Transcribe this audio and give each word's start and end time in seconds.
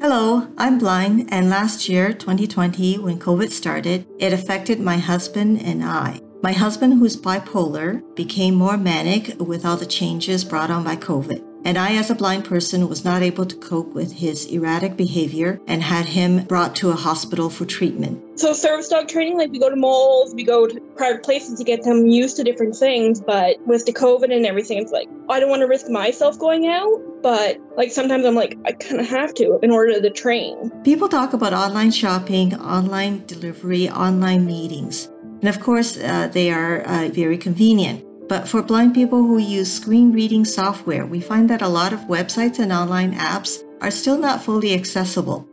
Hello, 0.00 0.46
I'm 0.56 0.78
blind, 0.78 1.26
and 1.32 1.50
last 1.50 1.88
year, 1.88 2.12
2020, 2.12 2.98
when 2.98 3.18
COVID 3.18 3.50
started, 3.50 4.06
it 4.20 4.32
affected 4.32 4.78
my 4.78 4.96
husband 4.96 5.60
and 5.60 5.82
I. 5.82 6.20
My 6.40 6.52
husband, 6.52 6.94
who's 6.94 7.16
bipolar, 7.16 8.00
became 8.14 8.54
more 8.54 8.76
manic 8.76 9.34
with 9.40 9.64
all 9.64 9.76
the 9.76 9.84
changes 9.84 10.44
brought 10.44 10.70
on 10.70 10.84
by 10.84 10.94
COVID. 10.94 11.44
And 11.64 11.76
I, 11.76 11.96
as 11.96 12.10
a 12.10 12.14
blind 12.14 12.44
person, 12.44 12.88
was 12.88 13.04
not 13.04 13.22
able 13.22 13.44
to 13.44 13.56
cope 13.56 13.92
with 13.92 14.12
his 14.12 14.46
erratic 14.46 14.96
behavior 14.96 15.60
and 15.66 15.82
had 15.82 16.06
him 16.06 16.44
brought 16.44 16.76
to 16.76 16.90
a 16.90 16.94
hospital 16.94 17.50
for 17.50 17.64
treatment. 17.64 18.38
So, 18.38 18.52
service 18.52 18.86
dog 18.86 19.08
training, 19.08 19.36
like 19.36 19.50
we 19.50 19.58
go 19.58 19.68
to 19.68 19.74
malls, 19.74 20.32
we 20.32 20.44
go 20.44 20.68
to 20.68 20.80
private 20.96 21.24
places 21.24 21.58
to 21.58 21.64
get 21.64 21.82
them 21.82 22.06
used 22.06 22.36
to 22.36 22.44
different 22.44 22.76
things. 22.76 23.20
But 23.20 23.56
with 23.66 23.84
the 23.84 23.92
COVID 23.92 24.32
and 24.32 24.46
everything, 24.46 24.78
it's 24.78 24.92
like, 24.92 25.08
I 25.28 25.40
don't 25.40 25.50
want 25.50 25.62
to 25.62 25.66
risk 25.66 25.90
myself 25.90 26.38
going 26.38 26.68
out. 26.68 27.02
But 27.22 27.58
like 27.76 27.90
sometimes 27.90 28.24
I'm 28.24 28.34
like, 28.34 28.58
I 28.64 28.72
kind 28.72 29.00
of 29.00 29.06
have 29.08 29.34
to 29.34 29.58
in 29.62 29.70
order 29.70 30.00
to 30.00 30.10
train. 30.10 30.70
People 30.84 31.08
talk 31.08 31.32
about 31.32 31.52
online 31.52 31.90
shopping, 31.90 32.54
online 32.54 33.24
delivery, 33.26 33.88
online 33.90 34.46
meetings. 34.46 35.10
And 35.40 35.48
of 35.48 35.60
course, 35.60 35.96
uh, 35.98 36.28
they 36.32 36.50
are 36.50 36.82
uh, 36.82 37.08
very 37.08 37.38
convenient. 37.38 38.04
But 38.28 38.46
for 38.46 38.62
blind 38.62 38.94
people 38.94 39.22
who 39.22 39.38
use 39.38 39.72
screen 39.72 40.12
reading 40.12 40.44
software, 40.44 41.06
we 41.06 41.20
find 41.20 41.48
that 41.48 41.62
a 41.62 41.68
lot 41.68 41.92
of 41.92 42.00
websites 42.00 42.58
and 42.58 42.72
online 42.72 43.14
apps 43.14 43.62
are 43.80 43.90
still 43.90 44.18
not 44.18 44.42
fully 44.42 44.74
accessible. 44.74 45.48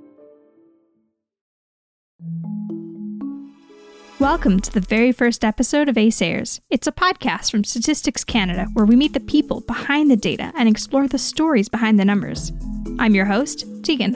Welcome 4.25 4.59
to 4.61 4.71
the 4.71 4.81
very 4.81 5.11
first 5.11 5.45
episode 5.45 5.87
of 5.87 5.97
ASayers. 5.97 6.59
It's 6.71 6.87
a 6.87 6.91
podcast 6.91 7.51
from 7.51 7.63
Statistics 7.63 8.23
Canada 8.23 8.65
where 8.73 8.83
we 8.83 8.95
meet 8.95 9.13
the 9.13 9.19
people 9.19 9.61
behind 9.61 10.09
the 10.09 10.15
data 10.15 10.51
and 10.55 10.67
explore 10.67 11.07
the 11.07 11.19
stories 11.19 11.69
behind 11.69 11.99
the 11.99 12.05
numbers. 12.05 12.51
I'm 12.97 13.13
your 13.13 13.25
host, 13.25 13.65
Tegan. 13.83 14.15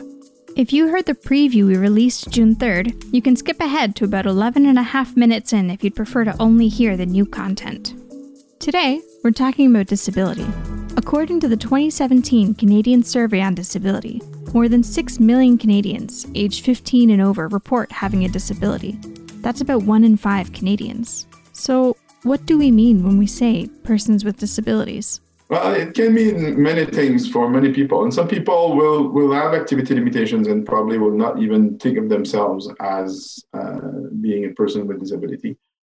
If 0.57 0.73
you 0.73 0.87
heard 0.87 1.05
the 1.05 1.13
preview 1.13 1.67
we 1.67 1.77
released 1.77 2.31
June 2.31 2.55
3rd, 2.55 3.13
you 3.13 3.21
can 3.21 3.35
skip 3.35 3.59
ahead 3.59 3.95
to 3.97 4.03
about 4.03 4.25
11 4.25 4.65
and 4.65 4.79
a 4.79 4.83
half 4.83 5.15
minutes 5.15 5.53
in 5.53 5.69
if 5.69 5.83
you'd 5.83 5.95
prefer 5.95 6.23
to 6.23 6.41
only 6.41 6.69
hear 6.69 6.97
the 6.97 7.05
new 7.05 7.27
content. 7.27 7.93
Today, 8.59 9.01
we're 9.23 9.29
talking 9.29 9.69
about 9.69 9.85
disability. 9.85 10.47
According 10.97 11.39
to 11.41 11.47
the 11.47 11.55
2017 11.55 12.55
Canadian 12.55 13.03
Survey 13.03 13.41
on 13.41 13.53
Disability, 13.53 14.23
more 14.55 14.67
than 14.67 14.81
6 14.81 15.19
million 15.19 15.55
Canadians 15.59 16.25
aged 16.33 16.65
15 16.65 17.11
and 17.11 17.21
over 17.21 17.47
report 17.47 17.91
having 17.91 18.25
a 18.25 18.27
disability. 18.27 18.97
That's 19.41 19.61
about 19.61 19.83
1 19.83 20.03
in 20.03 20.17
5 20.17 20.53
Canadians. 20.53 21.27
So, 21.53 21.95
what 22.23 22.45
do 22.45 22.57
we 22.57 22.71
mean 22.71 23.03
when 23.03 23.17
we 23.17 23.27
say 23.27 23.67
persons 23.83 24.25
with 24.25 24.37
disabilities? 24.37 25.21
Well, 25.49 25.73
it 25.73 25.95
can 25.95 26.13
mean 26.13 26.61
many 26.61 26.85
things 26.85 27.27
for 27.27 27.49
many 27.49 27.73
people, 27.73 28.03
and 28.03 28.13
some 28.13 28.27
people 28.27 28.75
will 28.75 29.09
will 29.09 29.31
have 29.31 29.55
activity 29.55 29.95
limitations 29.95 30.47
and 30.47 30.63
probably 30.65 30.99
will 30.99 31.17
not 31.17 31.41
even 31.41 31.79
think 31.79 31.97
of 31.97 32.07
themselves 32.07 32.69
as 32.81 33.43
uh, 33.53 33.79
being 34.21 34.45
a 34.45 34.49
person 34.49 34.85
with 34.85 34.99
disability. 34.99 35.57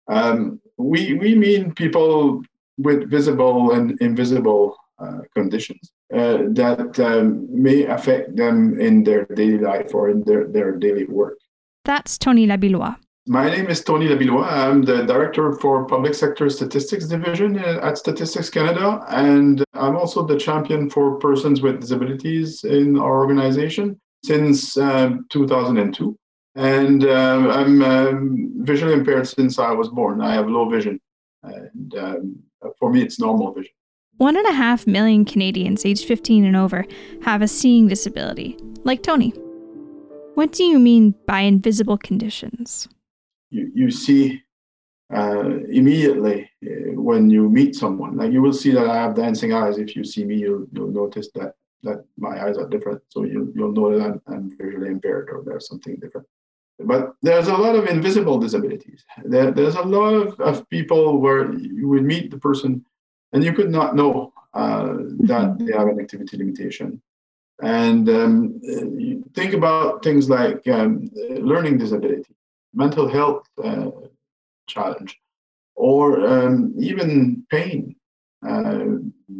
Um, 0.08 0.62
we 0.78 1.16
we 1.16 1.34
mean 1.34 1.73
people 1.73 2.44
with 2.78 3.10
visible 3.10 3.72
and 3.72 4.00
invisible 4.02 4.76
uh, 5.00 5.20
conditions 5.36 5.92
uh, 6.14 6.44
that 6.52 7.00
um, 7.00 7.48
may 7.50 7.86
affect 7.86 8.36
them 8.36 8.80
in 8.80 9.04
their 9.04 9.26
daily 9.26 9.58
life 9.58 9.94
or 9.94 10.10
in 10.10 10.23
their, 10.23 10.48
their 10.48 10.72
daily 10.78 11.06
work. 11.06 11.38
That's 11.86 12.17
Tony 12.17 12.45
Labillois. 12.45 12.98
My 13.31 13.47
name 13.47 13.67
is 13.67 13.83
Tony 13.83 14.08
Labillois. 14.08 14.52
I'm 14.52 14.81
the 14.81 15.03
Director 15.03 15.53
for 15.53 15.85
Public 15.85 16.16
Sector 16.16 16.49
Statistics 16.49 17.05
Division 17.05 17.59
uh, 17.59 17.80
at 17.83 17.95
Statistics 17.95 18.49
Canada, 18.49 19.05
and 19.08 19.63
I'm 19.73 19.95
also 19.95 20.25
the 20.25 20.36
champion 20.36 20.89
for 20.89 21.19
persons 21.19 21.61
with 21.61 21.80
disabilities 21.80 22.63
in 22.63 22.97
our 22.97 23.19
organization 23.19 24.02
since 24.25 24.75
um, 24.77 25.27
2002. 25.30 26.17
And 26.55 27.03
um, 27.03 27.52
I'm 27.52 27.83
um, 27.83 28.52
visually 28.61 28.94
impaired 28.94 29.27
since 29.27 29.59
I 29.59 29.73
was 29.73 29.89
born. 29.89 30.21
I 30.21 30.33
have 30.33 30.49
low 30.49 30.67
vision. 30.67 30.99
And 31.43 31.95
um, 31.99 32.39
for 32.80 32.92
me, 32.92 33.04
it's 33.04 33.20
normal 33.20 33.54
vision. 33.54 33.73
One 34.17 34.37
and 34.37 34.48
a 34.48 34.54
half 34.54 34.87
million 34.87 35.23
Canadians 35.23 35.86
aged 35.86 36.08
15 36.08 36.45
and 36.45 36.58
over 36.58 36.83
have 37.21 37.43
a 37.43 37.48
seeing 37.48 37.87
disability, 37.87 38.58
like 38.86 39.04
Tony. 39.04 39.30
What 40.33 40.52
do 40.52 40.64
you 40.64 40.80
mean 40.80 41.14
by 41.27 41.42
invisible 41.42 41.99
conditions? 41.99 42.89
You, 43.49 43.71
you 43.73 43.92
see 43.92 44.43
uh, 45.14 45.49
immediately 45.70 46.49
uh, 46.65 46.93
when 47.02 47.30
you 47.30 47.49
meet 47.49 47.76
someone. 47.76 48.17
Like 48.17 48.32
you 48.32 48.42
will 48.42 48.54
see 48.54 48.71
that 48.71 48.87
I 48.87 48.95
have 48.95 49.15
dancing 49.15 49.54
eyes. 49.54 49.77
If 49.77 49.95
you 49.95 50.04
see 50.04 50.23
me, 50.23 50.36
you'll, 50.36 50.67
you'll 50.71 50.92
notice 50.92 51.30
that 51.36 51.55
that 51.83 52.04
my 52.17 52.43
eyes 52.45 52.58
are 52.58 52.67
different. 52.67 53.02
So 53.10 53.23
you, 53.23 53.52
you'll 53.55 53.71
know 53.71 53.98
that 53.98 54.05
I'm, 54.05 54.21
I'm 54.27 54.58
visually 54.58 54.89
impaired 54.89 55.30
or 55.32 55.43
there's 55.45 55.67
something 55.67 55.95
different. 55.95 56.27
But 56.80 57.14
there's 57.21 57.48
a 57.48 57.58
lot 57.58 57.76
of 57.76 57.87
invisible 57.87 58.37
disabilities. 58.37 59.04
There, 59.23 59.52
there's 59.52 59.76
a 59.76 59.81
lot 59.81 60.14
of, 60.14 60.39
of 60.39 60.70
people 60.70 61.20
where 61.20 61.54
you 61.54 61.87
would 61.89 62.04
meet 62.04 62.31
the 62.31 62.37
person 62.37 62.86
and 63.33 63.43
you 63.43 63.54
could 63.54 63.70
not 63.70 63.95
know 63.95 64.33
uh, 64.54 64.87
that 64.87 65.58
mm-hmm. 65.58 65.66
they 65.66 65.73
have 65.73 65.87
an 65.87 65.99
activity 65.99 66.37
limitation. 66.37 67.02
And 67.61 68.08
um, 68.10 68.61
think 69.36 69.54
about 69.54 70.04
things 70.04 70.30
like 70.30 70.66
um, 70.70 71.10
learning 71.30 71.77
disability, 71.77 72.33
mental 72.73 73.07
health 73.07 73.47
uh, 73.63 73.89
challenge, 74.67 75.19
or 75.75 76.25
um, 76.27 76.73
even 76.80 77.45
pain, 77.49 77.95
uh, 78.47 78.85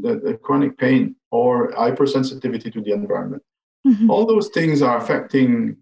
the, 0.02 0.20
the, 0.24 0.40
chronic 0.42 0.78
pain, 0.78 1.16
or 1.32 1.72
hypersensitivity 1.72 2.72
to 2.74 2.82
the 2.82 2.92
environment. 2.92 3.44
Mm-hmm. 3.88 4.10
All 4.10 4.26
those 4.26 4.50
things 4.50 4.82
are 4.82 4.98
affecting 4.98 5.78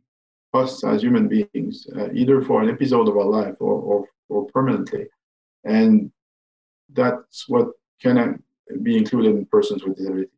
us 0.54 0.84
as 0.84 1.02
human 1.02 1.28
beings, 1.28 1.88
uh, 1.96 2.12
either 2.14 2.42
for 2.42 2.62
an 2.62 2.70
episode 2.70 3.08
of 3.08 3.18
our 3.18 3.26
life 3.26 3.56
or, 3.60 3.74
or, 3.74 4.06
or 4.30 4.46
permanently. 4.48 5.06
And 5.64 6.12
that's 6.94 7.48
what 7.48 7.70
can 8.02 8.42
be 8.84 8.98
included 8.98 9.36
in 9.36 9.46
persons 9.46 9.84
with 9.84 9.98
disabilities. 9.98 10.32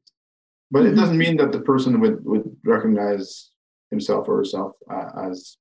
But 0.71 0.85
it 0.85 0.93
doesn't 0.93 1.17
mean 1.17 1.37
that 1.37 1.51
the 1.51 1.61
person 1.61 1.99
would, 1.99 2.23
would 2.25 2.55
recognize 2.63 3.51
himself 3.89 4.27
or 4.27 4.37
herself 4.37 4.73
uh, 4.89 5.09
as 5.29 5.57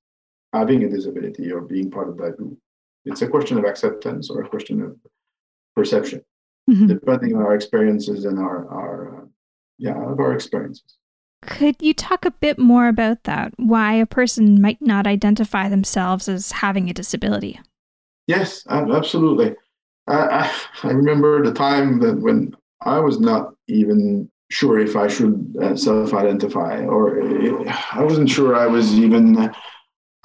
having 0.53 0.83
a 0.83 0.89
disability 0.89 1.51
or 1.51 1.61
being 1.61 1.91
part 1.91 2.09
of 2.09 2.17
that 2.17 2.37
group. 2.37 2.57
It's 3.05 3.21
a 3.21 3.27
question 3.27 3.57
of 3.57 3.65
acceptance 3.65 4.29
or 4.29 4.41
a 4.41 4.49
question 4.49 4.81
of 4.81 4.97
perception, 5.75 6.21
mm-hmm. 6.69 6.87
depending 6.87 7.35
on 7.35 7.43
our 7.43 7.55
experiences 7.55 8.25
and 8.25 8.39
our, 8.39 8.67
our 8.69 9.17
uh, 9.17 9.25
yeah, 9.77 9.95
of 9.95 10.19
our 10.19 10.33
experiences. 10.33 10.97
Could 11.41 11.77
you 11.79 11.93
talk 11.93 12.25
a 12.25 12.31
bit 12.31 12.59
more 12.59 12.89
about 12.89 13.23
that? 13.23 13.53
Why 13.55 13.93
a 13.93 14.05
person 14.05 14.61
might 14.61 14.81
not 14.81 15.07
identify 15.07 15.69
themselves 15.69 16.27
as 16.27 16.51
having 16.51 16.89
a 16.89 16.93
disability? 16.93 17.59
Yes, 18.27 18.65
absolutely. 18.69 19.55
I, 20.07 20.51
I 20.83 20.89
remember 20.91 21.43
the 21.43 21.53
time 21.53 21.99
that 22.01 22.19
when 22.19 22.55
I 22.81 22.99
was 22.99 23.19
not 23.19 23.53
even 23.67 24.29
sure 24.51 24.79
if 24.79 24.95
I 24.95 25.07
should 25.07 25.55
uh, 25.61 25.75
self-identify, 25.75 26.85
or 26.85 27.21
uh, 27.21 27.75
I 27.93 28.03
wasn't 28.03 28.29
sure 28.29 28.55
I 28.55 28.67
was 28.67 28.99
even 28.99 29.51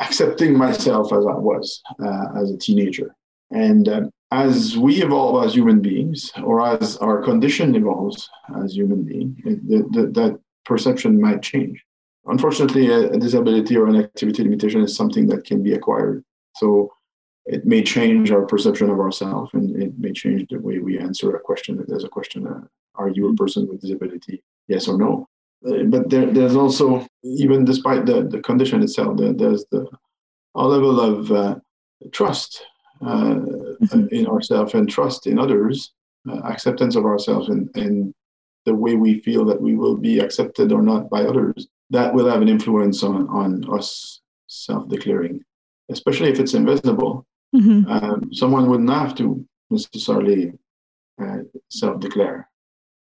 accepting 0.01 0.57
myself 0.57 1.13
as 1.13 1.25
I 1.27 1.37
was 1.37 1.83
uh, 2.03 2.41
as 2.41 2.51
a 2.51 2.59
teenager. 2.59 3.15
And 3.51 3.89
uh, 3.89 4.03
as 4.31 4.77
we 4.77 5.03
evolve 5.03 5.45
as 5.45 5.55
human 5.55 5.81
beings, 5.81 6.33
or 6.43 6.61
as 6.67 6.97
our 6.97 7.23
condition 7.23 7.75
evolves 7.77 8.29
as 8.65 8.75
human 8.75 9.05
beings, 9.05 9.39
that 9.45 10.41
perception 10.65 11.21
might 11.21 11.43
change. 11.43 11.85
Unfortunately, 12.27 12.89
a, 12.89 13.11
a, 13.11 13.19
disability 13.19 13.77
or 13.77 13.87
an 13.87 13.97
activity 13.97 14.43
limitation 14.43 14.81
is 14.81 14.97
something 14.97 15.27
that 15.29 15.45
can 15.45 15.63
be 15.63 15.75
acquired. 15.75 16.25
So 16.57 16.91
it 17.45 17.67
may 17.67 17.83
change 17.83 18.31
our 18.31 18.47
perception 18.47 18.89
of 18.89 18.99
ourselves 18.99 19.51
and 19.53 19.81
it 19.81 19.93
may 19.99 20.13
change 20.13 20.49
the 20.49 20.59
way 20.59 20.79
we 20.79 20.99
answer 20.99 21.37
a 21.37 21.41
question. 21.41 21.79
If 21.79 21.87
there's 21.87 22.05
a 22.05 22.09
question, 22.09 22.47
uh, 22.47 22.63
are 22.95 23.11
you 23.11 23.29
a 23.29 23.35
person 23.35 23.69
with 23.69 23.83
disability? 23.83 24.43
Yes 24.69 24.89
or 24.89 24.97
no? 24.97 25.29
But 25.65 26.11
there, 26.11 26.27
there's 26.27 26.57
also, 26.57 27.07
even 27.23 27.65
despite 27.65 28.05
the, 28.05 28.23
the 28.23 28.41
condition 28.41 28.83
itself, 28.83 29.17
there, 29.17 29.33
there's 29.33 29.65
the 29.71 29.87
a 30.55 30.67
level 30.67 31.01
of 31.01 31.33
uh, 31.33 31.57
trust 32.13 32.65
uh, 33.03 33.35
mm-hmm. 33.35 34.07
in 34.11 34.27
ourselves 34.27 34.75
and 34.75 34.89
trust 34.89 35.27
in 35.27 35.39
others, 35.39 35.93
uh, 36.29 36.41
acceptance 36.45 36.97
of 36.97 37.05
ourselves 37.05 37.49
and, 37.49 37.69
and 37.75 38.15
the 38.67 38.75
way 38.75 38.95
we 38.95 39.21
feel 39.21 39.45
that 39.45 39.61
we 39.61 39.75
will 39.75 39.97
be 39.97 40.21
accepted 40.21 40.73
or 40.73 40.83
not 40.83 41.11
by 41.11 41.23
others, 41.23 41.67
that 41.91 42.15
will 42.15 42.29
have 42.29 42.41
an 42.41 42.49
influence 42.49 43.03
on, 43.03 43.29
on 43.29 43.65
us 43.79 44.21
self 44.47 44.89
declaring, 44.89 45.45
especially 45.91 46.31
if 46.31 46.41
it's 46.41 46.55
invisible. 46.55 47.27
Mm-hmm. 47.55 47.91
Um, 47.91 48.33
someone 48.33 48.69
wouldn't 48.69 48.91
have 48.91 49.15
to 49.17 49.45
necessarily 49.71 50.53
uh, 51.21 51.39
self 51.69 52.01
declare. 52.01 52.49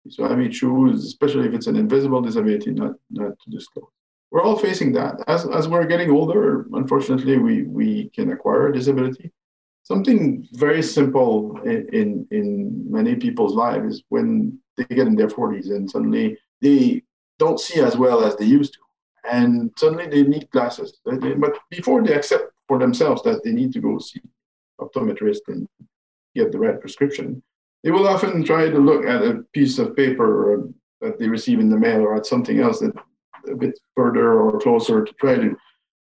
So 0.10 0.26
I 0.26 0.36
may 0.36 0.50
choose, 0.50 1.06
especially 1.06 1.48
if 1.48 1.54
it's 1.54 1.68
an 1.68 1.76
invisible 1.76 2.22
disability, 2.22 2.72
not, 2.72 2.94
not 3.12 3.40
to 3.40 3.50
disclose. 3.50 3.90
We're 4.32 4.44
all 4.44 4.58
facing 4.58 4.94
that. 4.94 5.24
As, 5.28 5.48
as 5.48 5.68
we're 5.68 5.86
getting 5.86 6.12
older, 6.12 6.68
unfortunately, 6.74 7.38
we, 7.38 7.64
we 7.64 8.10
can 8.10 8.32
acquire 8.32 8.68
a 8.68 8.74
disability. 8.74 9.32
Something 9.84 10.48
very 10.54 10.84
simple 10.84 11.60
in, 11.64 11.88
in, 11.92 12.28
in 12.30 12.92
many 12.92 13.16
people's 13.16 13.56
lives 13.56 13.96
is 13.96 14.04
when 14.10 14.60
they 14.78 14.84
get 14.86 15.08
in 15.08 15.16
their 15.16 15.30
40s 15.30 15.72
and 15.72 15.90
suddenly 15.90 16.38
they 16.62 17.02
don't 17.40 17.60
see 17.60 17.82
as 17.82 17.98
well 17.98 18.24
as 18.24 18.36
they 18.36 18.46
used 18.46 18.74
to. 18.74 18.80
and 19.32 19.72
suddenly 19.78 20.08
they 20.08 20.24
need 20.24 20.50
glasses. 20.52 21.00
But 21.06 21.58
before 21.70 22.04
they 22.04 22.14
accept 22.14 22.52
for 22.68 22.80
themselves 22.80 23.24
that 23.24 23.44
they 23.44 23.52
need 23.52 23.74
to 23.74 23.82
go 23.82 24.00
see 24.00 24.22
optometrist 24.80 25.40
and 25.48 25.68
get 26.36 26.52
the 26.52 26.60
right 26.60 26.80
prescription, 26.80 27.42
they 27.84 27.92
will 27.92 28.08
often 28.08 28.44
try 28.44 28.70
to 28.70 28.78
look 28.78 29.06
at 29.06 29.22
a 29.24 29.44
piece 29.54 29.80
of 29.80 29.96
paper 29.96 30.70
that 31.02 31.18
they 31.18 31.28
receive 31.28 31.60
in 31.60 31.70
the 31.70 31.78
mail 31.78 32.02
or 32.02 32.16
at 32.16 32.26
something 32.26 32.60
else 32.60 32.80
that 32.80 32.94
a 33.50 33.56
bit 33.56 33.80
further 33.96 34.42
or 34.42 34.60
closer 34.60 35.04
to 35.04 35.14
try 35.14 35.36
to 35.36 35.56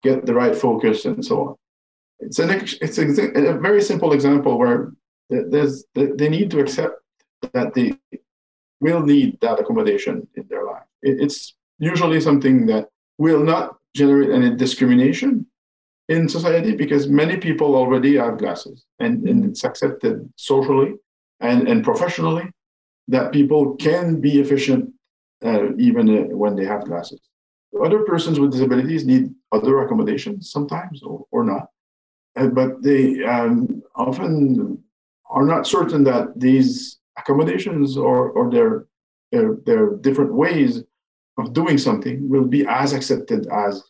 get 0.04 0.26
the 0.26 0.34
right 0.34 0.56
focus 0.56 1.06
and 1.06 1.24
so 1.24 1.42
on. 1.42 1.56
It's 2.20 2.40
an 2.40 2.50
it's 2.50 2.98
a, 2.98 3.04
a 3.56 3.60
very 3.60 3.82
simple 3.82 4.14
example 4.14 4.58
where 4.58 4.92
there's 5.30 5.86
they 5.94 6.30
need 6.30 6.50
to 6.52 6.60
accept 6.60 6.96
that 7.54 7.74
they 7.74 7.98
will 8.80 9.02
need 9.02 9.40
that 9.42 9.60
accommodation 9.60 10.28
in 10.36 10.48
their 10.50 10.66
life. 10.66 10.84
It's 11.04 11.56
usually 11.78 12.20
something 12.22 12.66
that 12.68 12.90
will 13.18 13.44
not 13.44 13.78
generate 13.96 14.32
any 14.32 14.56
discrimination 14.56 15.46
in 16.10 16.30
society 16.30 16.76
because 16.76 17.08
many 17.08 17.38
people 17.38 17.76
already 17.76 18.16
have 18.18 18.38
glasses 18.38 18.86
and, 19.00 19.28
and 19.28 19.46
it's 19.46 19.64
accepted 19.64 20.28
socially 20.38 20.96
and, 21.40 21.68
and 21.68 21.84
professionally 21.84 22.50
that 23.08 23.32
people 23.32 23.76
can 23.76 24.20
be 24.20 24.40
efficient 24.40 24.92
uh, 25.46 25.76
even 25.78 26.10
uh, 26.10 26.36
when 26.36 26.56
they 26.56 26.66
have 26.66 26.86
glasses. 26.86 27.22
Other 27.84 28.04
persons 28.04 28.40
with 28.40 28.52
disabilities 28.52 29.06
need 29.06 29.30
other 29.52 29.84
accommodations 29.84 30.52
sometimes 30.52 31.04
or, 31.04 31.26
or 31.32 31.44
not, 31.44 31.68
uh, 32.36 32.48
but 32.48 32.82
they 32.82 33.24
um, 33.24 33.84
often 33.96 34.82
are 35.30 35.46
not 35.46 35.68
certain 35.68 36.04
that 36.06 36.40
these 36.40 36.98
accommodations 37.18 37.98
or, 37.98 38.30
or 38.32 38.50
their, 38.50 38.88
their, 39.32 39.56
their 39.66 39.96
different 39.98 40.34
ways 40.34 40.84
of 41.38 41.54
doing 41.54 41.78
something 41.78 42.28
will 42.30 42.46
be 42.46 42.66
as 42.68 42.94
accepted 42.94 43.48
as 43.48 43.84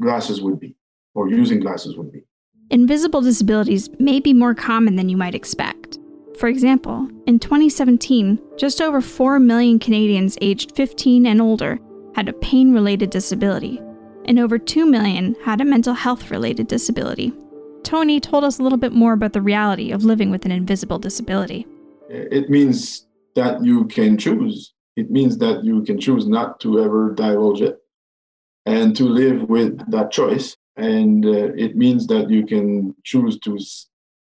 glasses 0.00 0.40
would 0.40 0.60
be 0.60 0.76
or 1.14 1.28
using 1.28 1.58
glasses 1.58 1.96
would 1.96 2.12
be. 2.12 2.22
Invisible 2.70 3.20
disabilities 3.20 3.88
may 3.98 4.20
be 4.20 4.34
more 4.34 4.54
common 4.54 4.96
than 4.96 5.08
you 5.08 5.16
might 5.16 5.34
expect. 5.34 5.98
For 6.38 6.48
example, 6.48 7.08
in 7.26 7.38
2017, 7.38 8.38
just 8.58 8.82
over 8.82 9.00
4 9.00 9.38
million 9.40 9.78
Canadians 9.78 10.36
aged 10.42 10.76
15 10.76 11.24
and 11.24 11.40
older 11.40 11.78
had 12.14 12.28
a 12.28 12.34
pain 12.34 12.74
related 12.74 13.08
disability, 13.08 13.80
and 14.26 14.38
over 14.38 14.58
2 14.58 14.84
million 14.84 15.34
had 15.42 15.62
a 15.62 15.64
mental 15.64 15.94
health 15.94 16.30
related 16.30 16.66
disability. 16.66 17.32
Tony 17.84 18.20
told 18.20 18.44
us 18.44 18.58
a 18.58 18.62
little 18.62 18.76
bit 18.76 18.92
more 18.92 19.14
about 19.14 19.32
the 19.32 19.40
reality 19.40 19.92
of 19.92 20.04
living 20.04 20.30
with 20.30 20.44
an 20.44 20.50
invisible 20.50 20.98
disability. 20.98 21.66
It 22.10 22.50
means 22.50 23.06
that 23.34 23.64
you 23.64 23.86
can 23.86 24.18
choose. 24.18 24.74
It 24.94 25.10
means 25.10 25.38
that 25.38 25.64
you 25.64 25.84
can 25.84 25.98
choose 25.98 26.26
not 26.26 26.60
to 26.60 26.82
ever 26.82 27.14
divulge 27.14 27.62
it 27.62 27.78
and 28.66 28.94
to 28.96 29.04
live 29.04 29.48
with 29.48 29.90
that 29.90 30.10
choice. 30.10 30.56
And 30.76 31.24
uh, 31.24 31.54
it 31.56 31.76
means 31.76 32.06
that 32.08 32.28
you 32.28 32.44
can 32.44 32.94
choose 33.04 33.38
to 33.40 33.58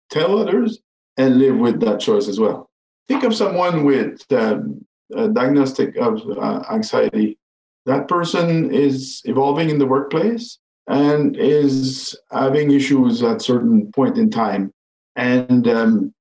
tell 0.10 0.40
others 0.40 0.80
and 1.20 1.38
live 1.38 1.58
with 1.58 1.82
that 1.82 2.00
choice 2.00 2.28
as 2.30 2.40
well. 2.40 2.70
Think 3.10 3.24
of 3.24 3.36
someone 3.36 3.84
with 3.84 4.24
um, 4.32 4.86
a 5.14 5.28
diagnostic 5.28 5.98
of 5.98 6.22
uh, 6.30 6.64
anxiety. 6.72 7.38
That 7.86 8.08
person 8.08 8.74
is 8.74 9.22
evolving 9.26 9.70
in 9.70 9.80
the 9.80 9.86
workplace 9.86 10.60
and 10.88 11.36
is 11.36 12.18
having 12.32 12.72
issues 12.72 13.22
at 13.22 13.42
certain 13.42 13.92
point 13.92 14.18
in 14.18 14.30
time. 14.30 14.74
And 15.18 15.68
um, 15.68 16.14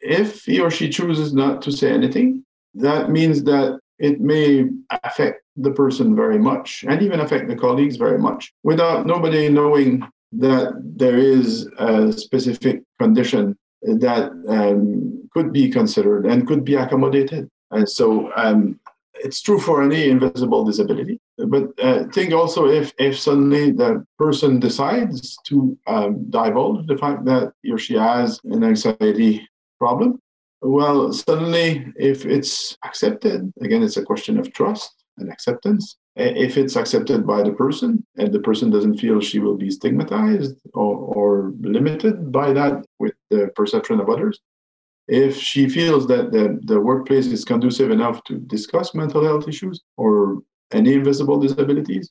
if 0.00 0.44
he 0.44 0.60
or 0.60 0.70
she 0.70 0.88
chooses 0.88 1.34
not 1.34 1.60
to 1.62 1.72
say 1.72 1.90
anything, 1.90 2.44
that 2.74 3.10
means 3.10 3.42
that 3.44 3.80
it 3.98 4.20
may 4.20 4.66
affect 5.02 5.42
the 5.56 5.72
person 5.72 6.14
very 6.14 6.38
much 6.38 6.84
and 6.86 7.02
even 7.02 7.20
affect 7.20 7.48
the 7.48 7.56
colleagues 7.56 7.96
very 7.96 8.18
much 8.18 8.52
without 8.62 9.06
nobody 9.06 9.48
knowing 9.48 10.02
that 10.32 10.74
there 10.96 11.16
is 11.16 11.68
a 11.78 12.12
specific 12.12 12.82
condition 13.00 13.56
that 13.84 14.32
um, 14.48 15.28
could 15.32 15.52
be 15.52 15.70
considered 15.70 16.26
and 16.26 16.46
could 16.46 16.64
be 16.64 16.74
accommodated. 16.74 17.48
And 17.70 17.88
so 17.88 18.32
um, 18.36 18.80
it's 19.14 19.40
true 19.40 19.58
for 19.58 19.82
any 19.82 20.08
invisible 20.08 20.64
disability. 20.64 21.20
But 21.36 21.70
uh, 21.82 22.04
think 22.12 22.32
also 22.32 22.66
if, 22.66 22.92
if 22.98 23.18
suddenly 23.18 23.72
the 23.72 24.04
person 24.18 24.60
decides 24.60 25.36
to 25.46 25.76
um, 25.86 26.30
divulge 26.30 26.86
the 26.86 26.98
fact 26.98 27.24
that 27.24 27.52
he 27.62 27.72
or 27.72 27.78
she 27.78 27.94
has 27.94 28.40
an 28.44 28.64
anxiety 28.64 29.46
problem, 29.78 30.20
well, 30.62 31.12
suddenly 31.12 31.92
if 31.96 32.24
it's 32.24 32.76
accepted, 32.84 33.52
again, 33.60 33.82
it's 33.82 33.98
a 33.98 34.04
question 34.04 34.38
of 34.38 34.52
trust 34.52 35.04
and 35.18 35.30
acceptance. 35.30 35.96
If 36.16 36.56
it's 36.56 36.76
accepted 36.76 37.26
by 37.26 37.42
the 37.42 37.52
person 37.52 38.06
and 38.16 38.32
the 38.32 38.38
person 38.38 38.70
doesn't 38.70 38.98
feel 38.98 39.20
she 39.20 39.40
will 39.40 39.56
be 39.56 39.70
stigmatized 39.70 40.56
or, 40.72 40.96
or 40.96 41.52
limited 41.60 42.30
by 42.30 42.52
that 42.52 42.84
with 43.00 43.14
the 43.30 43.50
perception 43.56 43.98
of 43.98 44.08
others, 44.08 44.38
if 45.08 45.36
she 45.36 45.68
feels 45.68 46.06
that 46.06 46.30
the, 46.30 46.58
the 46.62 46.80
workplace 46.80 47.26
is 47.26 47.44
conducive 47.44 47.90
enough 47.90 48.22
to 48.24 48.38
discuss 48.38 48.94
mental 48.94 49.24
health 49.24 49.48
issues 49.48 49.82
or 49.96 50.38
any 50.72 50.94
invisible 50.94 51.38
disabilities, 51.38 52.10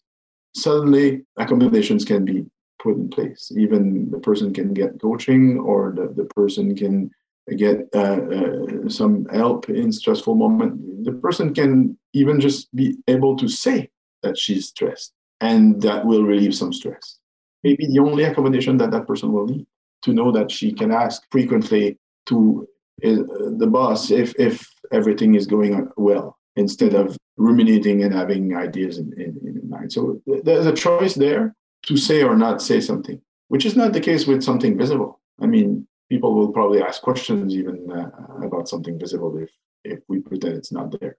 suddenly 0.56 1.26
accommodations 1.38 2.06
can 2.06 2.26
be 2.26 2.46
put 2.80 2.98
in 2.98 3.10
place. 3.10 3.52
Even 3.58 4.12
the 4.12 4.20
person 4.20 4.54
can 4.54 4.74
get 4.74 5.02
coaching 5.02 5.60
or 5.60 5.94
the, 5.96 6.14
the 6.16 6.26
person 6.26 6.76
can 6.76 7.10
get 7.58 7.88
uh, 7.96 8.20
uh, 8.22 8.90
some 8.90 9.26
help 9.26 9.70
in 9.70 9.92
stressful 9.92 10.36
moment. 10.36 11.06
The 11.06 11.14
person 11.14 11.54
can 11.54 11.98
even 12.14 12.40
just 12.40 12.74
be 12.76 12.98
able 13.08 13.36
to 13.38 13.48
say 13.48 13.90
that 14.22 14.38
she's 14.38 14.68
stressed, 14.70 15.14
and 15.42 15.82
that 15.82 16.06
will 16.06 16.24
relieve 16.24 16.56
some 16.56 16.74
stress. 16.74 17.20
Maybe 17.64 17.88
the 17.88 18.00
only 18.00 18.24
accommodation 18.24 18.78
that 18.78 18.92
that 18.92 19.08
person 19.08 19.32
will 19.32 19.48
need 19.48 19.66
to 20.04 20.14
know 20.14 20.32
that 20.32 20.52
she 20.52 20.72
can 20.72 20.92
ask 20.92 21.24
frequently 21.32 21.98
to 22.28 22.68
uh, 23.04 23.24
the 23.58 23.68
boss 23.68 24.12
if 24.12 24.34
if 24.40 24.70
everything 24.92 25.36
is 25.36 25.48
going 25.48 25.90
well 25.98 26.38
instead 26.56 26.94
of 26.94 27.18
ruminating 27.38 28.04
and 28.04 28.14
having 28.14 28.56
ideas 28.56 29.00
in, 29.00 29.12
in, 29.14 29.36
in 29.44 29.70
mind. 29.70 29.92
So 29.92 30.22
there's 30.44 30.68
a 30.68 30.74
choice 30.74 31.16
there 31.16 31.56
to 31.88 31.98
say 31.98 32.22
or 32.22 32.36
not 32.36 32.62
say 32.62 32.80
something, 32.80 33.20
which 33.48 33.66
is 33.66 33.76
not 33.76 33.94
the 33.94 34.00
case 34.00 34.28
with 34.28 34.44
something 34.44 34.78
visible. 34.78 35.20
I 35.42 35.48
mean, 35.48 35.88
people 36.10 36.36
will 36.36 36.52
probably 36.52 36.82
ask 36.82 37.02
questions 37.02 37.56
even 37.56 37.90
uh, 37.92 38.46
about 38.46 38.70
something 38.70 39.00
visible 39.00 39.38
if 39.38 39.50
if 39.84 40.00
we 40.08 40.20
pretend 40.20 40.56
it's 40.56 40.72
not 40.72 40.98
there. 41.00 41.18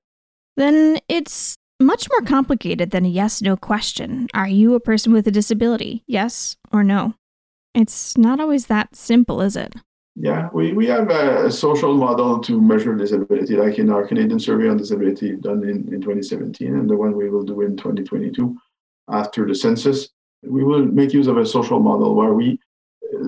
Then 0.56 0.98
it's 1.08 1.56
much 1.80 2.08
more 2.10 2.22
complicated 2.22 2.90
than 2.90 3.04
a 3.04 3.08
yes 3.08 3.42
no 3.42 3.56
question. 3.56 4.28
Are 4.34 4.48
you 4.48 4.74
a 4.74 4.80
person 4.80 5.12
with 5.12 5.26
a 5.26 5.30
disability? 5.30 6.04
Yes 6.06 6.56
or 6.72 6.84
no? 6.84 7.14
It's 7.74 8.16
not 8.16 8.40
always 8.40 8.66
that 8.66 8.94
simple, 8.94 9.40
is 9.40 9.56
it? 9.56 9.74
Yeah, 10.16 10.48
we, 10.52 10.72
we 10.72 10.86
have 10.86 11.10
a, 11.10 11.50
social 11.50 11.92
model 11.94 12.38
to 12.40 12.60
measure 12.60 12.94
disability, 12.94 13.56
like 13.56 13.80
in 13.80 13.90
our 13.90 14.06
Canadian 14.06 14.38
Survey 14.38 14.68
on 14.68 14.76
Disability 14.76 15.34
done 15.36 15.64
in, 15.64 15.92
in 15.92 16.00
2017 16.00 16.72
and 16.72 16.88
the 16.88 16.96
one 16.96 17.16
we 17.16 17.28
will 17.28 17.42
do 17.42 17.62
in 17.62 17.76
2022 17.76 18.56
after 19.10 19.44
the 19.44 19.54
census. 19.56 20.10
We 20.44 20.62
will 20.62 20.84
make 20.84 21.12
use 21.12 21.26
of 21.26 21.36
a 21.36 21.44
social 21.44 21.80
model 21.80 22.14
where 22.14 22.32
we 22.32 22.60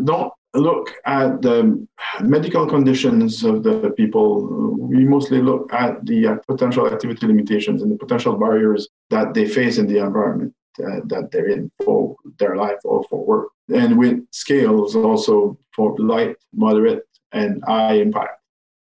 don't 0.04 0.32
look 0.56 0.92
at 1.04 1.42
the 1.42 1.86
medical 2.20 2.66
conditions 2.66 3.44
of 3.44 3.62
the 3.62 3.90
people. 3.96 4.46
We 4.78 5.04
mostly 5.04 5.40
look 5.42 5.72
at 5.72 6.04
the 6.04 6.26
uh, 6.26 6.36
potential 6.48 6.86
activity 6.86 7.26
limitations 7.26 7.82
and 7.82 7.90
the 7.90 7.98
potential 7.98 8.36
barriers 8.36 8.88
that 9.10 9.34
they 9.34 9.46
face 9.46 9.78
in 9.78 9.86
the 9.86 9.98
environment 9.98 10.54
uh, 10.78 11.00
that 11.06 11.30
they're 11.30 11.48
in 11.48 11.70
for 11.84 12.16
their 12.38 12.56
life 12.56 12.78
or 12.84 13.04
for 13.04 13.24
work. 13.24 13.48
And 13.68 13.98
with 13.98 14.26
scales 14.30 14.94
also 14.94 15.58
for 15.74 15.96
light, 15.98 16.36
moderate, 16.52 17.04
and 17.32 17.62
high 17.66 17.94
impact 17.94 18.40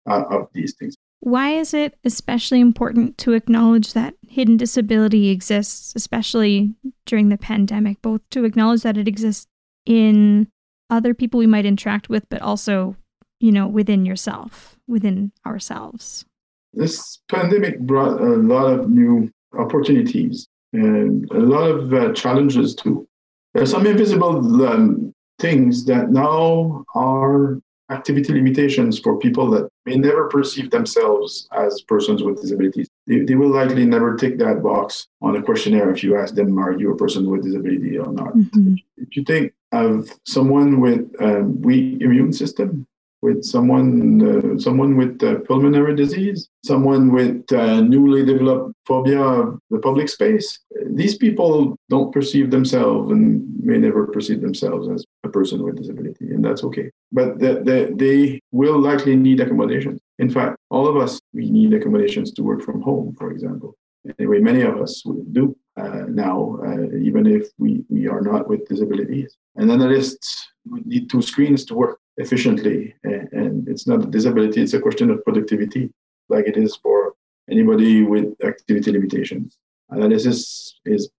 uh, 0.09 0.23
of 0.29 0.47
these 0.53 0.73
things. 0.75 0.95
Why 1.21 1.51
is 1.51 1.73
it 1.73 1.97
especially 2.05 2.61
important 2.61 3.17
to 3.19 3.33
acknowledge 3.33 3.93
that 3.93 4.13
hidden 4.27 4.55
disability 4.55 5.29
exists, 5.29 5.93
especially 5.95 6.75
during 7.05 7.27
the 7.27 7.37
pandemic, 7.37 8.01
both 8.01 8.21
to 8.31 8.45
acknowledge 8.45 8.83
that 8.83 8.97
it 8.97 9.07
exists 9.07 9.47
in 9.85 10.47
other 10.89 11.13
people 11.13 11.37
we 11.37 11.47
might 11.47 11.65
interact 11.65 12.09
with, 12.09 12.27
but 12.29 12.41
also, 12.41 12.95
you 13.39 13.51
know, 13.51 13.67
within 13.67 14.05
yourself, 14.05 14.77
within 14.87 15.31
ourselves. 15.45 16.25
This 16.73 17.19
pandemic 17.29 17.79
brought 17.79 18.21
a 18.21 18.35
lot 18.35 18.67
of 18.67 18.89
new 18.89 19.31
opportunities 19.57 20.47
and 20.73 21.29
a 21.31 21.39
lot 21.39 21.69
of 21.69 21.93
uh, 21.93 22.13
challenges 22.13 22.75
too. 22.75 23.07
There 23.53 23.63
are 23.63 23.67
some 23.67 23.87
invisible 23.87 24.65
um, 24.67 25.13
things 25.39 25.85
that 25.85 26.11
now 26.11 26.85
are 26.93 27.59
activity 27.89 28.33
limitations 28.33 28.99
for 28.99 29.17
people 29.17 29.49
that 29.49 29.67
may 29.85 29.95
never 29.95 30.27
perceive 30.27 30.69
themselves 30.69 31.47
as 31.51 31.81
persons 31.81 32.21
with 32.21 32.39
disabilities. 32.39 32.87
They, 33.09 33.21
they 33.21 33.33
will 33.33 33.49
likely 33.49 33.85
never 33.85 34.15
tick 34.15 34.37
that 34.37 34.61
box 34.61 35.07
on 35.19 35.35
a 35.35 35.41
questionnaire 35.41 35.89
if 35.89 36.03
you 36.03 36.15
ask 36.15 36.35
them, 36.35 36.59
Are 36.59 36.73
you 36.79 36.93
a 36.93 36.95
person 36.95 37.29
with 37.29 37.43
disability 37.43 37.97
or 37.97 38.13
not? 38.13 38.33
Mm-hmm. 38.35 38.75
If 38.97 39.17
you 39.17 39.23
think 39.23 39.53
of 39.71 40.09
someone 40.25 40.79
with 40.79 41.11
a 41.19 41.41
weak 41.41 42.01
immune 42.01 42.31
system, 42.31 42.85
with 43.21 43.43
someone 43.43 44.21
uh, 44.29 44.59
someone 44.59 44.95
with 44.95 45.21
uh, 45.23 45.39
pulmonary 45.47 45.95
disease, 45.95 46.49
someone 46.63 47.11
with 47.11 47.51
uh, 47.51 47.81
newly 47.81 48.23
developed 48.23 48.73
phobia 48.85 49.19
of 49.21 49.59
the 49.71 49.79
public 49.79 50.07
space. 50.07 50.59
These 50.85 51.17
people 51.17 51.77
don't 51.89 52.13
perceive 52.13 52.49
themselves 52.49 53.11
and 53.11 53.45
may 53.61 53.77
never 53.77 54.07
perceive 54.07 54.41
themselves 54.41 54.87
as 54.87 55.03
a 55.23 55.29
person 55.29 55.63
with 55.63 55.77
disability, 55.77 56.31
and 56.31 56.45
that's 56.45 56.63
okay. 56.63 56.91
But 57.11 57.39
they, 57.39 57.55
they, 57.55 57.85
they 57.91 58.41
will 58.51 58.79
likely 58.79 59.15
need 59.15 59.41
accommodation. 59.41 59.99
In 60.17 60.29
fact, 60.29 60.55
all 60.69 60.87
of 60.87 60.97
us 60.97 61.19
we 61.33 61.49
need 61.49 61.73
accommodations 61.73 62.31
to 62.33 62.43
work 62.43 62.61
from 62.61 62.81
home, 62.81 63.15
for 63.17 63.31
example. 63.31 63.75
Anyway, 64.17 64.39
many 64.39 64.61
of 64.61 64.79
us 64.81 65.03
would 65.05 65.33
do 65.33 65.55
uh, 65.77 66.05
now, 66.07 66.59
uh, 66.65 66.95
even 66.97 67.25
if 67.27 67.49
we, 67.57 67.83
we 67.89 68.07
are 68.07 68.21
not 68.21 68.47
with 68.47 68.67
disabilities. 68.67 69.37
And 69.55 69.69
analysts 69.71 70.47
would 70.65 70.85
need 70.85 71.09
two 71.09 71.21
screens 71.21 71.65
to 71.65 71.73
work 71.73 71.99
efficiently. 72.17 72.95
And, 73.03 73.29
and 73.31 73.67
it's 73.67 73.87
not 73.87 74.03
a 74.03 74.07
disability, 74.07 74.61
it's 74.61 74.73
a 74.73 74.79
question 74.79 75.09
of 75.09 75.23
productivity, 75.23 75.91
like 76.29 76.47
it 76.47 76.57
is 76.57 76.75
for 76.77 77.13
anybody 77.49 78.03
with 78.03 78.33
activity 78.43 78.91
limitations. 78.91 79.57
Analysis 79.89 80.79
is 80.85 81.09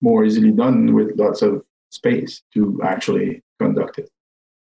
more 0.00 0.24
easily 0.24 0.52
done 0.52 0.94
with 0.94 1.18
lots 1.18 1.42
of 1.42 1.62
space 1.90 2.42
to 2.54 2.80
actually 2.82 3.42
conduct 3.60 3.98
it. 3.98 4.10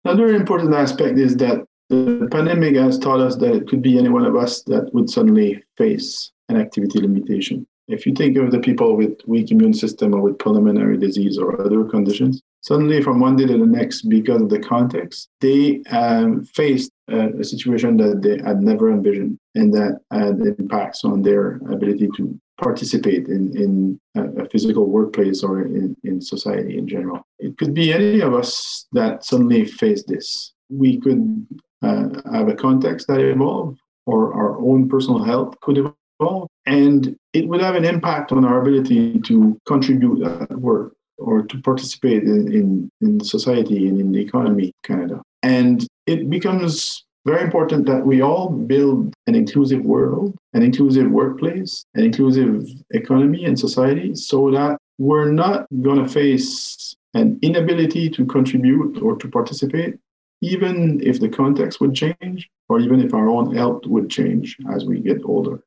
Another 0.04 0.28
important 0.34 0.74
aspect 0.74 1.18
is 1.18 1.36
that 1.36 1.64
the 1.88 2.28
pandemic 2.30 2.76
has 2.76 2.98
taught 2.98 3.20
us 3.20 3.36
that 3.36 3.54
it 3.54 3.68
could 3.68 3.82
be 3.82 3.98
any 3.98 4.08
one 4.08 4.24
of 4.24 4.36
us 4.36 4.62
that 4.64 4.92
would 4.92 5.08
suddenly 5.08 5.62
face 5.76 6.32
an 6.48 6.56
activity 6.56 7.00
limitation. 7.00 7.66
If 7.88 8.04
you 8.04 8.12
think 8.12 8.36
of 8.36 8.50
the 8.50 8.60
people 8.60 8.96
with 8.96 9.18
weak 9.26 9.50
immune 9.50 9.72
system 9.72 10.14
or 10.14 10.20
with 10.20 10.38
pulmonary 10.38 10.98
disease 10.98 11.38
or 11.38 11.58
other 11.64 11.84
conditions, 11.84 12.42
suddenly 12.60 13.02
from 13.02 13.18
one 13.18 13.36
day 13.36 13.46
to 13.46 13.56
the 13.56 13.66
next, 13.66 14.02
because 14.02 14.42
of 14.42 14.50
the 14.50 14.58
context, 14.58 15.30
they 15.40 15.82
um, 15.90 16.44
faced 16.44 16.92
a, 17.08 17.42
situation 17.42 17.96
that 17.96 18.20
they 18.20 18.42
had 18.46 18.62
never 18.62 18.92
envisioned 18.92 19.38
and 19.54 19.72
that 19.72 20.00
had 20.10 20.38
impacts 20.58 21.02
on 21.04 21.22
their 21.22 21.56
ability 21.72 22.10
to 22.18 22.38
participate 22.60 23.26
in, 23.28 23.56
in 23.56 24.00
a, 24.16 24.42
a 24.42 24.48
physical 24.50 24.86
workplace 24.86 25.42
or 25.42 25.62
in, 25.62 25.96
in 26.04 26.20
society 26.20 26.76
in 26.76 26.86
general. 26.86 27.22
It 27.38 27.56
could 27.56 27.72
be 27.72 27.92
any 27.92 28.20
of 28.20 28.34
us 28.34 28.86
that 28.92 29.24
suddenly 29.24 29.64
face 29.64 30.04
this. 30.04 30.52
We 30.68 31.00
could 31.00 31.46
uh, 31.82 32.08
have 32.32 32.48
a 32.48 32.54
context 32.54 33.06
that 33.08 33.20
evolved 33.20 33.80
or 34.06 34.34
our 34.34 34.58
own 34.58 34.88
personal 34.88 35.22
health 35.22 35.58
could 35.60 35.78
evolve 35.78 36.48
and 36.66 37.16
it 37.32 37.48
would 37.48 37.60
have 37.60 37.76
an 37.76 37.84
impact 37.84 38.32
on 38.32 38.44
our 38.44 38.60
ability 38.60 39.20
to 39.20 39.58
contribute 39.66 40.26
at 40.26 40.58
work 40.58 40.92
or 41.18 41.42
to 41.42 41.60
participate 41.62 42.22
in, 42.22 42.52
in, 42.52 42.90
in 43.00 43.20
society 43.20 43.88
and 43.88 44.00
in 44.00 44.12
the 44.12 44.20
economy 44.20 44.72
Canada. 44.84 45.20
And 45.42 45.86
it 46.06 46.28
becomes 46.28 47.04
very 47.26 47.42
important 47.42 47.86
that 47.86 48.06
we 48.06 48.22
all 48.22 48.48
build 48.48 49.14
an 49.26 49.34
inclusive 49.34 49.82
world, 49.82 50.34
an 50.54 50.62
inclusive 50.62 51.10
workplace, 51.10 51.84
an 51.94 52.04
inclusive 52.04 52.64
economy 52.90 53.44
and 53.44 53.58
society 53.58 54.14
so 54.14 54.50
that 54.50 54.78
we're 54.98 55.30
not 55.30 55.66
going 55.82 56.02
to 56.02 56.08
face 56.08 56.94
an 57.14 57.38
inability 57.42 58.08
to 58.10 58.24
contribute 58.26 59.00
or 59.02 59.16
to 59.16 59.28
participate, 59.28 59.96
even 60.40 61.00
if 61.02 61.20
the 61.20 61.28
context 61.28 61.80
would 61.80 61.94
change 61.94 62.48
or 62.68 62.80
even 62.80 63.00
if 63.00 63.14
our 63.14 63.28
own 63.28 63.54
health 63.54 63.86
would 63.86 64.10
change 64.10 64.56
as 64.72 64.84
we 64.84 65.00
get 65.00 65.18
older. 65.24 65.62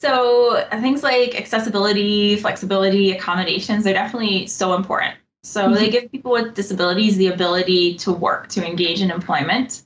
So 0.00 0.66
things 0.80 1.02
like 1.02 1.38
accessibility, 1.38 2.36
flexibility, 2.36 3.12
accommodations, 3.12 3.84
they're 3.84 3.94
definitely 3.94 4.46
so 4.46 4.74
important. 4.74 5.14
So 5.44 5.64
mm-hmm. 5.64 5.74
they 5.74 5.90
give 5.90 6.10
people 6.10 6.32
with 6.32 6.54
disabilities 6.54 7.16
the 7.16 7.28
ability 7.28 7.94
to 7.98 8.12
work, 8.12 8.48
to 8.48 8.66
engage 8.66 9.00
in 9.00 9.10
employment. 9.10 9.82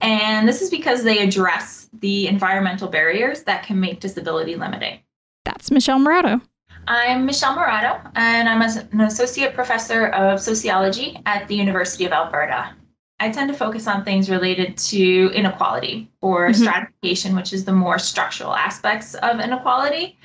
And 0.00 0.48
this 0.48 0.62
is 0.62 0.70
because 0.70 1.02
they 1.02 1.18
address 1.18 1.88
the 2.00 2.28
environmental 2.28 2.88
barriers 2.88 3.42
that 3.44 3.62
can 3.62 3.80
make 3.80 4.00
disability 4.00 4.56
limiting. 4.56 5.00
That's 5.44 5.70
Michelle 5.70 5.98
Maroto. 5.98 6.40
I'm 6.86 7.26
Michelle 7.26 7.54
Maroto, 7.54 8.10
and 8.14 8.48
I'm 8.48 8.62
an 8.62 9.00
associate 9.02 9.52
professor 9.52 10.06
of 10.08 10.40
sociology 10.40 11.20
at 11.26 11.46
the 11.48 11.54
University 11.54 12.06
of 12.06 12.12
Alberta. 12.12 12.74
I 13.20 13.30
tend 13.30 13.50
to 13.50 13.56
focus 13.56 13.88
on 13.88 14.04
things 14.04 14.30
related 14.30 14.76
to 14.76 15.30
inequality 15.34 16.08
or 16.20 16.48
mm-hmm. 16.48 16.62
stratification, 16.62 17.34
which 17.34 17.52
is 17.52 17.64
the 17.64 17.72
more 17.72 17.98
structural 17.98 18.54
aspects 18.54 19.14
of 19.14 19.40
inequality. 19.40 20.18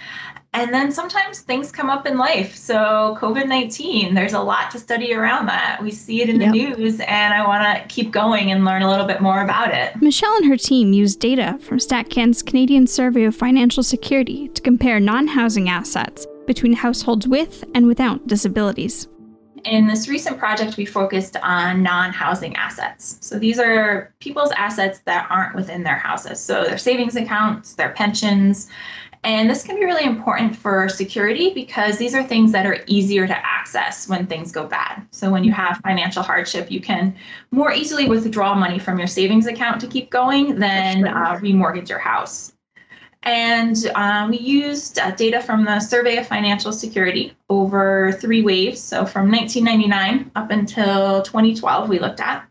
And 0.55 0.71
then 0.71 0.91
sometimes 0.91 1.39
things 1.39 1.71
come 1.71 1.89
up 1.89 2.05
in 2.05 2.19
life. 2.19 2.55
So, 2.55 3.17
COVID 3.19 3.47
19, 3.47 4.13
there's 4.13 4.33
a 4.33 4.39
lot 4.39 4.69
to 4.71 4.79
study 4.79 5.11
around 5.15 5.47
that. 5.47 5.79
We 5.81 5.89
see 5.89 6.21
it 6.21 6.29
in 6.29 6.37
the 6.37 6.45
yep. 6.45 6.77
news, 6.77 6.99
and 6.99 7.33
I 7.33 7.47
want 7.47 7.63
to 7.63 7.87
keep 7.87 8.11
going 8.11 8.51
and 8.51 8.63
learn 8.63 8.83
a 8.83 8.89
little 8.89 9.07
bit 9.07 9.19
more 9.19 9.41
about 9.41 9.73
it. 9.73 9.99
Michelle 9.99 10.35
and 10.35 10.45
her 10.45 10.57
team 10.57 10.93
used 10.93 11.19
data 11.19 11.57
from 11.63 11.79
StatCan's 11.79 12.43
Canadian 12.43 12.85
Survey 12.85 13.23
of 13.23 13.35
Financial 13.35 13.81
Security 13.81 14.47
to 14.49 14.61
compare 14.61 14.99
non 14.99 15.25
housing 15.25 15.69
assets 15.69 16.27
between 16.45 16.73
households 16.73 17.27
with 17.27 17.63
and 17.73 17.87
without 17.87 18.27
disabilities. 18.27 19.07
In 19.65 19.87
this 19.87 20.07
recent 20.07 20.37
project, 20.37 20.77
we 20.77 20.85
focused 20.85 21.37
on 21.37 21.83
non 21.83 22.11
housing 22.11 22.55
assets. 22.55 23.17
So 23.21 23.39
these 23.39 23.59
are 23.59 24.13
people's 24.19 24.51
assets 24.51 24.99
that 25.05 25.27
aren't 25.29 25.55
within 25.55 25.83
their 25.83 25.97
houses. 25.97 26.39
So 26.39 26.63
their 26.63 26.77
savings 26.77 27.15
accounts, 27.15 27.75
their 27.75 27.91
pensions. 27.91 28.69
And 29.25 29.49
this 29.49 29.63
can 29.63 29.77
be 29.77 29.85
really 29.85 30.03
important 30.03 30.53
for 30.53 30.89
security 30.89 31.53
because 31.53 31.97
these 31.97 32.13
are 32.13 32.23
things 32.23 32.51
that 32.51 32.65
are 32.65 32.83
easier 32.87 33.25
to 33.25 33.45
access 33.45 34.09
when 34.09 34.27
things 34.27 34.51
go 34.51 34.67
bad. 34.67 35.01
So 35.11 35.29
when 35.29 35.45
you 35.45 35.53
have 35.53 35.77
financial 35.77 36.23
hardship, 36.23 36.69
you 36.69 36.81
can 36.81 37.15
more 37.51 37.71
easily 37.71 38.09
withdraw 38.09 38.53
money 38.53 38.79
from 38.79 38.97
your 38.97 39.07
savings 39.07 39.47
account 39.47 39.79
to 39.81 39.87
keep 39.87 40.09
going 40.09 40.59
than 40.59 41.07
uh, 41.07 41.39
remortgage 41.41 41.87
your 41.87 41.99
house. 41.99 42.52
And 43.23 43.89
um, 43.95 44.31
we 44.31 44.37
used 44.37 44.99
uh, 44.99 45.11
data 45.11 45.41
from 45.41 45.63
the 45.63 45.79
Survey 45.79 46.17
of 46.17 46.27
Financial 46.27 46.73
Security 46.73 47.35
over 47.49 48.11
three 48.13 48.41
waves. 48.41 48.81
So 48.81 49.05
from 49.05 49.31
1999 49.31 50.31
up 50.35 50.51
until 50.51 51.21
2012, 51.21 51.87
we 51.87 51.99
looked 51.99 52.19
at. 52.19 52.45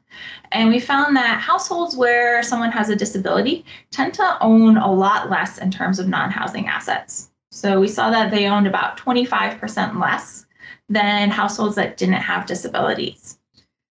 And 0.51 0.69
we 0.69 0.81
found 0.81 1.17
that 1.17 1.41
households 1.41 1.97
where 1.97 2.43
someone 2.43 2.73
has 2.73 2.89
a 2.89 2.97
disability 2.97 3.65
tend 3.91 4.15
to 4.15 4.39
own 4.41 4.77
a 4.77 4.91
lot 4.91 5.31
less 5.31 5.59
in 5.59 5.71
terms 5.71 5.99
of 5.99 6.09
non 6.09 6.31
housing 6.31 6.67
assets. 6.69 7.31
So 7.51 7.81
we 7.81 7.89
saw 7.89 8.11
that 8.11 8.31
they 8.31 8.47
owned 8.47 8.67
about 8.67 8.99
25% 8.99 10.01
less 10.01 10.47
than 10.89 11.31
households 11.31 11.77
that 11.77 11.97
didn't 11.97 12.15
have 12.15 12.47
disabilities. 12.47 13.39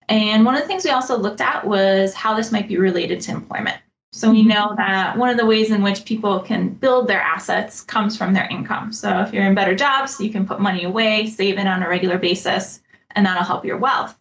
And 0.07 0.43
one 0.43 0.55
of 0.55 0.61
the 0.61 0.67
things 0.67 0.83
we 0.83 0.89
also 0.89 1.17
looked 1.17 1.41
at 1.41 1.65
was 1.65 2.13
how 2.13 2.33
this 2.33 2.51
might 2.51 2.67
be 2.67 2.77
related 2.77 3.21
to 3.21 3.31
employment. 3.31 3.77
So 4.11 4.31
we 4.31 4.43
know 4.43 4.73
that 4.75 5.17
one 5.17 5.29
of 5.29 5.37
the 5.37 5.45
ways 5.45 5.69
in 5.69 5.83
which 5.83 6.03
people 6.03 6.39
can 6.39 6.69
build 6.69 7.07
their 7.07 7.21
assets 7.21 7.81
comes 7.81 8.17
from 8.17 8.33
their 8.33 8.47
income. 8.49 8.91
So 8.91 9.21
if 9.21 9.31
you're 9.31 9.45
in 9.45 9.53
better 9.53 9.75
jobs, 9.75 10.19
you 10.19 10.31
can 10.31 10.47
put 10.47 10.59
money 10.59 10.83
away, 10.83 11.27
save 11.27 11.59
it 11.59 11.67
on 11.67 11.83
a 11.83 11.89
regular 11.89 12.17
basis, 12.17 12.81
and 13.11 13.25
that'll 13.25 13.43
help 13.43 13.65
your 13.65 13.77
wealth. 13.77 14.17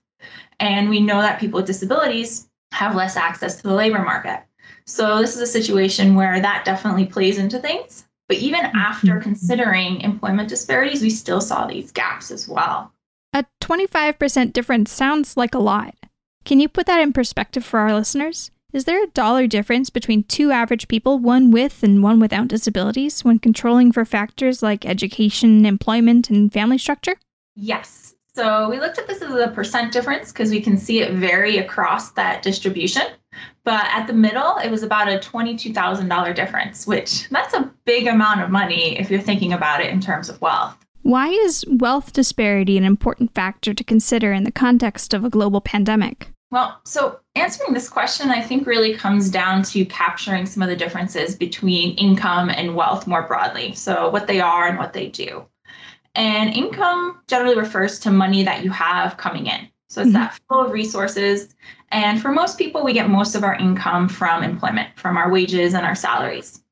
And 0.60 0.90
we 0.90 1.00
know 1.00 1.22
that 1.22 1.40
people 1.40 1.58
with 1.58 1.66
disabilities 1.66 2.48
have 2.72 2.94
less 2.94 3.16
access 3.16 3.56
to 3.56 3.62
the 3.62 3.74
labor 3.74 4.00
market. 4.00 4.42
So 4.84 5.18
this 5.18 5.34
is 5.34 5.40
a 5.40 5.46
situation 5.46 6.14
where 6.14 6.40
that 6.40 6.64
definitely 6.64 7.06
plays 7.06 7.38
into 7.38 7.58
things. 7.58 8.06
But 8.28 8.38
even 8.38 8.60
after 8.60 9.14
mm-hmm. 9.14 9.22
considering 9.22 10.00
employment 10.02 10.48
disparities, 10.48 11.00
we 11.00 11.10
still 11.10 11.40
saw 11.40 11.66
these 11.66 11.92
gaps 11.92 12.30
as 12.30 12.46
well. 12.46 12.92
A 13.32 13.46
25% 13.62 14.52
difference 14.52 14.92
sounds 14.92 15.36
like 15.36 15.54
a 15.54 15.58
lot. 15.58 15.94
Can 16.44 16.60
you 16.60 16.68
put 16.68 16.86
that 16.86 17.00
in 17.00 17.12
perspective 17.12 17.64
for 17.64 17.80
our 17.80 17.94
listeners? 17.94 18.50
Is 18.70 18.84
there 18.84 19.02
a 19.02 19.06
dollar 19.08 19.46
difference 19.46 19.88
between 19.88 20.24
two 20.24 20.50
average 20.50 20.88
people, 20.88 21.18
one 21.18 21.50
with 21.50 21.82
and 21.82 22.02
one 22.02 22.20
without 22.20 22.48
disabilities, 22.48 23.24
when 23.24 23.38
controlling 23.38 23.92
for 23.92 24.04
factors 24.04 24.62
like 24.62 24.84
education, 24.84 25.64
employment, 25.64 26.28
and 26.28 26.52
family 26.52 26.76
structure? 26.76 27.16
Yes. 27.56 28.14
So 28.34 28.68
we 28.68 28.78
looked 28.78 28.98
at 28.98 29.06
this 29.06 29.22
as 29.22 29.34
a 29.34 29.48
percent 29.48 29.90
difference 29.90 30.32
because 30.32 30.50
we 30.50 30.60
can 30.60 30.76
see 30.76 31.00
it 31.00 31.14
vary 31.14 31.56
across 31.56 32.10
that 32.12 32.42
distribution. 32.42 33.04
But 33.64 33.86
at 33.86 34.06
the 34.06 34.12
middle, 34.12 34.58
it 34.58 34.70
was 34.70 34.82
about 34.82 35.08
a 35.08 35.18
$22,000 35.18 36.34
difference, 36.34 36.86
which 36.86 37.26
that's 37.30 37.54
a 37.54 37.72
big 37.86 38.06
amount 38.06 38.42
of 38.42 38.50
money 38.50 38.98
if 38.98 39.10
you're 39.10 39.18
thinking 39.18 39.54
about 39.54 39.80
it 39.80 39.90
in 39.90 40.00
terms 40.00 40.28
of 40.28 40.42
wealth. 40.42 40.76
Why 41.02 41.28
is 41.28 41.64
wealth 41.70 42.12
disparity 42.12 42.76
an 42.76 42.84
important 42.84 43.34
factor 43.34 43.72
to 43.72 43.82
consider 43.82 44.34
in 44.34 44.44
the 44.44 44.52
context 44.52 45.14
of 45.14 45.24
a 45.24 45.30
global 45.30 45.62
pandemic? 45.62 46.28
Well, 46.50 46.80
so 46.84 47.20
answering 47.34 47.74
this 47.74 47.90
question, 47.90 48.30
I 48.30 48.40
think 48.40 48.66
really 48.66 48.94
comes 48.94 49.28
down 49.28 49.62
to 49.64 49.84
capturing 49.84 50.46
some 50.46 50.62
of 50.62 50.70
the 50.70 50.76
differences 50.76 51.36
between 51.36 51.96
income 51.96 52.48
and 52.48 52.74
wealth 52.74 53.06
more 53.06 53.26
broadly. 53.26 53.74
So, 53.74 54.08
what 54.08 54.26
they 54.26 54.40
are 54.40 54.66
and 54.66 54.78
what 54.78 54.94
they 54.94 55.08
do. 55.08 55.46
And 56.14 56.52
income 56.54 57.20
generally 57.28 57.56
refers 57.56 57.98
to 58.00 58.10
money 58.10 58.42
that 58.44 58.64
you 58.64 58.70
have 58.70 59.18
coming 59.18 59.46
in. 59.46 59.68
So, 59.90 60.00
it's 60.00 60.08
mm-hmm. 60.08 60.14
that 60.14 60.40
flow 60.48 60.64
of 60.64 60.72
resources. 60.72 61.54
And 61.90 62.20
for 62.20 62.32
most 62.32 62.56
people, 62.56 62.82
we 62.82 62.94
get 62.94 63.10
most 63.10 63.34
of 63.34 63.44
our 63.44 63.54
income 63.54 64.08
from 64.08 64.42
employment, 64.42 64.88
from 64.96 65.18
our 65.18 65.30
wages 65.30 65.74
and 65.74 65.84
our 65.84 65.94
salaries. 65.94 66.62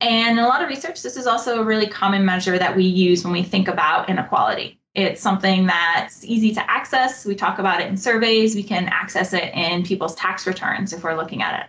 And 0.00 0.38
in 0.38 0.44
a 0.44 0.48
lot 0.48 0.62
of 0.62 0.68
research, 0.68 1.02
this 1.02 1.16
is 1.16 1.26
also 1.26 1.60
a 1.60 1.64
really 1.64 1.88
common 1.88 2.24
measure 2.24 2.56
that 2.56 2.76
we 2.76 2.84
use 2.84 3.24
when 3.24 3.32
we 3.32 3.42
think 3.42 3.66
about 3.66 4.08
inequality. 4.08 4.77
It's 4.98 5.20
something 5.20 5.64
that's 5.64 6.24
easy 6.24 6.52
to 6.54 6.68
access. 6.68 7.24
We 7.24 7.36
talk 7.36 7.60
about 7.60 7.80
it 7.80 7.86
in 7.86 7.96
surveys. 7.96 8.56
We 8.56 8.64
can 8.64 8.88
access 8.88 9.32
it 9.32 9.54
in 9.54 9.84
people's 9.84 10.16
tax 10.16 10.44
returns 10.44 10.92
if 10.92 11.04
we're 11.04 11.14
looking 11.14 11.40
at 11.40 11.60
it. 11.60 11.66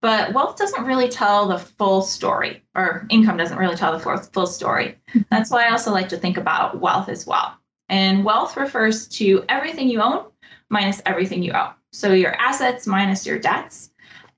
But 0.00 0.32
wealth 0.32 0.56
doesn't 0.56 0.86
really 0.86 1.10
tell 1.10 1.46
the 1.46 1.58
full 1.58 2.00
story, 2.00 2.62
or 2.74 3.06
income 3.10 3.36
doesn't 3.36 3.58
really 3.58 3.76
tell 3.76 3.92
the 3.92 4.26
full, 4.32 4.46
story. 4.46 4.96
That's 5.30 5.50
why 5.50 5.66
I 5.66 5.72
also 5.72 5.92
like 5.92 6.08
to 6.08 6.16
think 6.16 6.38
about 6.38 6.80
wealth 6.80 7.10
as 7.10 7.26
well. 7.26 7.54
And 7.90 8.24
wealth 8.24 8.56
refers 8.56 9.08
to 9.08 9.44
everything 9.50 9.90
you 9.90 10.00
own 10.00 10.24
minus 10.70 11.02
everything 11.04 11.42
you 11.42 11.52
owe. 11.52 11.74
So 11.92 12.14
your 12.14 12.34
assets 12.36 12.86
minus 12.86 13.26
your 13.26 13.38
debts. 13.38 13.90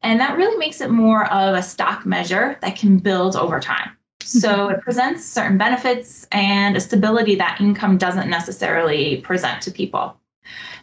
And 0.02 0.18
that 0.18 0.36
really 0.36 0.56
makes 0.56 0.80
it 0.80 0.90
more 0.90 1.32
of 1.32 1.54
a 1.54 1.62
stock 1.62 2.04
measure 2.04 2.58
that 2.60 2.74
can 2.74 2.98
build 2.98 3.36
over 3.36 3.60
time. 3.60 3.96
So 4.26 4.50
mm-hmm. 4.50 4.74
it 4.74 4.80
presents 4.82 5.24
certain 5.24 5.58
benefits 5.58 6.26
and 6.32 6.76
a 6.76 6.80
stability 6.80 7.36
that 7.36 7.60
income 7.60 7.98
doesn't 7.98 8.28
necessarily 8.28 9.20
present 9.22 9.62
to 9.62 9.70
people. 9.70 10.18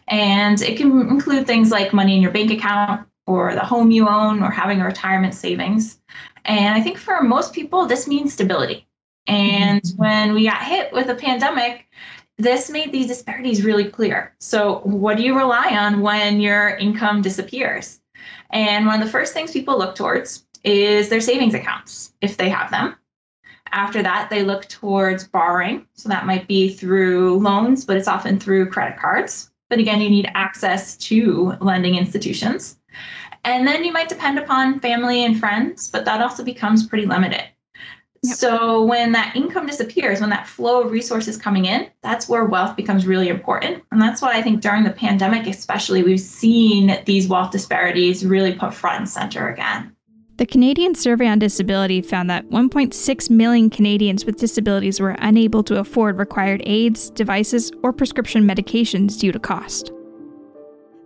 And 0.08 0.60
it 0.60 0.76
can 0.76 1.08
include 1.08 1.46
things 1.46 1.70
like 1.70 1.92
money 1.92 2.16
in 2.16 2.22
your 2.22 2.30
bank 2.30 2.50
account, 2.50 3.06
or 3.26 3.54
the 3.54 3.60
home 3.60 3.90
you 3.90 4.08
own 4.08 4.42
or 4.42 4.50
having 4.50 4.80
a 4.80 4.84
retirement 4.84 5.34
savings. 5.34 5.98
And 6.44 6.74
I 6.74 6.80
think 6.80 6.98
for 6.98 7.22
most 7.22 7.52
people, 7.52 7.86
this 7.86 8.06
means 8.06 8.32
stability. 8.32 8.86
And 9.26 9.82
mm-hmm. 9.82 10.02
when 10.02 10.34
we 10.34 10.44
got 10.44 10.62
hit 10.62 10.92
with 10.92 11.08
a 11.08 11.14
pandemic, 11.14 11.86
this 12.36 12.68
made 12.68 12.92
these 12.92 13.06
disparities 13.06 13.64
really 13.64 13.84
clear. 13.84 14.34
So, 14.40 14.80
what 14.80 15.16
do 15.16 15.22
you 15.22 15.36
rely 15.36 15.76
on 15.76 16.00
when 16.00 16.40
your 16.40 16.70
income 16.76 17.22
disappears? 17.22 18.00
And 18.50 18.86
one 18.86 19.00
of 19.00 19.06
the 19.06 19.10
first 19.10 19.32
things 19.32 19.52
people 19.52 19.78
look 19.78 19.94
towards 19.94 20.44
is 20.64 21.08
their 21.08 21.20
savings 21.20 21.54
accounts, 21.54 22.12
if 22.20 22.36
they 22.36 22.48
have 22.48 22.70
them. 22.70 22.96
After 23.74 24.02
that, 24.04 24.30
they 24.30 24.44
look 24.44 24.68
towards 24.68 25.26
borrowing. 25.26 25.86
So, 25.94 26.08
that 26.08 26.26
might 26.26 26.46
be 26.46 26.72
through 26.72 27.40
loans, 27.40 27.84
but 27.84 27.96
it's 27.96 28.08
often 28.08 28.38
through 28.38 28.70
credit 28.70 28.98
cards. 28.98 29.50
But 29.68 29.80
again, 29.80 30.00
you 30.00 30.08
need 30.08 30.30
access 30.34 30.96
to 30.98 31.54
lending 31.60 31.96
institutions. 31.96 32.78
And 33.44 33.66
then 33.66 33.84
you 33.84 33.92
might 33.92 34.08
depend 34.08 34.38
upon 34.38 34.78
family 34.78 35.24
and 35.24 35.38
friends, 35.38 35.90
but 35.90 36.04
that 36.04 36.22
also 36.22 36.44
becomes 36.44 36.86
pretty 36.86 37.04
limited. 37.04 37.44
Yep. 38.22 38.36
So 38.36 38.84
when 38.84 39.12
that 39.12 39.36
income 39.36 39.66
disappears, 39.66 40.20
when 40.20 40.30
that 40.30 40.46
flow 40.46 40.82
of 40.82 40.90
resources 40.90 41.36
coming 41.36 41.66
in, 41.66 41.88
that's 42.00 42.26
where 42.26 42.46
wealth 42.46 42.74
becomes 42.74 43.06
really 43.06 43.28
important. 43.28 43.82
And 43.92 44.00
that's 44.00 44.22
why 44.22 44.32
I 44.32 44.42
think 44.42 44.62
during 44.62 44.84
the 44.84 44.90
pandemic, 44.90 45.46
especially, 45.46 46.02
we've 46.02 46.20
seen 46.20 47.02
these 47.04 47.28
wealth 47.28 47.50
disparities 47.50 48.24
really 48.24 48.54
put 48.54 48.72
front 48.72 49.00
and 49.00 49.08
center 49.08 49.48
again. 49.48 49.94
The 50.36 50.46
Canadian 50.46 50.96
Survey 50.96 51.28
on 51.28 51.38
Disability 51.38 52.02
found 52.02 52.28
that 52.28 52.48
1.6 52.50 53.30
million 53.30 53.70
Canadians 53.70 54.24
with 54.24 54.36
disabilities 54.36 54.98
were 54.98 55.16
unable 55.20 55.62
to 55.62 55.78
afford 55.78 56.18
required 56.18 56.60
aids, 56.66 57.10
devices, 57.10 57.70
or 57.84 57.92
prescription 57.92 58.42
medications 58.42 59.18
due 59.18 59.30
to 59.30 59.38
cost. 59.38 59.92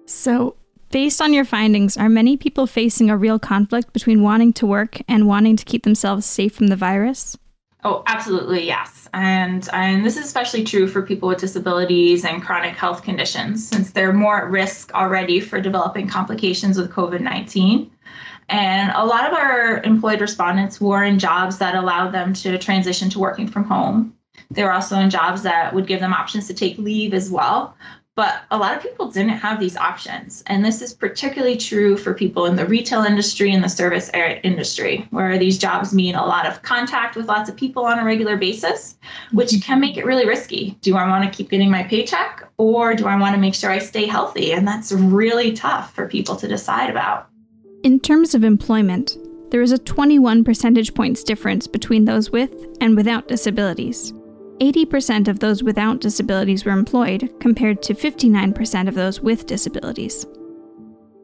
So, 0.07 0.57
Based 0.91 1.21
on 1.21 1.35
your 1.35 1.45
findings, 1.45 1.99
are 1.99 2.09
many 2.09 2.39
people 2.39 2.67
facing 2.67 3.11
a 3.11 3.17
real 3.17 3.39
conflict 3.39 3.93
between 3.93 4.23
wanting 4.23 4.55
to 4.55 4.67
work 4.67 5.03
and 5.07 5.27
wanting 5.27 5.55
to 5.57 5.65
keep 5.67 5.83
themselves 5.83 6.25
safe 6.25 6.55
from 6.55 6.69
the 6.69 6.77
virus? 6.77 7.37
Oh, 7.85 8.03
absolutely, 8.07 8.67
yes. 8.67 9.07
And 9.13 9.69
and 9.73 10.05
this 10.05 10.17
is 10.17 10.25
especially 10.25 10.65
true 10.65 10.89
for 10.89 11.03
people 11.03 11.29
with 11.29 11.39
disabilities 11.39 12.25
and 12.25 12.43
chronic 12.43 12.75
health 12.75 13.03
conditions 13.03 13.69
since 13.69 13.91
they're 13.91 14.13
more 14.13 14.45
at 14.45 14.51
risk 14.51 14.93
already 14.95 15.41
for 15.41 15.61
developing 15.61 16.09
complications 16.09 16.79
with 16.79 16.91
COVID-19. 16.91 17.91
And 18.49 18.93
a 18.95 19.05
lot 19.05 19.27
of 19.27 19.35
our 19.35 19.83
employed 19.83 20.21
respondents 20.21 20.81
were 20.81 21.05
in 21.05 21.19
jobs 21.19 21.59
that 21.59 21.75
allowed 21.75 22.13
them 22.13 22.33
to 22.35 22.59
transition 22.59 23.11
to 23.11 23.19
working 23.19 23.47
from 23.47 23.65
home. 23.65 24.15
They 24.51 24.63
were 24.63 24.73
also 24.73 24.99
in 24.99 25.11
jobs 25.11 25.43
that 25.43 25.75
would 25.75 25.87
give 25.87 26.01
them 26.01 26.15
options 26.15 26.47
to 26.47 26.55
take 26.55 26.79
leave 26.79 27.13
as 27.13 27.31
well, 27.31 27.77
but 28.19 28.43
a 28.51 28.59
lot 28.59 28.77
of 28.77 28.83
people 28.83 29.11
didn't 29.11 29.39
have 29.39 29.61
these 29.61 29.77
options. 29.77 30.43
And 30.47 30.65
this 30.65 30.83
is 30.83 30.93
particularly 30.93 31.57
true 31.57 31.97
for 31.97 32.15
people 32.15 32.47
in 32.47 32.57
the 32.57 32.67
retail 32.67 33.03
industry 33.03 33.53
and 33.53 33.63
the 33.63 33.69
service 33.69 34.11
industry, 34.43 35.07
where 35.11 35.39
these 35.39 35.57
jobs 35.57 35.95
mean 35.95 36.17
a 36.17 36.27
lot 36.27 36.45
of 36.45 36.63
contact 36.63 37.15
with 37.15 37.29
lots 37.29 37.49
of 37.49 37.57
people 37.57 37.85
on 37.85 37.99
a 37.99 38.05
regular 38.05 38.37
basis, 38.37 38.97
which 39.31 39.51
mm-hmm. 39.51 39.61
can 39.61 39.81
make 39.81 39.97
it 39.97 40.05
really 40.05 40.27
risky. 40.27 40.77
Do 40.81 40.97
I 40.97 41.09
want 41.09 41.31
to 41.31 41.37
keep 41.37 41.51
getting 41.51 41.71
my 41.71 41.85
paycheck 41.85 42.51
or 42.57 42.95
do 42.95 43.07
I 43.07 43.17
want 43.17 43.37
to 43.37 43.41
make 43.41 43.55
sure 43.55 43.71
I 43.71 43.79
stay 43.79 44.07
healthy? 44.07 44.53
And 44.53 44.67
that's 44.67 44.91
really 44.91 45.53
tough 45.53 45.95
for 45.95 46.09
people 46.09 46.35
to 46.37 46.49
decide 46.49 46.91
about. 46.91 47.29
In 47.85 48.01
terms 48.01 48.35
of 48.35 48.43
employment, 48.43 49.17
there 49.51 49.63
is 49.63 49.71
a 49.71 49.79
21 49.79 50.43
percentage 50.43 50.95
points 50.95 51.23
difference 51.23 51.69
between 51.69 52.05
those 52.05 52.31
with 52.31 52.67
and 52.81 52.97
without 52.97 53.29
disabilities. 53.29 54.13
80% 54.61 55.29
of 55.29 55.39
those 55.39 55.63
without 55.63 56.01
disabilities 56.01 56.65
were 56.65 56.73
employed, 56.73 57.33
compared 57.39 57.81
to 57.83 57.95
59% 57.95 58.89
of 58.89 58.95
those 58.95 59.21
with 59.21 59.47
disabilities. 59.47 60.27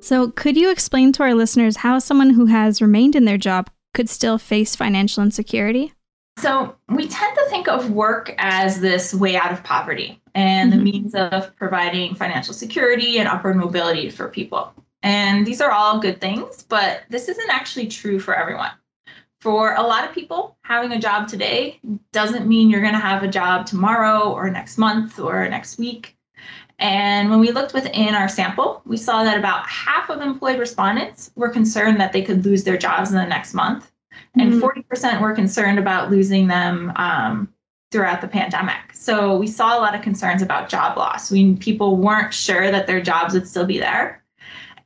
So, 0.01 0.31
could 0.31 0.57
you 0.57 0.71
explain 0.71 1.13
to 1.15 1.25
our 1.25 1.35
listeners 1.35 1.79
how 1.79 1.99
someone 1.99 2.31
who 2.31 2.47
has 2.47 2.81
remained 2.81 3.17
in 3.17 3.25
their 3.25 3.39
job 3.39 3.69
could 3.93 4.09
still 4.09 4.39
face 4.39 4.77
financial 4.77 5.25
insecurity? 5.25 5.93
So, 6.39 6.77
we 6.89 7.09
tend 7.09 7.37
to 7.37 7.47
think 7.51 7.67
of 7.67 7.91
work 7.91 8.33
as 8.39 8.81
this 8.81 9.13
way 9.13 9.37
out 9.37 9.51
of 9.51 9.65
poverty 9.65 10.23
and 10.37 10.71
mm-hmm. 10.71 10.79
the 10.79 10.85
means 10.85 11.15
of 11.17 11.57
providing 11.57 12.15
financial 12.15 12.55
security 12.55 13.19
and 13.19 13.27
upward 13.27 13.57
mobility 13.57 14.09
for 14.09 14.29
people. 14.29 14.73
And 15.05 15.47
these 15.47 15.61
are 15.61 15.71
all 15.71 16.01
good 16.01 16.21
things, 16.21 16.65
but 16.65 17.03
this 17.11 17.29
isn't 17.29 17.51
actually 17.51 17.87
true 17.87 18.19
for 18.19 18.35
everyone 18.35 18.73
for 19.45 19.75
a 19.75 19.83
lot 19.83 20.09
of 20.09 20.15
people, 20.15 20.57
having 20.63 20.93
a 20.93 20.99
job 20.99 21.29
today 21.29 21.79
doesn't 22.13 22.49
mean 22.49 22.71
you're 22.71 22.81
going 22.81 22.95
to 22.95 22.99
have 22.99 23.23
a 23.23 23.29
job 23.29 23.67
tomorrow 23.67 24.33
or 24.33 24.49
next 24.49 24.79
month 24.79 25.19
or 25.19 25.47
next 25.51 25.79
week. 25.79 26.17
And 26.79 27.29
when 27.29 27.41
we 27.41 27.51
looked 27.51 27.75
within 27.75 28.15
our 28.15 28.27
sample, 28.27 28.81
we 28.87 28.97
saw 28.97 29.23
that 29.23 29.37
about 29.37 29.69
half 29.69 30.09
of 30.09 30.23
employed 30.23 30.59
respondents 30.59 31.31
were 31.37 31.51
concerned 31.51 32.01
that 32.01 32.15
they 32.15 32.23
could 32.23 32.47
lose 32.47 32.65
their 32.65 32.79
jobs 32.79 33.11
in 33.11 33.17
the 33.19 33.27
next 33.27 33.53
month, 33.53 33.93
and 34.35 34.55
mm-hmm. 34.55 34.65
40% 34.65 35.21
were 35.21 35.35
concerned 35.35 35.79
about 35.79 36.11
losing 36.11 36.47
them 36.47 36.91
um, 36.97 37.53
throughout 37.93 38.23
the 38.23 38.29
pandemic. 38.29 38.95
So 38.95 39.37
we 39.37 39.47
saw 39.47 39.79
a 39.79 39.81
lot 39.81 39.95
of 39.95 40.01
concerns 40.01 40.41
about 40.41 40.71
job 40.71 40.97
loss. 40.97 41.31
We 41.31 41.55
people 41.57 41.99
weren't 41.99 42.33
sure 42.33 42.71
that 42.71 42.87
their 42.87 43.03
jobs 43.03 43.35
would 43.35 43.47
still 43.47 43.67
be 43.67 43.79
there. 43.79 44.24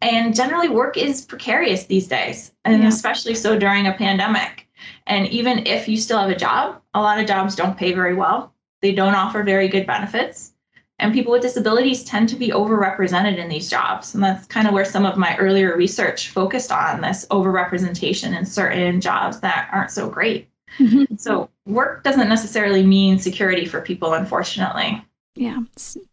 And 0.00 0.34
generally, 0.34 0.68
work 0.68 0.96
is 0.96 1.24
precarious 1.24 1.84
these 1.84 2.06
days, 2.06 2.52
and 2.64 2.82
yeah. 2.82 2.88
especially 2.88 3.34
so 3.34 3.58
during 3.58 3.86
a 3.86 3.92
pandemic. 3.92 4.68
And 5.06 5.26
even 5.28 5.66
if 5.66 5.88
you 5.88 5.96
still 5.96 6.18
have 6.18 6.30
a 6.30 6.36
job, 6.36 6.80
a 6.94 7.00
lot 7.00 7.18
of 7.18 7.26
jobs 7.26 7.56
don't 7.56 7.76
pay 7.76 7.92
very 7.92 8.14
well. 8.14 8.54
They 8.80 8.92
don't 8.92 9.14
offer 9.14 9.42
very 9.42 9.68
good 9.68 9.86
benefits. 9.86 10.52
And 11.00 11.12
people 11.12 11.32
with 11.32 11.42
disabilities 11.42 12.02
tend 12.02 12.28
to 12.30 12.36
be 12.36 12.48
overrepresented 12.48 13.38
in 13.38 13.48
these 13.48 13.70
jobs. 13.70 14.14
And 14.14 14.22
that's 14.22 14.46
kind 14.46 14.66
of 14.66 14.74
where 14.74 14.84
some 14.84 15.06
of 15.06 15.16
my 15.16 15.36
earlier 15.36 15.76
research 15.76 16.30
focused 16.30 16.72
on 16.72 17.00
this 17.00 17.24
overrepresentation 17.30 18.36
in 18.36 18.44
certain 18.44 19.00
jobs 19.00 19.40
that 19.40 19.68
aren't 19.72 19.92
so 19.92 20.08
great. 20.08 20.48
Mm-hmm. 20.78 21.14
So, 21.16 21.48
work 21.66 22.02
doesn't 22.02 22.28
necessarily 22.28 22.84
mean 22.84 23.18
security 23.18 23.64
for 23.64 23.80
people, 23.80 24.12
unfortunately. 24.12 25.02
Yeah. 25.34 25.60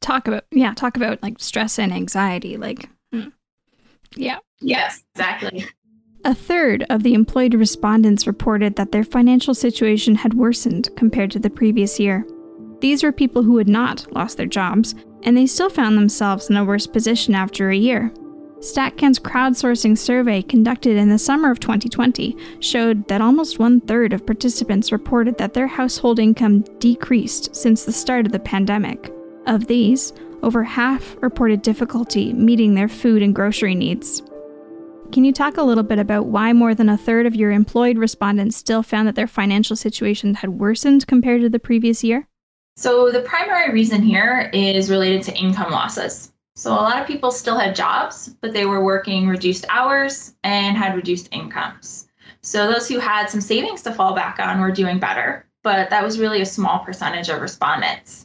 Talk 0.01 0.27
about, 0.27 0.45
yeah, 0.51 0.73
talk 0.73 0.97
about 0.97 1.21
like 1.21 1.39
stress 1.39 1.79
and 1.79 1.91
anxiety. 1.91 2.57
Like. 2.57 2.89
Yeah. 4.15 4.39
Yes, 4.61 5.03
exactly. 5.13 5.65
A 6.23 6.33
third 6.33 6.85
of 6.89 7.03
the 7.03 7.13
employed 7.13 7.53
respondents 7.53 8.25
reported 8.25 8.75
that 8.75 8.91
their 8.91 9.03
financial 9.03 9.53
situation 9.53 10.15
had 10.15 10.33
worsened 10.33 10.89
compared 10.97 11.29
to 11.31 11.39
the 11.39 11.51
previous 11.51 11.99
year. 11.99 12.25
These 12.81 13.03
were 13.03 13.11
people 13.11 13.43
who 13.43 13.57
had 13.57 13.67
not 13.67 14.11
lost 14.11 14.37
their 14.37 14.45
jobs, 14.47 14.95
and 15.23 15.37
they 15.37 15.45
still 15.45 15.69
found 15.69 15.97
themselves 15.97 16.49
in 16.49 16.57
a 16.57 16.65
worse 16.65 16.87
position 16.87 17.35
after 17.35 17.69
a 17.69 17.75
year. 17.75 18.11
StatCan's 18.59 19.19
crowdsourcing 19.19 19.97
survey 19.97 20.41
conducted 20.41 20.97
in 20.97 21.09
the 21.09 21.19
summer 21.19 21.51
of 21.51 21.59
2020 21.59 22.35
showed 22.59 23.07
that 23.07 23.21
almost 23.21 23.59
one 23.59 23.79
third 23.81 24.11
of 24.11 24.25
participants 24.25 24.91
reported 24.91 25.37
that 25.37 25.53
their 25.53 25.67
household 25.67 26.17
income 26.17 26.61
decreased 26.79 27.55
since 27.55 27.85
the 27.85 27.91
start 27.91 28.25
of 28.25 28.31
the 28.31 28.39
pandemic. 28.39 29.11
Of 29.45 29.67
these, 29.67 30.13
over 30.45 30.63
half 30.63 31.17
reported 31.21 31.61
difficulty 31.63 32.31
meeting 32.31 32.75
their 32.75 32.87
food 32.87 33.21
and 33.21 33.35
grocery 33.35 33.75
needs. 33.75 34.21
Can 35.11 35.23
you 35.23 35.33
talk 35.33 35.57
a 35.57 35.63
little 35.63 35.83
bit 35.83 35.99
about 35.99 36.27
why 36.27 36.53
more 36.53 36.75
than 36.75 36.87
a 36.87 36.97
third 36.97 37.25
of 37.25 37.35
your 37.35 37.51
employed 37.51 37.97
respondents 37.97 38.55
still 38.55 38.83
found 38.83 39.07
that 39.07 39.15
their 39.15 39.27
financial 39.27 39.75
situation 39.75 40.35
had 40.35 40.51
worsened 40.51 41.07
compared 41.07 41.41
to 41.41 41.49
the 41.49 41.59
previous 41.59 42.03
year? 42.03 42.27
So, 42.77 43.11
the 43.11 43.21
primary 43.21 43.71
reason 43.71 44.01
here 44.01 44.49
is 44.53 44.89
related 44.89 45.23
to 45.23 45.37
income 45.37 45.71
losses. 45.71 46.33
So, 46.55 46.71
a 46.71 46.75
lot 46.75 47.01
of 47.01 47.07
people 47.07 47.31
still 47.31 47.57
had 47.57 47.75
jobs, 47.75 48.35
but 48.41 48.53
they 48.53 48.65
were 48.65 48.83
working 48.83 49.27
reduced 49.27 49.65
hours 49.69 50.35
and 50.43 50.77
had 50.77 50.95
reduced 50.95 51.29
incomes. 51.31 52.07
So, 52.41 52.69
those 52.69 52.87
who 52.87 52.99
had 52.99 53.29
some 53.29 53.41
savings 53.41 53.81
to 53.83 53.93
fall 53.93 54.13
back 54.13 54.39
on 54.39 54.59
were 54.59 54.71
doing 54.71 54.99
better, 54.99 55.47
but 55.63 55.89
that 55.89 56.03
was 56.03 56.19
really 56.19 56.41
a 56.41 56.45
small 56.45 56.79
percentage 56.79 57.29
of 57.29 57.41
respondents. 57.41 58.24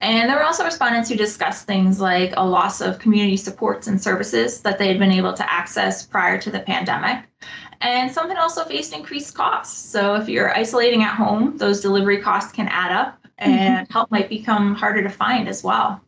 And 0.00 0.28
there 0.28 0.36
were 0.36 0.44
also 0.44 0.64
respondents 0.64 1.10
who 1.10 1.16
discussed 1.16 1.66
things 1.66 2.00
like 2.00 2.32
a 2.36 2.46
loss 2.46 2.80
of 2.80 2.98
community 2.98 3.36
supports 3.36 3.86
and 3.86 4.00
services 4.02 4.60
that 4.62 4.78
they 4.78 4.88
had 4.88 4.98
been 4.98 5.12
able 5.12 5.34
to 5.34 5.52
access 5.52 6.06
prior 6.06 6.40
to 6.40 6.50
the 6.50 6.60
pandemic. 6.60 7.24
And 7.82 8.10
some 8.10 8.28
had 8.28 8.38
also 8.38 8.64
faced 8.64 8.94
increased 8.94 9.34
costs. 9.34 9.78
So 9.78 10.14
if 10.14 10.28
you're 10.28 10.56
isolating 10.56 11.02
at 11.02 11.14
home, 11.14 11.56
those 11.58 11.80
delivery 11.80 12.20
costs 12.20 12.52
can 12.52 12.68
add 12.68 12.92
up 12.92 13.26
and 13.38 13.86
mm-hmm. 13.86 13.92
help 13.92 14.10
might 14.10 14.28
become 14.28 14.74
harder 14.74 15.02
to 15.02 15.08
find 15.10 15.48
as 15.48 15.62
well. 15.62 16.00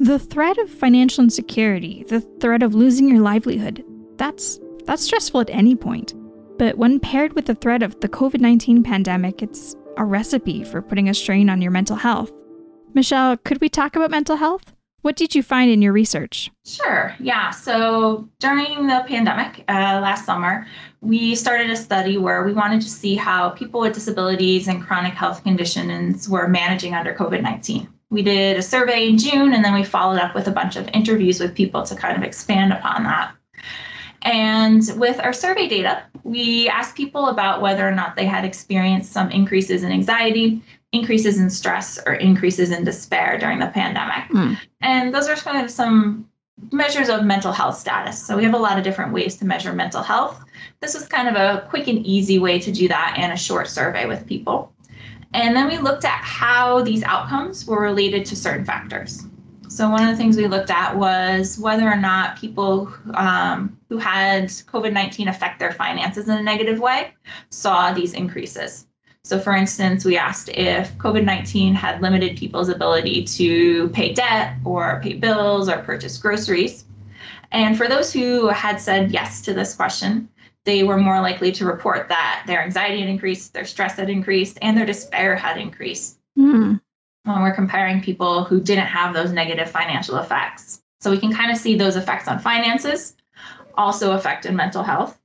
The 0.00 0.18
threat 0.18 0.58
of 0.58 0.70
financial 0.70 1.24
insecurity, 1.24 2.04
the 2.08 2.20
threat 2.20 2.62
of 2.62 2.74
losing 2.74 3.08
your 3.08 3.20
livelihood, 3.20 3.84
that's 4.16 4.60
That's 4.86 5.02
stressful 5.02 5.40
at 5.40 5.50
any 5.50 5.74
point. 5.74 6.14
But 6.58 6.76
when 6.78 7.00
paired 7.00 7.32
with 7.32 7.46
the 7.46 7.54
threat 7.54 7.82
of 7.82 7.98
the 8.00 8.08
COVID 8.08 8.40
19 8.40 8.82
pandemic, 8.82 9.42
it's 9.42 9.74
a 9.96 10.04
recipe 10.04 10.64
for 10.64 10.82
putting 10.82 11.08
a 11.08 11.14
strain 11.14 11.48
on 11.48 11.62
your 11.62 11.70
mental 11.70 11.96
health. 11.96 12.30
Michelle, 12.94 13.36
could 13.36 13.60
we 13.60 13.68
talk 13.68 13.96
about 13.96 14.12
mental 14.12 14.36
health? 14.36 14.72
What 15.02 15.16
did 15.16 15.34
you 15.34 15.42
find 15.42 15.70
in 15.70 15.82
your 15.82 15.92
research? 15.92 16.50
Sure. 16.64 17.14
Yeah. 17.18 17.50
So 17.50 18.26
during 18.38 18.86
the 18.86 19.04
pandemic 19.06 19.64
uh, 19.68 20.00
last 20.00 20.24
summer, 20.24 20.66
we 21.02 21.34
started 21.34 21.68
a 21.68 21.76
study 21.76 22.16
where 22.16 22.42
we 22.44 22.54
wanted 22.54 22.80
to 22.80 22.88
see 22.88 23.14
how 23.14 23.50
people 23.50 23.80
with 23.80 23.92
disabilities 23.92 24.66
and 24.66 24.82
chronic 24.82 25.12
health 25.12 25.42
conditions 25.42 26.26
were 26.26 26.48
managing 26.48 26.94
under 26.94 27.12
COVID 27.12 27.42
19. 27.42 27.86
We 28.08 28.22
did 28.22 28.56
a 28.56 28.62
survey 28.62 29.08
in 29.08 29.18
June 29.18 29.52
and 29.52 29.64
then 29.64 29.74
we 29.74 29.84
followed 29.84 30.20
up 30.20 30.34
with 30.34 30.46
a 30.46 30.52
bunch 30.52 30.76
of 30.76 30.88
interviews 30.94 31.40
with 31.40 31.54
people 31.54 31.82
to 31.82 31.96
kind 31.96 32.16
of 32.16 32.22
expand 32.22 32.72
upon 32.72 33.02
that. 33.02 33.34
And 34.22 34.82
with 34.96 35.20
our 35.20 35.34
survey 35.34 35.68
data, 35.68 36.02
we 36.22 36.68
asked 36.70 36.96
people 36.96 37.26
about 37.26 37.60
whether 37.60 37.86
or 37.86 37.92
not 37.92 38.16
they 38.16 38.24
had 38.24 38.44
experienced 38.44 39.12
some 39.12 39.30
increases 39.30 39.82
in 39.82 39.92
anxiety, 39.92 40.62
increases 40.94 41.38
in 41.38 41.50
stress, 41.50 41.98
or 42.06 42.14
increases 42.14 42.70
in 42.70 42.84
despair 42.84 43.38
during 43.38 43.58
the 43.58 43.66
pandemic. 43.66 44.30
Mm. 44.30 44.58
And 44.80 45.14
those 45.14 45.28
are 45.28 45.34
kind 45.34 45.64
of 45.64 45.70
some 45.70 46.28
measures 46.70 47.08
of 47.08 47.24
mental 47.24 47.52
health 47.52 47.76
status. 47.76 48.24
So 48.24 48.36
we 48.36 48.44
have 48.44 48.54
a 48.54 48.58
lot 48.58 48.78
of 48.78 48.84
different 48.84 49.12
ways 49.12 49.36
to 49.38 49.44
measure 49.44 49.72
mental 49.72 50.02
health. 50.02 50.42
This 50.80 50.94
was 50.94 51.06
kind 51.06 51.28
of 51.28 51.34
a 51.34 51.66
quick 51.68 51.88
and 51.88 51.98
easy 52.06 52.38
way 52.38 52.58
to 52.60 52.70
do 52.70 52.86
that 52.88 53.16
and 53.18 53.32
a 53.32 53.36
short 53.36 53.68
survey 53.68 54.06
with 54.06 54.26
people. 54.26 54.72
And 55.32 55.56
then 55.56 55.66
we 55.66 55.78
looked 55.78 56.04
at 56.04 56.20
how 56.22 56.82
these 56.82 57.02
outcomes 57.02 57.66
were 57.66 57.80
related 57.80 58.24
to 58.26 58.36
certain 58.36 58.64
factors. 58.64 59.24
So 59.68 59.90
one 59.90 60.04
of 60.04 60.10
the 60.10 60.16
things 60.16 60.36
we 60.36 60.46
looked 60.46 60.70
at 60.70 60.96
was 60.96 61.58
whether 61.58 61.88
or 61.88 61.96
not 61.96 62.38
people 62.38 62.92
um, 63.14 63.76
who 63.88 63.98
had 63.98 64.44
COVID-19 64.44 65.28
affect 65.28 65.58
their 65.58 65.72
finances 65.72 66.28
in 66.28 66.38
a 66.38 66.42
negative 66.42 66.78
way 66.78 67.12
saw 67.50 67.92
these 67.92 68.12
increases. 68.12 68.86
So 69.24 69.38
for 69.38 69.54
instance, 69.54 70.04
we 70.04 70.16
asked 70.16 70.50
if 70.50 70.96
COVID-19 70.98 71.74
had 71.74 72.02
limited 72.02 72.36
people's 72.36 72.68
ability 72.68 73.24
to 73.24 73.88
pay 73.90 74.12
debt 74.12 74.56
or 74.64 75.00
pay 75.02 75.14
bills 75.14 75.68
or 75.68 75.78
purchase 75.78 76.18
groceries. 76.18 76.84
And 77.50 77.76
for 77.76 77.88
those 77.88 78.12
who 78.12 78.48
had 78.48 78.80
said 78.80 79.12
yes 79.12 79.40
to 79.42 79.54
this 79.54 79.74
question, 79.74 80.28
they 80.64 80.82
were 80.82 80.98
more 80.98 81.20
likely 81.20 81.52
to 81.52 81.64
report 81.64 82.08
that 82.08 82.44
their 82.46 82.62
anxiety 82.62 83.00
had 83.00 83.08
increased, 83.08 83.54
their 83.54 83.64
stress 83.64 83.96
had 83.96 84.10
increased, 84.10 84.58
and 84.60 84.76
their 84.76 84.86
despair 84.86 85.36
had 85.36 85.56
increased. 85.56 86.18
Mm 86.38 86.80
when 87.24 87.40
we're 87.42 87.54
comparing 87.54 88.02
people 88.02 88.44
who 88.44 88.60
didn't 88.60 88.86
have 88.86 89.14
those 89.14 89.32
negative 89.32 89.70
financial 89.70 90.18
effects. 90.18 90.82
So 91.00 91.10
we 91.10 91.18
can 91.18 91.32
kind 91.32 91.50
of 91.50 91.56
see 91.56 91.76
those 91.76 91.96
effects 91.96 92.28
on 92.28 92.38
finances 92.38 93.16
also 93.76 94.12
affected 94.12 94.52
mental 94.52 94.82
health. 94.82 95.18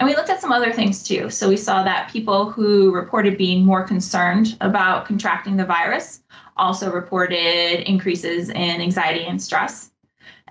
And 0.00 0.08
we 0.08 0.16
looked 0.16 0.30
at 0.30 0.40
some 0.40 0.52
other 0.52 0.72
things 0.72 1.02
too. 1.02 1.30
So 1.30 1.48
we 1.48 1.56
saw 1.56 1.82
that 1.84 2.10
people 2.10 2.50
who 2.50 2.92
reported 2.92 3.38
being 3.38 3.64
more 3.64 3.84
concerned 3.84 4.56
about 4.60 5.06
contracting 5.06 5.56
the 5.56 5.64
virus 5.64 6.22
also 6.56 6.92
reported 6.92 7.88
increases 7.88 8.48
in 8.48 8.80
anxiety 8.80 9.24
and 9.24 9.40
stress. 9.40 9.90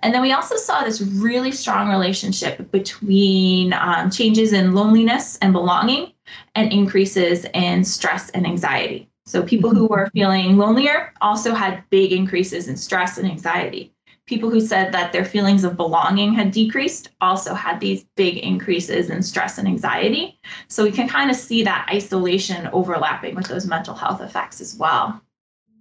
And 0.01 0.13
then 0.13 0.21
we 0.21 0.33
also 0.33 0.57
saw 0.57 0.83
this 0.83 1.01
really 1.01 1.51
strong 1.51 1.89
relationship 1.89 2.71
between 2.71 3.73
um, 3.73 4.11
changes 4.11 4.51
in 4.51 4.73
loneliness 4.73 5.37
and 5.41 5.53
belonging 5.53 6.11
and 6.55 6.71
increases 6.73 7.45
in 7.53 7.85
stress 7.85 8.29
and 8.31 8.45
anxiety. 8.45 9.09
So 9.25 9.43
people 9.43 9.69
who 9.73 9.87
were 9.87 10.09
feeling 10.13 10.57
lonelier 10.57 11.13
also 11.21 11.53
had 11.53 11.83
big 11.89 12.11
increases 12.11 12.67
in 12.67 12.75
stress 12.75 13.17
and 13.17 13.29
anxiety. 13.29 13.93
People 14.25 14.49
who 14.49 14.61
said 14.61 14.93
that 14.93 15.11
their 15.11 15.25
feelings 15.25 15.65
of 15.65 15.75
belonging 15.75 16.33
had 16.33 16.51
decreased 16.51 17.09
also 17.19 17.53
had 17.53 17.81
these 17.81 18.05
big 18.15 18.37
increases 18.37 19.09
in 19.09 19.21
stress 19.21 19.57
and 19.57 19.67
anxiety. 19.67 20.39
So 20.69 20.83
we 20.83 20.93
can 20.93 21.09
kind 21.09 21.29
of 21.29 21.35
see 21.35 21.61
that 21.63 21.89
isolation 21.91 22.69
overlapping 22.71 23.35
with 23.35 23.47
those 23.47 23.67
mental 23.67 23.93
health 23.93 24.21
effects 24.21 24.61
as 24.61 24.75
well. 24.75 25.21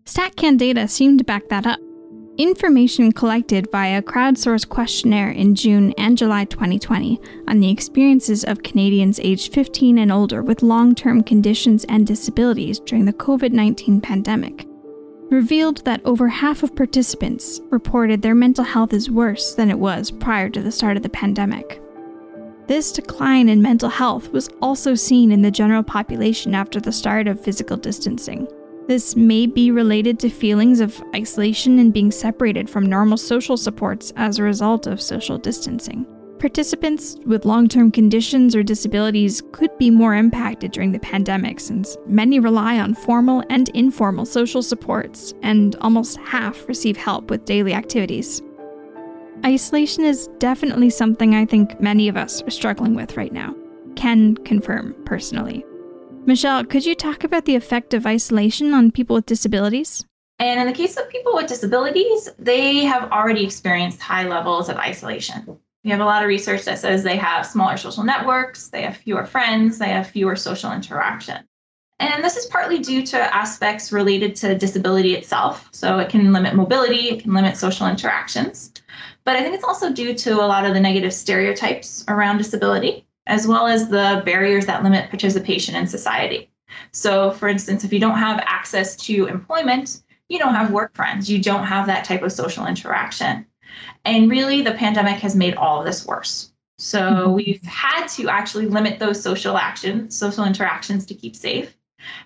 StatCan 0.07 0.59
data 0.59 0.89
seem 0.89 1.19
to 1.19 1.25
back 1.25 1.49
that 1.51 1.67
up. 1.67 1.79
Information 2.37 3.13
collected 3.13 3.71
via 3.71 3.99
a 3.99 4.03
crowdsourced 4.03 4.69
questionnaire 4.69 5.31
in 5.31 5.55
June 5.55 5.93
and 5.97 6.19
July 6.19 6.45
2020 6.47 7.21
on 7.47 7.61
the 7.61 7.71
experiences 7.71 8.43
of 8.43 8.65
Canadians 8.65 9.21
aged 9.21 9.53
15 9.53 9.99
and 9.99 10.11
older 10.11 10.43
with 10.43 10.63
long 10.63 10.95
term 10.95 11.23
conditions 11.23 11.85
and 11.85 12.07
disabilities 12.07 12.81
during 12.81 13.05
the 13.05 13.13
COVID 13.13 13.53
19 13.53 14.01
pandemic 14.01 14.67
revealed 15.33 15.83
that 15.85 16.05
over 16.05 16.29
half 16.29 16.63
of 16.63 16.77
participants 16.77 17.59
reported 17.71 18.21
their 18.21 18.35
mental 18.35 18.63
health 18.63 18.93
is 18.93 19.11
worse 19.11 19.55
than 19.55 19.71
it 19.71 19.79
was 19.79 20.11
prior 20.11 20.51
to 20.51 20.61
the 20.61 20.71
start 20.71 20.97
of 20.97 21.03
the 21.03 21.09
pandemic. 21.09 21.83
This 22.67 22.93
decline 22.93 23.49
in 23.49 23.63
mental 23.63 23.89
health 23.89 24.29
was 24.31 24.51
also 24.61 24.95
seen 24.95 25.33
in 25.33 25.43
the 25.43 25.51
general 25.51 25.83
population 25.83 26.55
after 26.55 26.81
the 26.81 26.93
start 26.93 27.27
of 27.27 27.41
physical 27.41 27.77
distancing. 27.77 28.47
This 28.87 29.17
may 29.17 29.47
be 29.47 29.71
related 29.71 30.19
to 30.21 30.29
feelings 30.29 30.81
of 30.81 31.03
isolation 31.15 31.79
and 31.79 31.93
being 31.93 32.11
separated 32.11 32.69
from 32.69 32.87
normal 32.87 33.17
social 33.17 33.57
supports 33.57 34.13
as 34.17 34.39
a 34.39 34.43
result 34.43 34.87
of 34.87 35.01
social 35.01 35.39
distancing. 35.39 36.07
Participants 36.43 37.19
with 37.25 37.45
long 37.45 37.69
term 37.69 37.93
conditions 37.93 38.57
or 38.57 38.65
disabilities 38.65 39.45
could 39.53 39.71
be 39.79 39.91
more 39.91 40.17
impacted 40.17 40.73
during 40.73 40.91
the 40.91 40.99
pandemic 40.99 41.61
since 41.61 41.97
many 42.05 42.41
rely 42.41 42.81
on 42.81 42.95
formal 42.95 43.45
and 43.49 43.69
informal 43.75 44.27
social 44.27 44.61
supports, 44.61 45.33
and 45.43 45.77
almost 45.77 46.17
half 46.17 46.67
receive 46.67 46.97
help 46.97 47.31
with 47.31 47.45
daily 47.45 47.75
activities. 47.75 48.43
Isolation 49.47 50.05
is 50.05 50.29
definitely 50.39 50.91
something 50.91 51.33
I 51.37 51.47
think 51.47 51.81
many 51.81 52.09
of 52.09 52.17
us 52.17 52.43
are 52.43 52.51
struggling 52.51 52.97
with 52.97 53.17
right 53.17 53.33
now. 53.33 53.55
Can 53.95 54.35
confirm 54.39 54.97
personally. 55.05 55.65
Michelle, 56.27 56.65
could 56.65 56.85
you 56.85 56.97
talk 56.97 57.23
about 57.23 57.45
the 57.45 57.55
effect 57.55 57.95
of 57.95 58.05
isolation 58.05 58.75
on 58.75 58.91
people 58.91 59.15
with 59.15 59.27
disabilities? 59.27 60.05
And 60.41 60.59
in 60.59 60.67
the 60.67 60.73
case 60.73 60.97
of 60.97 61.09
people 61.09 61.35
with 61.35 61.47
disabilities, 61.47 62.31
they 62.37 62.79
have 62.79 63.13
already 63.13 63.45
experienced 63.45 64.01
high 64.01 64.27
levels 64.27 64.69
of 64.69 64.77
isolation. 64.77 65.61
We 65.85 65.91
have 65.91 66.01
a 66.01 66.05
lot 66.05 66.23
of 66.23 66.29
research 66.29 66.65
that 66.65 66.79
says 66.79 67.03
they 67.03 67.17
have 67.17 67.45
smaller 67.45 67.77
social 67.77 68.05
networks, 68.05 68.69
they 68.69 68.83
have 68.83 68.97
fewer 68.97 69.27
friends, 69.27 69.79
they 69.79 69.89
have 69.89 70.07
fewer 70.07 70.37
social 70.37 70.73
interaction. 70.73 71.47
And 71.99 72.23
this 72.23 72.37
is 72.37 72.47
partly 72.47 72.79
due 72.79 73.05
to 73.07 73.35
aspects 73.35 73.93
related 73.93 74.35
to 74.37 74.57
disability 74.57 75.15
itself. 75.15 75.69
So 75.73 75.99
it 75.99 76.09
can 76.09 76.33
limit 76.33 76.55
mobility, 76.55 77.11
it 77.11 77.23
can 77.23 77.35
limit 77.35 77.57
social 77.57 77.87
interactions. 77.87 78.73
But 79.25 79.37
I 79.37 79.43
think 79.43 79.55
it's 79.55 79.65
also 79.65 79.93
due 79.93 80.15
to 80.15 80.35
a 80.35 80.47
lot 80.47 80.65
of 80.65 80.75
the 80.75 80.81
negative 80.81 81.15
stereotypes 81.15 82.05
around 82.09 82.39
disability 82.39 83.07
as 83.27 83.47
well 83.47 83.67
as 83.67 83.89
the 83.89 84.23
barriers 84.25 84.67
that 84.67 84.83
limit 84.83 85.11
participation 85.11 85.75
in 85.75 85.87
society. 85.87 86.51
So, 86.93 87.31
for 87.31 87.49
instance, 87.49 87.85
if 87.85 87.93
you 87.93 88.01
don't 88.01 88.19
have 88.19 88.43
access 88.47 88.97
to 88.97 89.27
employment, 89.27 90.03
you 90.29 90.39
don't 90.39 90.55
have 90.55 90.73
work 90.73 90.95
friends, 90.95 91.31
you 91.31 91.41
don't 91.41 91.65
have 91.65 91.87
that 91.87 92.05
type 92.05 92.23
of 92.23 92.33
social 92.33 92.67
interaction. 92.67 93.47
And 94.05 94.31
really, 94.31 94.63
the 94.63 94.73
pandemic 94.73 95.19
has 95.19 95.37
made 95.37 95.55
all 95.55 95.81
of 95.81 95.87
this 95.87 96.07
worse. 96.07 96.53
So, 96.79 97.01
mm-hmm. 97.01 97.33
we've 97.33 97.63
had 97.63 98.07
to 98.09 98.29
actually 98.29 98.67
limit 98.67 98.99
those 98.99 99.23
social 99.23 99.57
actions, 99.57 100.17
social 100.17 100.45
interactions 100.45 101.07
to 101.07 101.15
keep 101.15 101.37
safe. 101.37 101.77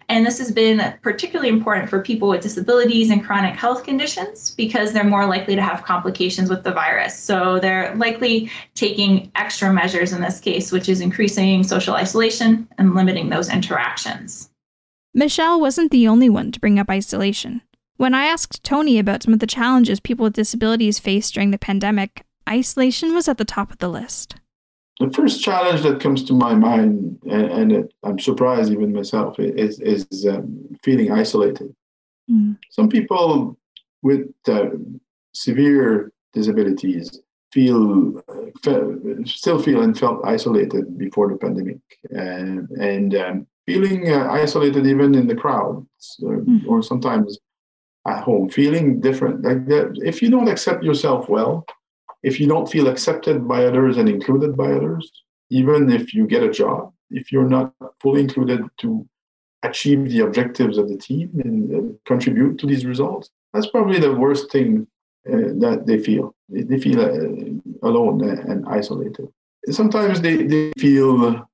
And 0.08 0.24
this 0.24 0.38
has 0.38 0.52
been 0.52 0.94
particularly 1.02 1.48
important 1.48 1.90
for 1.90 2.00
people 2.00 2.28
with 2.28 2.40
disabilities 2.40 3.10
and 3.10 3.24
chronic 3.24 3.56
health 3.56 3.84
conditions 3.84 4.54
because 4.54 4.92
they're 4.92 5.04
more 5.04 5.26
likely 5.26 5.54
to 5.54 5.62
have 5.62 5.84
complications 5.84 6.48
with 6.48 6.64
the 6.64 6.72
virus. 6.72 7.18
So 7.18 7.58
they're 7.58 7.94
likely 7.96 8.50
taking 8.74 9.30
extra 9.34 9.72
measures 9.72 10.12
in 10.12 10.20
this 10.20 10.40
case, 10.40 10.72
which 10.72 10.88
is 10.88 11.00
increasing 11.00 11.62
social 11.62 11.94
isolation 11.94 12.68
and 12.78 12.94
limiting 12.94 13.28
those 13.28 13.50
interactions. 13.50 14.50
Michelle 15.14 15.60
wasn't 15.60 15.90
the 15.90 16.08
only 16.08 16.28
one 16.28 16.52
to 16.52 16.60
bring 16.60 16.78
up 16.78 16.90
isolation. 16.90 17.62
When 17.96 18.14
I 18.14 18.26
asked 18.26 18.62
Tony 18.62 18.98
about 18.98 19.22
some 19.22 19.34
of 19.34 19.40
the 19.40 19.46
challenges 19.46 20.00
people 20.00 20.24
with 20.24 20.34
disabilities 20.34 20.98
face 20.98 21.30
during 21.30 21.50
the 21.50 21.58
pandemic, 21.58 22.24
isolation 22.48 23.14
was 23.14 23.28
at 23.28 23.38
the 23.38 23.44
top 23.44 23.70
of 23.70 23.78
the 23.78 23.88
list 23.88 24.36
the 25.00 25.10
first 25.10 25.42
challenge 25.42 25.82
that 25.82 26.00
comes 26.00 26.24
to 26.24 26.32
my 26.32 26.54
mind, 26.54 27.18
and, 27.28 27.50
and 27.50 27.72
it, 27.72 27.92
I'm 28.02 28.18
surprised 28.18 28.72
even 28.72 28.92
myself, 28.92 29.38
is 29.38 29.78
is 29.80 30.26
um, 30.28 30.78
feeling 30.82 31.12
isolated. 31.12 31.74
Mm. 32.30 32.56
Some 32.70 32.88
people 32.88 33.58
with 34.02 34.32
uh, 34.48 34.70
severe 35.32 36.12
disabilities 36.32 37.20
feel 37.52 38.22
uh, 38.28 39.24
still 39.26 39.60
feel 39.60 39.82
and 39.82 39.98
felt 39.98 40.24
isolated 40.24 40.96
before 40.96 41.28
the 41.28 41.36
pandemic, 41.36 41.80
and 42.10 42.70
and 42.70 43.14
um, 43.14 43.46
feeling 43.66 44.10
uh, 44.10 44.28
isolated 44.30 44.86
even 44.86 45.14
in 45.14 45.26
the 45.26 45.36
crowds, 45.36 46.16
mm. 46.22 46.66
or 46.66 46.82
sometimes 46.82 47.38
at 48.06 48.22
home, 48.22 48.48
feeling 48.48 49.00
different. 49.00 49.42
Like 49.42 49.66
that, 49.66 49.98
if 50.04 50.22
you 50.22 50.30
don't 50.30 50.48
accept 50.48 50.82
yourself 50.82 51.28
well, 51.28 51.66
if 52.22 52.40
you 52.40 52.46
don't 52.46 52.70
feel 52.70 52.88
accepted 52.88 53.46
by 53.46 53.64
others 53.64 53.96
and 53.96 54.08
included 54.08 54.56
by 54.56 54.72
others, 54.72 55.10
even 55.50 55.90
if 55.90 56.14
you 56.14 56.26
get 56.26 56.42
a 56.42 56.50
job, 56.50 56.92
if 57.10 57.30
you're 57.30 57.48
not 57.48 57.72
fully 58.00 58.20
included 58.20 58.60
to 58.78 59.06
achieve 59.62 60.10
the 60.10 60.20
objectives 60.20 60.78
of 60.78 60.88
the 60.88 60.96
team 60.96 61.30
and 61.44 61.74
uh, 61.74 61.94
contribute 62.04 62.58
to 62.58 62.66
these 62.66 62.84
results, 62.84 63.30
that's 63.52 63.68
probably 63.68 63.98
the 63.98 64.14
worst 64.14 64.50
thing 64.50 64.86
uh, 65.28 65.54
that 65.58 65.84
they 65.86 65.98
feel. 65.98 66.34
They 66.48 66.78
feel 66.78 67.00
uh, 67.00 67.88
alone 67.88 68.28
and 68.28 68.66
isolated. 68.68 69.28
sometimes 69.70 70.20
they, 70.20 70.36
they 70.44 70.72
feel 70.78 71.48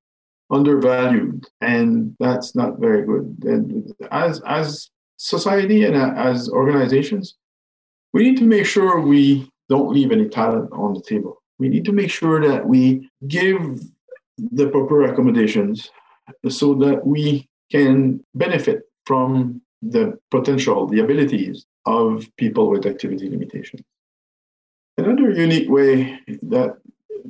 undervalued, 0.51 1.47
and 1.61 2.15
that's 2.21 2.55
not 2.55 2.79
very 2.79 3.07
good. 3.07 3.39
And 3.45 3.93
as 4.11 4.41
as 4.47 4.91
society 5.23 5.85
and 5.85 5.97
uh, 5.97 6.13
as 6.17 6.49
organizations, 6.49 7.37
we 8.13 8.25
need 8.25 8.37
to 8.39 8.45
make 8.45 8.67
sure 8.67 9.01
we 9.01 9.49
don't 9.69 9.93
leave 9.93 10.11
any 10.11 10.29
talent 10.29 10.69
on 10.73 10.95
the 10.95 11.01
table. 11.01 11.41
We 11.59 11.69
need 11.69 11.85
to 11.85 11.93
make 11.93 12.11
sure 12.11 12.41
that 12.47 12.67
we 12.67 13.09
give 13.29 13.81
the 14.37 14.69
proper 14.69 15.05
accommodations 15.05 15.91
so 16.49 16.75
that 16.75 17.07
we 17.07 17.49
can 17.71 18.25
benefit 18.35 18.83
from 19.07 19.63
the 19.81 20.19
potential, 20.31 20.89
the 20.89 21.01
abilities 21.01 21.67
of 21.87 22.27
people 22.37 22.69
with 22.69 22.85
activity 22.85 23.31
limitations. 23.31 23.83
Another 24.99 25.31
unique 25.31 25.71
way 25.71 26.19
that 26.43 26.79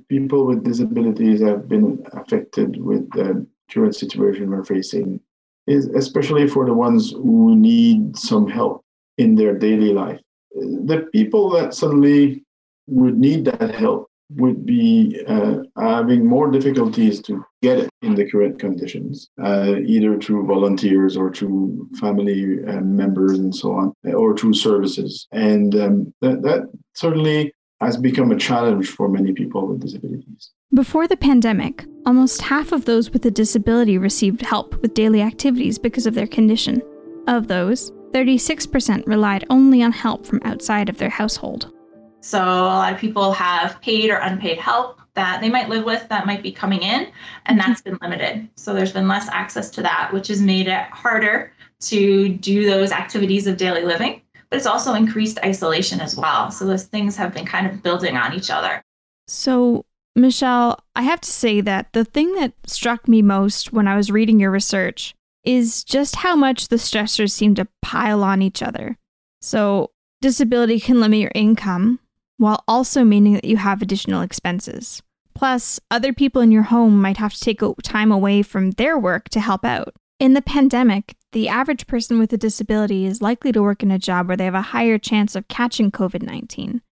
people 0.08 0.46
with 0.46 0.64
disabilities 0.64 1.42
have 1.42 1.68
been 1.68 2.04
affected 2.14 2.82
with 2.82 3.08
the 3.10 3.46
current 3.70 3.94
situation 3.94 4.50
we're 4.50 4.64
facing 4.64 5.20
is 5.66 5.86
especially 5.88 6.48
for 6.48 6.66
the 6.66 6.74
ones 6.74 7.12
who 7.12 7.56
need 7.56 8.16
some 8.16 8.48
help 8.48 8.84
in 9.18 9.34
their 9.34 9.56
daily 9.56 9.92
life. 9.92 10.20
The 10.54 11.08
people 11.12 11.50
that 11.50 11.74
suddenly 11.74 12.44
would 12.86 13.16
need 13.16 13.44
that 13.46 13.74
help 13.74 14.08
would 14.36 14.64
be 14.64 15.22
uh, 15.26 15.56
having 15.78 16.24
more 16.24 16.50
difficulties 16.50 17.20
to 17.22 17.44
get 17.62 17.78
it 17.78 17.90
in 18.00 18.14
the 18.14 18.28
current 18.30 18.58
conditions, 18.58 19.28
uh, 19.42 19.76
either 19.84 20.18
through 20.18 20.46
volunteers 20.46 21.16
or 21.16 21.32
through 21.32 21.88
family 22.00 22.58
uh, 22.66 22.80
members 22.80 23.38
and 23.38 23.54
so 23.54 23.72
on, 23.72 23.92
or 24.14 24.36
through 24.36 24.54
services. 24.54 25.26
And 25.32 25.74
um, 25.76 26.14
that, 26.20 26.42
that 26.42 26.70
certainly 26.94 27.52
has 27.80 27.96
become 27.96 28.30
a 28.30 28.36
challenge 28.36 28.88
for 28.88 29.08
many 29.08 29.32
people 29.32 29.66
with 29.66 29.80
disabilities. 29.80 30.50
Before 30.74 31.06
the 31.06 31.18
pandemic, 31.18 31.84
almost 32.06 32.40
half 32.40 32.72
of 32.72 32.86
those 32.86 33.10
with 33.10 33.26
a 33.26 33.30
disability 33.30 33.98
received 33.98 34.40
help 34.40 34.80
with 34.80 34.94
daily 34.94 35.20
activities 35.20 35.78
because 35.78 36.06
of 36.06 36.14
their 36.14 36.26
condition. 36.26 36.80
Of 37.28 37.46
those, 37.46 37.90
36% 38.12 39.06
relied 39.06 39.44
only 39.50 39.82
on 39.82 39.92
help 39.92 40.24
from 40.24 40.40
outside 40.44 40.88
of 40.88 40.96
their 40.96 41.10
household. 41.10 41.74
So 42.20 42.40
a 42.40 42.72
lot 42.72 42.90
of 42.90 42.98
people 42.98 43.34
have 43.34 43.82
paid 43.82 44.08
or 44.08 44.16
unpaid 44.16 44.56
help 44.56 45.02
that 45.12 45.42
they 45.42 45.50
might 45.50 45.68
live 45.68 45.84
with 45.84 46.08
that 46.08 46.24
might 46.24 46.42
be 46.42 46.50
coming 46.50 46.80
in, 46.80 47.08
and 47.44 47.60
that's 47.60 47.82
been 47.82 47.98
limited. 48.00 48.48
So 48.56 48.72
there's 48.72 48.92
been 48.92 49.08
less 49.08 49.28
access 49.28 49.68
to 49.72 49.82
that, 49.82 50.10
which 50.10 50.28
has 50.28 50.40
made 50.40 50.68
it 50.68 50.84
harder 50.84 51.52
to 51.80 52.30
do 52.30 52.64
those 52.64 52.92
activities 52.92 53.46
of 53.46 53.58
daily 53.58 53.82
living. 53.82 54.22
But 54.48 54.56
it's 54.56 54.66
also 54.66 54.94
increased 54.94 55.38
isolation 55.44 56.00
as 56.00 56.16
well. 56.16 56.50
So 56.50 56.64
those 56.64 56.84
things 56.84 57.14
have 57.16 57.34
been 57.34 57.44
kind 57.44 57.66
of 57.66 57.82
building 57.82 58.16
on 58.16 58.32
each 58.32 58.50
other. 58.50 58.82
So, 59.28 59.84
Michelle, 60.14 60.78
I 60.94 61.02
have 61.02 61.20
to 61.22 61.30
say 61.30 61.60
that 61.62 61.92
the 61.92 62.04
thing 62.04 62.34
that 62.34 62.52
struck 62.66 63.08
me 63.08 63.22
most 63.22 63.72
when 63.72 63.88
I 63.88 63.96
was 63.96 64.10
reading 64.10 64.38
your 64.38 64.50
research 64.50 65.14
is 65.44 65.84
just 65.84 66.16
how 66.16 66.36
much 66.36 66.68
the 66.68 66.76
stressors 66.76 67.30
seem 67.30 67.54
to 67.54 67.68
pile 67.80 68.22
on 68.22 68.42
each 68.42 68.62
other. 68.62 68.98
So, 69.40 69.90
disability 70.20 70.78
can 70.78 71.00
limit 71.00 71.20
your 71.20 71.32
income, 71.34 71.98
while 72.36 72.62
also 72.68 73.04
meaning 73.04 73.34
that 73.34 73.44
you 73.44 73.56
have 73.56 73.80
additional 73.80 74.22
expenses. 74.22 75.02
Plus, 75.34 75.80
other 75.90 76.12
people 76.12 76.42
in 76.42 76.52
your 76.52 76.64
home 76.64 77.00
might 77.00 77.16
have 77.16 77.32
to 77.34 77.40
take 77.40 77.60
time 77.82 78.12
away 78.12 78.42
from 78.42 78.72
their 78.72 78.98
work 78.98 79.28
to 79.30 79.40
help 79.40 79.64
out. 79.64 79.94
In 80.20 80.34
the 80.34 80.42
pandemic, 80.42 81.16
the 81.32 81.48
average 81.48 81.86
person 81.86 82.18
with 82.18 82.32
a 82.32 82.36
disability 82.36 83.06
is 83.06 83.22
likely 83.22 83.50
to 83.52 83.62
work 83.62 83.82
in 83.82 83.90
a 83.90 83.98
job 83.98 84.28
where 84.28 84.36
they 84.36 84.44
have 84.44 84.54
a 84.54 84.62
higher 84.62 84.98
chance 84.98 85.34
of 85.34 85.48
catching 85.48 85.90
COVID 85.90 86.22
19. 86.22 86.82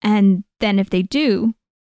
And 0.00 0.44
then, 0.60 0.78
if 0.78 0.90
they 0.90 1.02
do, 1.02 1.54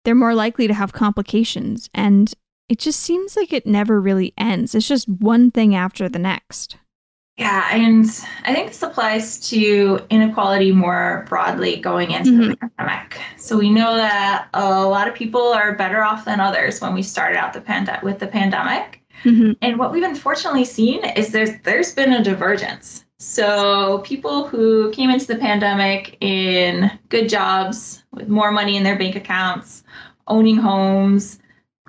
they're 0.09 0.14
more 0.14 0.35
likely 0.35 0.66
to 0.66 0.73
have 0.73 0.94
complications. 0.94 1.90
And 1.92 2.33
it 2.71 2.79
just 2.79 3.01
seems 3.01 3.37
like 3.37 3.53
it 3.53 3.66
never 3.66 4.01
really 4.01 4.33
ends. 4.38 4.75
It's 4.75 4.88
just 4.88 5.07
one 5.07 5.51
thing 5.51 5.75
after 5.75 6.09
the 6.09 6.18
next. 6.18 6.79
Yeah, 7.37 7.68
and 7.71 8.07
I 8.44 8.55
think 8.55 8.68
this 8.68 8.83
applies 8.83 9.38
to 9.51 10.01
inequality 10.09 10.73
more 10.73 11.27
broadly 11.29 11.77
going 11.77 12.12
into 12.12 12.31
mm-hmm. 12.31 12.51
the 12.53 12.57
pandemic. 12.57 13.21
So 13.37 13.59
we 13.59 13.68
know 13.68 13.97
that 13.97 14.49
a 14.55 14.87
lot 14.87 15.09
of 15.09 15.14
people 15.14 15.42
are 15.42 15.75
better 15.75 16.03
off 16.03 16.25
than 16.25 16.40
others 16.40 16.81
when 16.81 16.94
we 16.94 17.03
started 17.03 17.37
out 17.37 17.53
the 17.53 17.61
pand- 17.61 17.90
with 18.03 18.18
the 18.18 18.29
pandemic. 18.29 19.03
Mm-hmm. 19.25 19.53
And 19.61 19.79
what 19.79 19.92
we've 19.92 20.03
unfortunately 20.03 20.64
seen 20.64 21.05
is 21.05 21.33
there's 21.33 21.51
there's 21.64 21.92
been 21.92 22.14
a 22.14 22.25
divergence. 22.25 23.05
So 23.18 23.98
people 24.04 24.46
who 24.46 24.90
came 24.92 25.11
into 25.11 25.26
the 25.26 25.37
pandemic 25.37 26.16
in 26.20 26.90
good 27.09 27.28
jobs 27.28 28.04
with 28.12 28.28
more 28.28 28.52
money 28.52 28.76
in 28.76 28.85
their 28.85 28.96
bank 28.96 29.16
accounts, 29.16 29.83
owning 30.28 30.57
homes, 30.57 31.40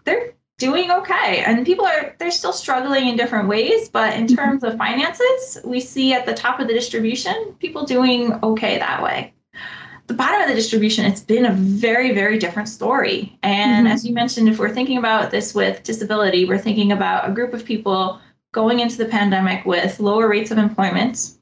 they're 0.05 0.33
doing 0.59 0.91
okay 0.91 1.41
and 1.45 1.65
people 1.65 1.85
are 1.85 2.15
they're 2.19 2.29
still 2.29 2.51
struggling 2.51 3.07
in 3.07 3.15
different 3.15 3.47
ways 3.47 3.87
but 3.87 4.13
in 4.13 4.25
mm-hmm. 4.25 4.35
terms 4.35 4.63
of 4.63 4.77
finances 4.77 5.57
we 5.63 5.79
see 5.79 6.13
at 6.13 6.25
the 6.25 6.33
top 6.33 6.59
of 6.59 6.67
the 6.67 6.73
distribution 6.73 7.55
people 7.59 7.85
doing 7.85 8.33
okay 8.43 8.77
that 8.77 9.01
way 9.01 9.33
the 10.07 10.13
bottom 10.13 10.41
of 10.41 10.49
the 10.49 10.53
distribution 10.53 11.05
it's 11.05 11.21
been 11.21 11.45
a 11.45 11.53
very 11.53 12.13
very 12.13 12.37
different 12.37 12.67
story 12.67 13.37
and 13.41 13.87
mm-hmm. 13.87 13.93
as 13.93 14.05
you 14.05 14.13
mentioned 14.13 14.49
if 14.49 14.59
we're 14.59 14.73
thinking 14.73 14.97
about 14.97 15.31
this 15.31 15.55
with 15.55 15.81
disability 15.83 16.43
we're 16.43 16.57
thinking 16.57 16.91
about 16.91 17.27
a 17.27 17.31
group 17.31 17.53
of 17.53 17.63
people 17.63 18.19
going 18.51 18.79
into 18.79 18.97
the 18.97 19.05
pandemic 19.05 19.65
with 19.65 19.99
lower 19.99 20.27
rates 20.27 20.51
of 20.51 20.57
employment 20.57 21.39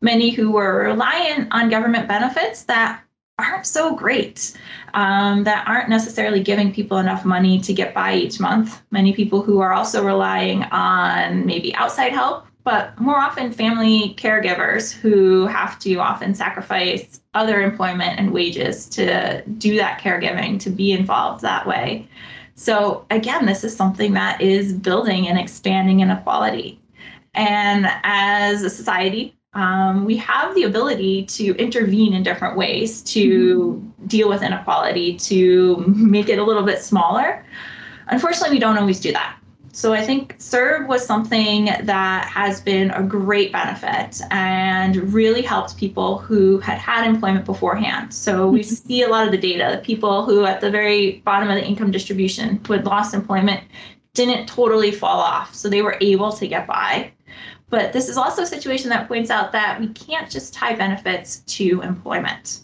many 0.00 0.30
who 0.30 0.50
were 0.50 0.84
reliant 0.84 1.48
on 1.52 1.68
government 1.68 2.08
benefits 2.08 2.64
that 2.64 3.02
aren't 3.38 3.66
so 3.66 3.94
great, 3.94 4.56
um, 4.94 5.44
that 5.44 5.66
aren't 5.66 5.88
necessarily 5.88 6.42
giving 6.42 6.72
people 6.72 6.98
enough 6.98 7.24
money 7.24 7.60
to 7.60 7.72
get 7.72 7.94
by 7.94 8.14
each 8.14 8.40
month. 8.40 8.82
Many 8.90 9.12
people 9.12 9.42
who 9.42 9.60
are 9.60 9.72
also 9.72 10.04
relying 10.04 10.64
on 10.64 11.46
maybe 11.46 11.74
outside 11.76 12.12
help, 12.12 12.46
but 12.64 12.98
more 13.00 13.16
often 13.16 13.52
family 13.52 14.14
caregivers 14.18 14.92
who 14.92 15.46
have 15.46 15.78
to 15.80 15.96
often 15.96 16.34
sacrifice 16.34 17.20
other 17.34 17.62
employment 17.62 18.18
and 18.18 18.32
wages 18.32 18.88
to 18.90 19.42
do 19.58 19.76
that 19.76 20.00
caregiving, 20.00 20.58
to 20.60 20.70
be 20.70 20.90
involved 20.90 21.42
that 21.42 21.66
way. 21.66 22.08
So, 22.58 23.06
again, 23.10 23.46
this 23.46 23.62
is 23.62 23.74
something 23.74 24.14
that 24.14 24.40
is 24.40 24.72
building 24.72 25.28
and 25.28 25.38
expanding 25.38 26.00
inequality. 26.00 26.80
And 27.34 27.86
as 28.02 28.64
a 28.64 28.68
society, 28.68 29.36
um, 29.54 30.04
we 30.04 30.16
have 30.16 30.56
the 30.56 30.64
ability 30.64 31.26
to 31.26 31.54
intervene 31.54 32.14
in 32.14 32.24
different 32.24 32.56
ways 32.56 33.00
to 33.02 33.80
mm-hmm. 33.80 34.06
deal 34.08 34.28
with 34.28 34.42
inequality, 34.42 35.16
to 35.18 35.76
make 35.86 36.28
it 36.28 36.40
a 36.40 36.42
little 36.42 36.64
bit 36.64 36.82
smaller. 36.82 37.46
Unfortunately, 38.08 38.56
we 38.56 38.58
don't 38.58 38.76
always 38.76 38.98
do 38.98 39.12
that. 39.12 39.36
So 39.72 39.92
I 39.92 40.02
think 40.02 40.38
CERB 40.38 40.88
was 40.88 41.04
something 41.06 41.66
that 41.82 42.26
has 42.26 42.60
been 42.60 42.90
a 42.90 43.02
great 43.02 43.52
benefit 43.52 44.20
and 44.30 44.96
really 45.12 45.42
helped 45.42 45.76
people 45.76 46.18
who 46.18 46.58
had 46.58 46.78
had 46.78 47.06
employment 47.06 47.44
beforehand. 47.44 48.12
So 48.12 48.48
we 48.48 48.60
mm-hmm. 48.60 48.74
see 48.74 49.02
a 49.02 49.08
lot 49.08 49.26
of 49.26 49.32
the 49.32 49.38
data, 49.38 49.76
the 49.76 49.84
people 49.84 50.24
who 50.24 50.44
at 50.46 50.60
the 50.60 50.70
very 50.70 51.18
bottom 51.24 51.48
of 51.48 51.56
the 51.56 51.64
income 51.64 51.90
distribution 51.90 52.60
who 52.66 52.72
had 52.72 52.86
lost 52.86 53.14
employment 53.14 53.62
didn't 54.14 54.46
totally 54.46 54.90
fall 54.90 55.20
off. 55.20 55.54
So 55.54 55.68
they 55.68 55.82
were 55.82 55.96
able 56.00 56.32
to 56.32 56.48
get 56.48 56.66
by. 56.66 57.12
But 57.70 57.92
this 57.92 58.08
is 58.08 58.16
also 58.16 58.42
a 58.42 58.46
situation 58.46 58.88
that 58.88 59.08
points 59.08 59.30
out 59.30 59.52
that 59.52 59.78
we 59.78 59.88
can't 59.88 60.30
just 60.30 60.54
tie 60.54 60.74
benefits 60.74 61.40
to 61.40 61.82
employment. 61.82 62.60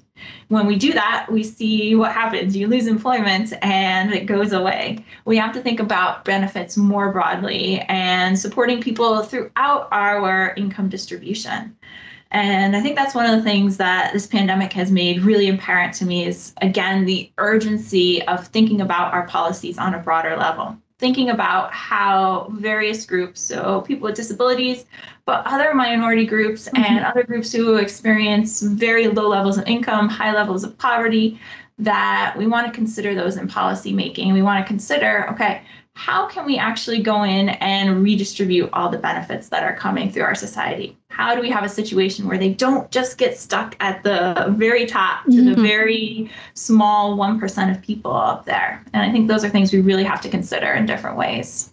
When 0.48 0.66
we 0.66 0.77
do 0.77 0.92
that, 0.92 1.27
we 1.31 1.42
see 1.42 1.94
what 1.94 2.12
happens. 2.12 2.57
You 2.57 2.68
lose 2.68 2.87
employment 2.87 3.53
and 3.62 4.12
it 4.12 4.27
goes 4.27 4.53
away. 4.53 5.05
We 5.24 5.37
have 5.38 5.53
to 5.55 5.61
think 5.61 5.81
about 5.81 6.24
benefits 6.24 6.77
more 6.77 7.12
broadly 7.12 7.81
and 7.88 8.38
supporting 8.38 8.81
people 8.81 9.22
throughout 9.22 9.88
our 9.90 10.55
income 10.57 10.88
distribution. 10.88 11.77
And 12.31 12.77
I 12.77 12.81
think 12.81 12.96
that's 12.96 13.14
one 13.14 13.27
of 13.27 13.37
the 13.37 13.42
things 13.42 13.77
that 13.77 14.12
this 14.12 14.27
pandemic 14.27 14.72
has 14.72 14.90
made 14.90 15.22
really 15.22 15.48
apparent 15.48 15.94
to 15.94 16.05
me 16.05 16.27
is, 16.27 16.53
again, 16.61 17.05
the 17.05 17.31
urgency 17.38 18.22
of 18.22 18.46
thinking 18.48 18.81
about 18.81 19.12
our 19.12 19.27
policies 19.27 19.79
on 19.79 19.94
a 19.94 20.00
broader 20.00 20.37
level 20.37 20.77
thinking 20.98 21.30
about 21.30 21.72
how 21.72 22.48
various 22.52 23.04
groups, 23.04 23.40
so 23.40 23.80
people 23.83 24.04
with 24.04 24.14
disabilities, 24.14 24.85
but 25.26 25.44
other 25.46 25.74
minority 25.74 26.24
groups 26.26 26.68
mm-hmm. 26.68 26.83
and 26.83 27.04
other 27.04 27.22
groups 27.22 27.52
who 27.52 27.76
experience 27.76 28.62
very 28.62 29.09
low 29.09 29.28
levels 29.28 29.59
of 29.59 29.66
income, 29.66 30.09
high 30.09 30.33
levels 30.33 30.62
of 30.64 30.76
poverty, 30.78 31.38
that 31.78 32.35
we 32.38 32.46
want 32.46 32.66
to 32.66 32.72
consider 32.72 33.14
those 33.14 33.37
in 33.37 33.48
policy 33.48 33.92
making. 33.92 34.33
We 34.33 34.42
want 34.42 34.64
to 34.64 34.68
consider, 34.68 35.28
okay, 35.30 35.62
how 35.94 36.26
can 36.26 36.44
we 36.44 36.59
actually 36.59 37.00
go 37.00 37.22
in 37.22 37.50
and 37.50 38.02
redistribute 38.02 38.68
all 38.72 38.88
the 38.88 38.98
benefits 38.98 39.48
that 39.48 39.62
are 39.62 39.76
coming 39.76 40.11
through 40.11 40.24
our 40.24 40.35
society? 40.35 40.96
How 41.09 41.35
do 41.35 41.40
we 41.40 41.50
have 41.50 41.62
a 41.62 41.68
situation 41.68 42.26
where 42.26 42.37
they 42.37 42.52
don't 42.52 42.90
just 42.90 43.16
get 43.16 43.38
stuck 43.38 43.76
at 43.78 44.02
the 44.02 44.52
very 44.57 44.87
top 44.87 45.24
to 45.24 45.30
mm-hmm. 45.30 45.54
the 45.54 45.62
very 45.62 46.30
small 46.54 47.16
1% 47.16 47.70
of 47.70 47.80
people 47.80 48.12
up 48.12 48.44
there? 48.44 48.85
And 48.92 49.02
I 49.02 49.12
think 49.12 49.28
those 49.28 49.44
are 49.44 49.48
things 49.48 49.72
we 49.72 49.80
really 49.80 50.04
have 50.04 50.20
to 50.22 50.28
consider 50.28 50.72
in 50.72 50.85
different 50.85 51.16
ways. 51.16 51.72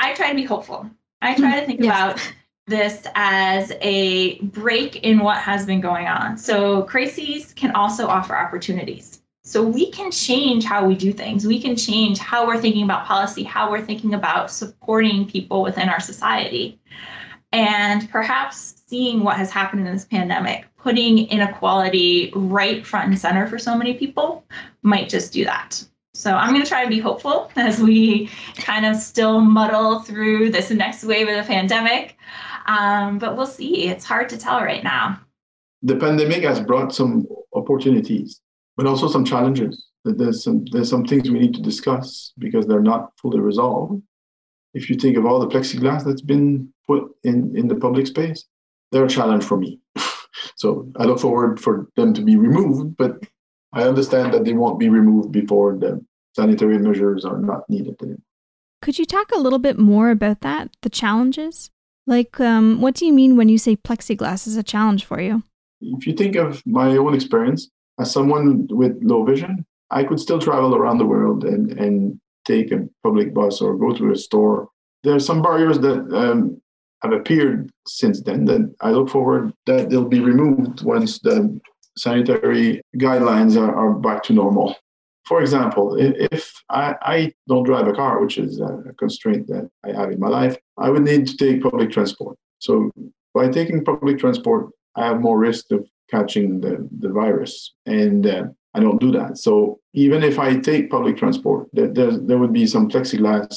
I 0.00 0.14
try 0.14 0.30
to 0.30 0.34
be 0.34 0.44
hopeful. 0.44 0.90
I 1.22 1.34
try 1.34 1.60
to 1.60 1.64
think 1.64 1.80
yes. 1.80 1.86
about 1.86 2.32
this 2.66 3.06
as 3.14 3.72
a 3.80 4.40
break 4.40 4.96
in 4.96 5.20
what 5.20 5.38
has 5.38 5.64
been 5.64 5.80
going 5.80 6.08
on. 6.08 6.36
So, 6.36 6.82
crises 6.82 7.52
can 7.54 7.70
also 7.72 8.08
offer 8.08 8.36
opportunities. 8.36 9.22
So 9.46 9.62
we 9.62 9.90
can 9.90 10.10
change 10.10 10.64
how 10.64 10.86
we 10.86 10.94
do 10.94 11.12
things. 11.12 11.46
We 11.46 11.60
can 11.60 11.76
change 11.76 12.18
how 12.18 12.46
we're 12.46 12.60
thinking 12.60 12.82
about 12.82 13.04
policy, 13.04 13.42
how 13.42 13.70
we're 13.70 13.84
thinking 13.84 14.14
about 14.14 14.50
supporting 14.50 15.28
people 15.28 15.62
within 15.62 15.90
our 15.90 16.00
society. 16.00 16.80
And 17.52 18.10
perhaps 18.10 18.82
seeing 18.86 19.22
what 19.22 19.36
has 19.36 19.50
happened 19.50 19.86
in 19.86 19.92
this 19.92 20.06
pandemic, 20.06 20.66
putting 20.78 21.28
inequality 21.28 22.32
right 22.34 22.86
front 22.86 23.10
and 23.10 23.18
center 23.18 23.46
for 23.46 23.58
so 23.58 23.76
many 23.76 23.94
people 23.94 24.46
might 24.82 25.10
just 25.10 25.34
do 25.34 25.44
that. 25.44 25.84
So 26.14 26.34
I'm 26.34 26.50
going 26.50 26.62
to 26.62 26.68
try 26.68 26.80
and 26.80 26.90
be 26.90 26.98
hopeful 26.98 27.50
as 27.56 27.80
we 27.80 28.30
kind 28.56 28.86
of 28.86 28.96
still 28.96 29.40
muddle 29.40 30.00
through 30.00 30.52
this 30.52 30.70
next 30.70 31.04
wave 31.04 31.28
of 31.28 31.36
the 31.36 31.42
pandemic. 31.42 32.16
Um, 32.66 33.18
but 33.18 33.36
we'll 33.36 33.46
see. 33.46 33.88
It's 33.88 34.06
hard 34.06 34.30
to 34.30 34.38
tell 34.38 34.60
right 34.60 34.82
now. 34.82 35.20
The 35.82 35.96
pandemic 35.96 36.44
has 36.44 36.60
brought 36.60 36.94
some 36.94 37.26
opportunities 37.52 38.40
but 38.76 38.86
also 38.86 39.08
some 39.08 39.24
challenges. 39.24 39.86
There's 40.04 40.44
some 40.44 40.64
there's 40.70 40.90
some 40.90 41.04
things 41.04 41.30
we 41.30 41.38
need 41.38 41.54
to 41.54 41.62
discuss 41.62 42.32
because 42.38 42.66
they're 42.66 42.80
not 42.80 43.12
fully 43.20 43.40
resolved. 43.40 44.02
If 44.74 44.90
you 44.90 44.96
think 44.96 45.16
of 45.16 45.24
all 45.24 45.40
the 45.40 45.48
plexiglass 45.48 46.04
that's 46.04 46.20
been 46.20 46.72
put 46.86 47.04
in 47.22 47.56
in 47.56 47.68
the 47.68 47.76
public 47.76 48.06
space, 48.06 48.44
they're 48.92 49.04
a 49.06 49.08
challenge 49.08 49.44
for 49.44 49.56
me. 49.56 49.80
so 50.56 50.90
I 50.96 51.04
look 51.04 51.20
forward 51.20 51.60
for 51.60 51.88
them 51.96 52.12
to 52.14 52.22
be 52.22 52.36
removed, 52.36 52.96
but 52.96 53.22
I 53.72 53.84
understand 53.84 54.34
that 54.34 54.44
they 54.44 54.52
won't 54.52 54.78
be 54.78 54.88
removed 54.88 55.32
before 55.32 55.76
the 55.76 56.04
sanitary 56.34 56.78
measures 56.78 57.24
are 57.24 57.38
not 57.38 57.68
needed 57.70 57.96
anymore. 58.02 58.18
Could 58.82 58.98
you 58.98 59.06
talk 59.06 59.32
a 59.32 59.38
little 59.38 59.58
bit 59.58 59.78
more 59.78 60.10
about 60.10 60.42
that, 60.42 60.70
the 60.82 60.90
challenges? 60.90 61.70
Like, 62.06 62.38
um, 62.38 62.80
what 62.80 62.94
do 62.94 63.06
you 63.06 63.12
mean 63.12 63.36
when 63.36 63.48
you 63.48 63.56
say 63.56 63.76
plexiglass 63.76 64.46
is 64.46 64.56
a 64.56 64.62
challenge 64.62 65.04
for 65.04 65.20
you? 65.20 65.42
If 65.80 66.06
you 66.06 66.12
think 66.12 66.36
of 66.36 66.62
my 66.66 66.96
own 66.96 67.14
experience, 67.14 67.70
as 67.98 68.12
someone 68.12 68.66
with 68.70 68.98
low 69.02 69.24
vision, 69.24 69.64
I 69.90 70.04
could 70.04 70.20
still 70.20 70.38
travel 70.38 70.74
around 70.74 70.98
the 70.98 71.06
world 71.06 71.44
and, 71.44 71.70
and 71.78 72.20
take 72.44 72.72
a 72.72 72.88
public 73.02 73.32
bus 73.32 73.60
or 73.60 73.76
go 73.76 73.92
to 73.94 74.12
a 74.12 74.16
store. 74.16 74.68
There 75.02 75.14
are 75.14 75.20
some 75.20 75.42
barriers 75.42 75.78
that 75.80 75.98
um, 76.12 76.60
have 77.02 77.12
appeared 77.12 77.70
since 77.86 78.22
then 78.22 78.44
that 78.46 78.74
I 78.80 78.90
look 78.90 79.10
forward 79.10 79.52
that 79.66 79.90
they'll 79.90 80.08
be 80.08 80.20
removed 80.20 80.82
once 80.82 81.18
the 81.20 81.60
sanitary 81.96 82.80
guidelines 82.96 83.56
are, 83.56 83.74
are 83.74 83.92
back 83.94 84.22
to 84.24 84.32
normal. 84.32 84.76
For 85.24 85.40
example, 85.40 85.96
if 85.98 86.52
I, 86.68 86.96
I 87.00 87.32
don't 87.48 87.64
drive 87.64 87.86
a 87.86 87.94
car, 87.94 88.20
which 88.20 88.36
is 88.36 88.60
a 88.60 88.92
constraint 88.98 89.46
that 89.46 89.70
I 89.84 89.92
have 89.92 90.10
in 90.10 90.20
my 90.20 90.28
life, 90.28 90.56
I 90.76 90.90
would 90.90 91.02
need 91.02 91.26
to 91.28 91.36
take 91.36 91.62
public 91.62 91.90
transport. 91.90 92.36
So 92.58 92.90
by 93.32 93.48
taking 93.48 93.84
public 93.84 94.18
transport, 94.18 94.68
I 94.96 95.06
have 95.06 95.20
more 95.20 95.38
risk 95.38 95.70
of 95.72 95.86
catching 96.14 96.60
the, 96.64 96.74
the 97.02 97.10
virus. 97.20 97.54
And 97.86 98.22
uh, 98.26 98.44
I 98.74 98.78
don't 98.84 99.00
do 99.06 99.10
that. 99.18 99.38
So 99.46 99.80
even 100.04 100.20
if 100.30 100.36
I 100.38 100.48
take 100.70 100.94
public 100.96 101.16
transport, 101.16 101.62
there, 101.72 101.90
there, 101.96 102.12
there 102.28 102.38
would 102.38 102.52
be 102.52 102.66
some 102.74 102.88
plexiglass 102.92 103.54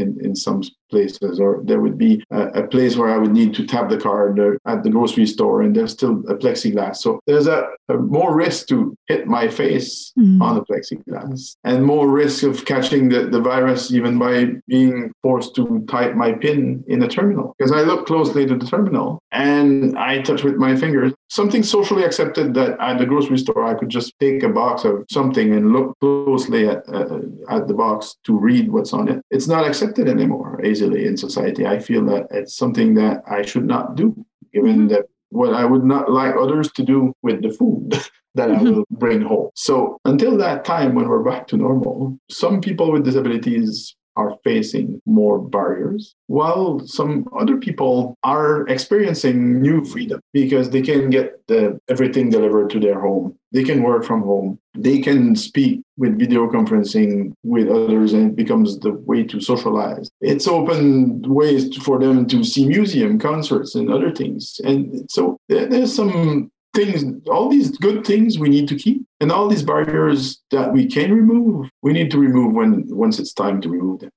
in, 0.00 0.08
in 0.26 0.32
some 0.34 0.60
places, 0.90 1.40
or 1.40 1.60
there 1.64 1.80
would 1.80 1.96
be 1.96 2.22
a, 2.30 2.62
a, 2.62 2.66
place 2.66 2.96
where 2.96 3.10
I 3.10 3.18
would 3.18 3.32
need 3.32 3.54
to 3.54 3.66
tap 3.66 3.88
the 3.88 3.98
card 3.98 4.38
at 4.66 4.82
the 4.82 4.90
grocery 4.90 5.26
store, 5.26 5.62
and 5.62 5.74
there's 5.74 5.92
still 5.92 6.22
a 6.28 6.34
plexiglass. 6.34 6.96
So 6.96 7.20
there's 7.26 7.46
a, 7.46 7.68
a 7.88 7.94
more 7.94 8.36
risk 8.36 8.68
to 8.68 8.94
hit 9.06 9.26
my 9.26 9.48
face 9.48 10.12
mm. 10.18 10.40
on 10.40 10.54
the 10.56 10.64
plexiglass, 10.64 11.56
and 11.64 11.84
more 11.84 12.08
risk 12.08 12.42
of 12.42 12.64
catching 12.64 13.08
the, 13.08 13.26
the 13.26 13.40
virus 13.40 13.90
even 13.92 14.18
by 14.18 14.52
being 14.68 15.12
forced 15.22 15.54
to 15.56 15.84
type 15.88 16.14
my 16.14 16.32
PIN 16.32 16.84
in 16.88 17.02
a 17.02 17.08
terminal. 17.08 17.54
Because 17.58 17.72
I 17.72 17.80
look 17.80 18.06
closely 18.06 18.46
to 18.46 18.56
the 18.56 18.66
terminal 18.66 19.20
and 19.32 19.98
I 19.98 20.22
touch 20.22 20.42
with 20.42 20.56
my 20.56 20.76
fingers 20.76 21.12
something 21.30 21.62
socially 21.62 22.02
accepted 22.02 22.52
that 22.54 22.78
at 22.80 22.98
the 22.98 23.06
grocery 23.06 23.38
store 23.38 23.64
I 23.64 23.74
could 23.74 23.88
just 23.88 24.12
take 24.20 24.42
a 24.42 24.48
box 24.48 24.84
of 24.84 25.04
something 25.10 25.54
and 25.54 25.72
look 25.72 25.96
closely 26.00 26.68
at, 26.68 26.82
uh, 26.88 27.20
at 27.48 27.68
the 27.68 27.74
box 27.74 28.16
to 28.24 28.36
read 28.36 28.70
what's 28.70 28.92
on 28.92 29.08
it. 29.08 29.22
It's 29.30 29.46
not 29.46 29.66
accepted 29.66 30.08
anymore 30.08 30.60
easily 30.80 31.06
in 31.06 31.16
society. 31.16 31.66
I 31.66 31.78
feel 31.78 32.04
that 32.06 32.28
it's 32.30 32.56
something 32.56 32.94
that 32.94 33.22
I 33.30 33.42
should 33.42 33.66
not 33.66 33.96
do, 33.96 34.14
given 34.52 34.76
mm-hmm. 34.76 34.88
that 34.88 35.06
what 35.30 35.54
I 35.54 35.64
would 35.64 35.84
not 35.84 36.10
like 36.10 36.34
others 36.36 36.72
to 36.72 36.82
do 36.82 37.14
with 37.22 37.42
the 37.42 37.50
food 37.50 37.90
that 38.34 38.48
mm-hmm. 38.48 38.66
I 38.66 38.70
will 38.70 38.84
bring 38.90 39.20
home. 39.22 39.50
So 39.54 39.98
until 40.04 40.36
that 40.38 40.64
time 40.64 40.94
when 40.94 41.08
we're 41.08 41.22
back 41.22 41.46
to 41.48 41.56
normal, 41.56 42.18
some 42.30 42.60
people 42.60 42.92
with 42.92 43.04
disabilities 43.04 43.94
are 44.16 44.36
facing 44.44 45.00
more 45.06 45.38
barriers, 45.38 46.14
while 46.26 46.80
some 46.86 47.28
other 47.38 47.56
people 47.56 48.16
are 48.22 48.66
experiencing 48.68 49.60
new 49.60 49.84
freedom 49.84 50.20
because 50.32 50.70
they 50.70 50.82
can 50.82 51.10
get 51.10 51.46
the, 51.48 51.80
everything 51.88 52.30
delivered 52.30 52.70
to 52.70 52.80
their 52.80 53.00
home. 53.00 53.36
They 53.52 53.64
can 53.64 53.82
work 53.82 54.04
from 54.04 54.22
home. 54.22 54.60
They 54.74 55.00
can 55.00 55.34
speak 55.34 55.82
with 55.96 56.18
video 56.18 56.48
conferencing 56.48 57.32
with 57.42 57.68
others, 57.68 58.12
and 58.12 58.30
it 58.30 58.36
becomes 58.36 58.78
the 58.78 58.92
way 58.92 59.24
to 59.24 59.40
socialize. 59.40 60.08
It's 60.20 60.46
open 60.46 61.22
ways 61.22 61.76
for 61.78 61.98
them 61.98 62.26
to 62.28 62.44
see 62.44 62.66
museum 62.66 63.18
concerts 63.18 63.74
and 63.74 63.90
other 63.90 64.12
things. 64.14 64.60
And 64.64 65.10
so 65.10 65.36
there's 65.48 65.94
some 65.94 66.52
things, 66.74 67.04
all 67.28 67.48
these 67.48 67.76
good 67.78 68.04
things 68.06 68.38
we 68.38 68.48
need 68.48 68.68
to 68.68 68.76
keep, 68.76 69.04
and 69.20 69.32
all 69.32 69.48
these 69.48 69.62
barriers 69.62 70.42
that 70.50 70.72
we 70.72 70.86
can 70.86 71.12
remove, 71.12 71.70
we 71.82 71.92
need 71.92 72.10
to 72.10 72.18
remove 72.18 72.54
when 72.54 72.84
once 72.88 73.18
it's 73.18 73.32
time 73.32 73.60
to 73.60 73.68
remove 73.68 74.00
them. 74.00 74.10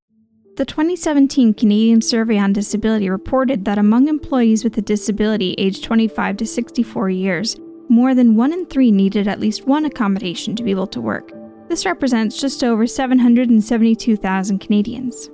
The 0.56 0.66
2017 0.66 1.56
Canadian 1.56 2.02
Survey 2.02 2.38
on 2.38 2.54
Disability 2.54 3.10
reported 3.10 3.66
that 3.66 3.80
among 3.80 4.08
employees 4.08 4.64
with 4.64 4.78
a 4.78 4.84
disability 4.84 5.56
aged 5.58 5.84
25 5.84 6.38
to 6.38 6.46
64 6.46 7.10
years, 7.10 7.58
more 7.90 8.14
than 8.14 8.36
one 8.36 8.54
in 8.54 8.68
three 8.68 8.92
needed 8.92 9.28
at 9.28 9.40
least 9.40 9.66
one 9.66 9.86
accommodation 9.86 10.56
to 10.56 10.64
be 10.64 10.70
able 10.70 10.86
to 10.88 11.02
work. 11.02 11.32
This 11.70 11.88
represents 11.88 12.40
just 12.40 12.64
over 12.64 12.86
772,000 12.86 14.60
Canadians. 14.60 15.32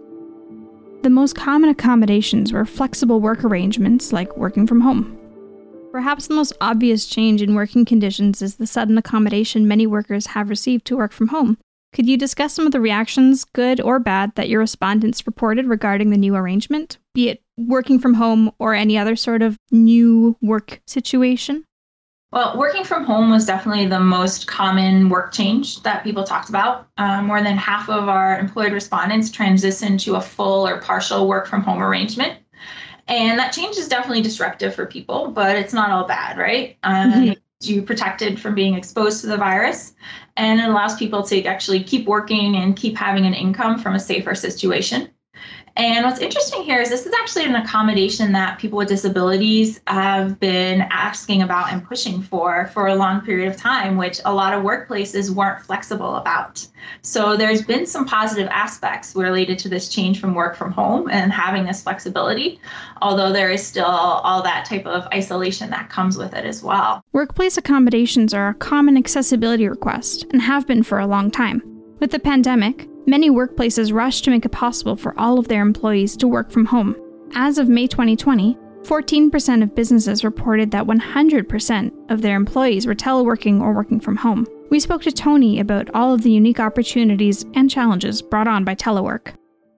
The 1.01 1.10
most 1.10 1.36
common 1.36 1.69
accommodations 1.69 2.53
were 2.53 2.65
flexible 2.65 3.19
work 3.19 3.43
arrangements 3.43 4.13
like 4.13 4.38
working 4.38 4.65
from 4.65 4.79
home, 4.79 5.18
Perhaps 5.91 6.28
the 6.28 6.36
most 6.36 6.54
obvious 6.62 7.08
change 7.08 7.41
in 7.41 7.56
working 7.56 7.84
conditions 7.84 8.43
is 8.43 8.56
the 8.56 8.67
sudden 8.67 8.97
accommodation 8.97 9.67
many 9.67 9.88
workers 9.88 10.28
have 10.28 10.49
received 10.49 10.86
to 10.86 10.97
work 10.97 11.12
from 11.12 11.30
home. 11.30 11.58
Could 11.93 12.08
you 12.08 12.15
discuss 12.15 12.54
some 12.54 12.67
of 12.67 12.71
the 12.71 12.80
reactions, 12.80 13.43
good 13.43 13.82
or 13.82 13.97
bad, 13.97 14.36
that 14.36 14.49
your 14.49 14.60
respondents 14.60 15.25
reported 15.25 15.65
regarding 15.65 16.12
the 16.12 16.17
new 16.17 16.36
arrangement, 16.36 16.99
be 17.15 17.30
it 17.30 17.41
working 17.58 17.97
from 17.97 18.13
home 18.13 18.52
or 18.60 18.75
any 18.75 18.99
other 18.99 19.15
sort 19.15 19.41
of 19.41 19.58
new 19.71 20.38
work 20.41 20.80
situation? 20.86 21.65
Well, 22.32 22.60
working 22.60 22.84
from 22.84 23.06
home 23.06 23.32
was 23.32 23.47
definitely 23.47 23.88
the 23.88 23.99
most 23.99 24.45
common 24.45 25.10
work 25.10 25.32
change 25.34 25.82
that 25.82 26.04
people 26.04 26.23
talked 26.23 26.49
about. 26.49 26.88
Uh, 26.99 27.23
more 27.23 27.41
than 27.41 27.58
half 27.58 27.89
of 27.89 28.08
our 28.08 28.38
employed 28.38 28.71
respondents 28.71 29.32
transitioned 29.32 29.99
to 30.04 30.15
a 30.15 30.21
full 30.21 30.67
or 30.67 30.80
partial 30.80 31.28
work 31.28 31.47
from 31.47 31.63
home 31.63 31.82
arrangement. 31.82 32.38
And 33.10 33.39
that 33.39 33.52
change 33.52 33.76
is 33.78 33.88
definitely 33.88 34.22
disruptive 34.22 34.76
for 34.76 34.86
people, 34.86 35.32
but 35.32 35.56
it's 35.56 35.74
not 35.74 35.89
all 35.89 36.06
bad, 36.06 36.38
right? 36.38 36.78
Um, 36.84 37.12
mm-hmm. 37.12 37.34
You 37.62 37.82
protected 37.82 38.39
from 38.39 38.56
being 38.56 38.76
exposed 38.76 39.19
to 39.22 39.28
the 39.28 39.36
virus, 39.36 39.93
and 40.38 40.62
it 40.62 40.69
allows 40.69 40.95
people 40.95 41.24
to 41.24 41.43
actually 41.43 41.84
keep 41.84 42.06
working 42.08 42.56
and 42.56 42.76
keep 42.76 42.95
having 42.95 43.26
an 43.26 43.34
income 43.34 43.80
from 43.80 43.95
a 43.95 44.00
safer 44.00 44.34
situation. 44.36 45.10
And 45.80 46.04
what's 46.04 46.20
interesting 46.20 46.63
here 46.63 46.82
is 46.82 46.89
this 46.89 47.06
is 47.06 47.13
actually 47.13 47.46
an 47.46 47.56
accommodation 47.56 48.34
that 48.34 48.60
people 48.60 48.78
with 48.78 48.89
disabilities 48.89 49.80
have 49.88 50.38
been 50.38 50.82
asking 50.92 51.42
about 51.42 51.72
and 51.72 51.82
pushing 51.82 52.22
for 52.22 52.68
for 52.74 52.88
a 52.88 52.96
long 52.96 53.22
period 53.22 53.50
of 53.50 53.56
time, 53.56 53.96
which 53.96 54.20
a 54.26 54.34
lot 54.34 54.54
of 54.54 54.62
workplaces 54.62 55.30
weren't 55.30 55.63
flexible 55.63 56.18
about. 56.18 56.68
So 57.02 57.38
there's 57.38 57.62
been 57.62 57.86
some 57.86 58.04
positive 58.04 58.50
aspects 58.52 59.15
related 59.15 59.58
to 59.60 59.70
this 59.70 59.88
change 59.88 60.20
from 60.20 60.36
work 60.36 60.58
from 60.58 60.74
home 60.74 61.10
and 61.10 61.32
having 61.32 61.63
this 61.63 61.82
flexibility, 61.82 62.60
although 63.02 63.32
there 63.32 63.50
is 63.50 63.65
still 63.65 63.86
all 63.86 64.44
that 64.44 64.65
type 64.65 64.86
of 64.86 65.08
isolation 65.13 65.70
that 65.70 65.89
comes 65.89 66.18
with 66.18 66.34
it 66.34 66.44
as 66.44 66.62
well. 66.62 67.06
Workplace 67.13 67.56
accommodations 67.56 68.34
are 68.34 68.50
a 68.50 68.54
common 68.54 68.98
accessibility 68.98 69.70
request 69.70 70.26
and 70.34 70.42
have 70.42 70.68
been 70.68 70.84
for 70.84 71.00
a 71.00 71.08
long 71.08 71.32
time. 71.32 71.63
With 72.02 72.12
the 72.12 72.20
pandemic, 72.20 72.88
Many 73.10 73.32
workplaces 73.32 73.91
rushed 73.91 74.24
to 74.26 74.30
make 74.30 74.45
it 74.45 74.52
possible 74.52 74.95
for 74.95 75.19
all 75.19 75.39
of 75.39 75.48
their 75.48 75.63
employees 75.63 76.15
to 76.17 76.28
work 76.28 76.52
from 76.52 76.63
home. 76.63 76.95
As 77.34 77.58
of 77.58 77.67
May 77.67 77.88
2020, 77.88 78.56
14% 78.83 79.63
of 79.63 79.73
businesses 79.73 80.23
reported 80.23 80.69
that 80.69 80.86
100% 80.86 82.12
of 82.12 82.21
their 82.21 82.36
employees 82.36 82.86
were 82.86 82.94
teleworking 82.94 83.62
or 83.62 83.73
working 83.73 84.00
from 84.00 84.15
home. 84.15 84.46
We 84.69 84.79
spoke 84.79 85.02
to 85.02 85.12
Tony 85.12 85.60
about 85.60 85.90
all 85.96 86.13
of 86.13 86.21
the 86.21 86.29
unique 86.29 86.60
opportunities 86.60 87.48
and 87.56 87.67
challenges 87.67 88.21
brought 88.21 88.48
on 88.48 88.63
by 88.63 88.75
telework. 88.75 89.33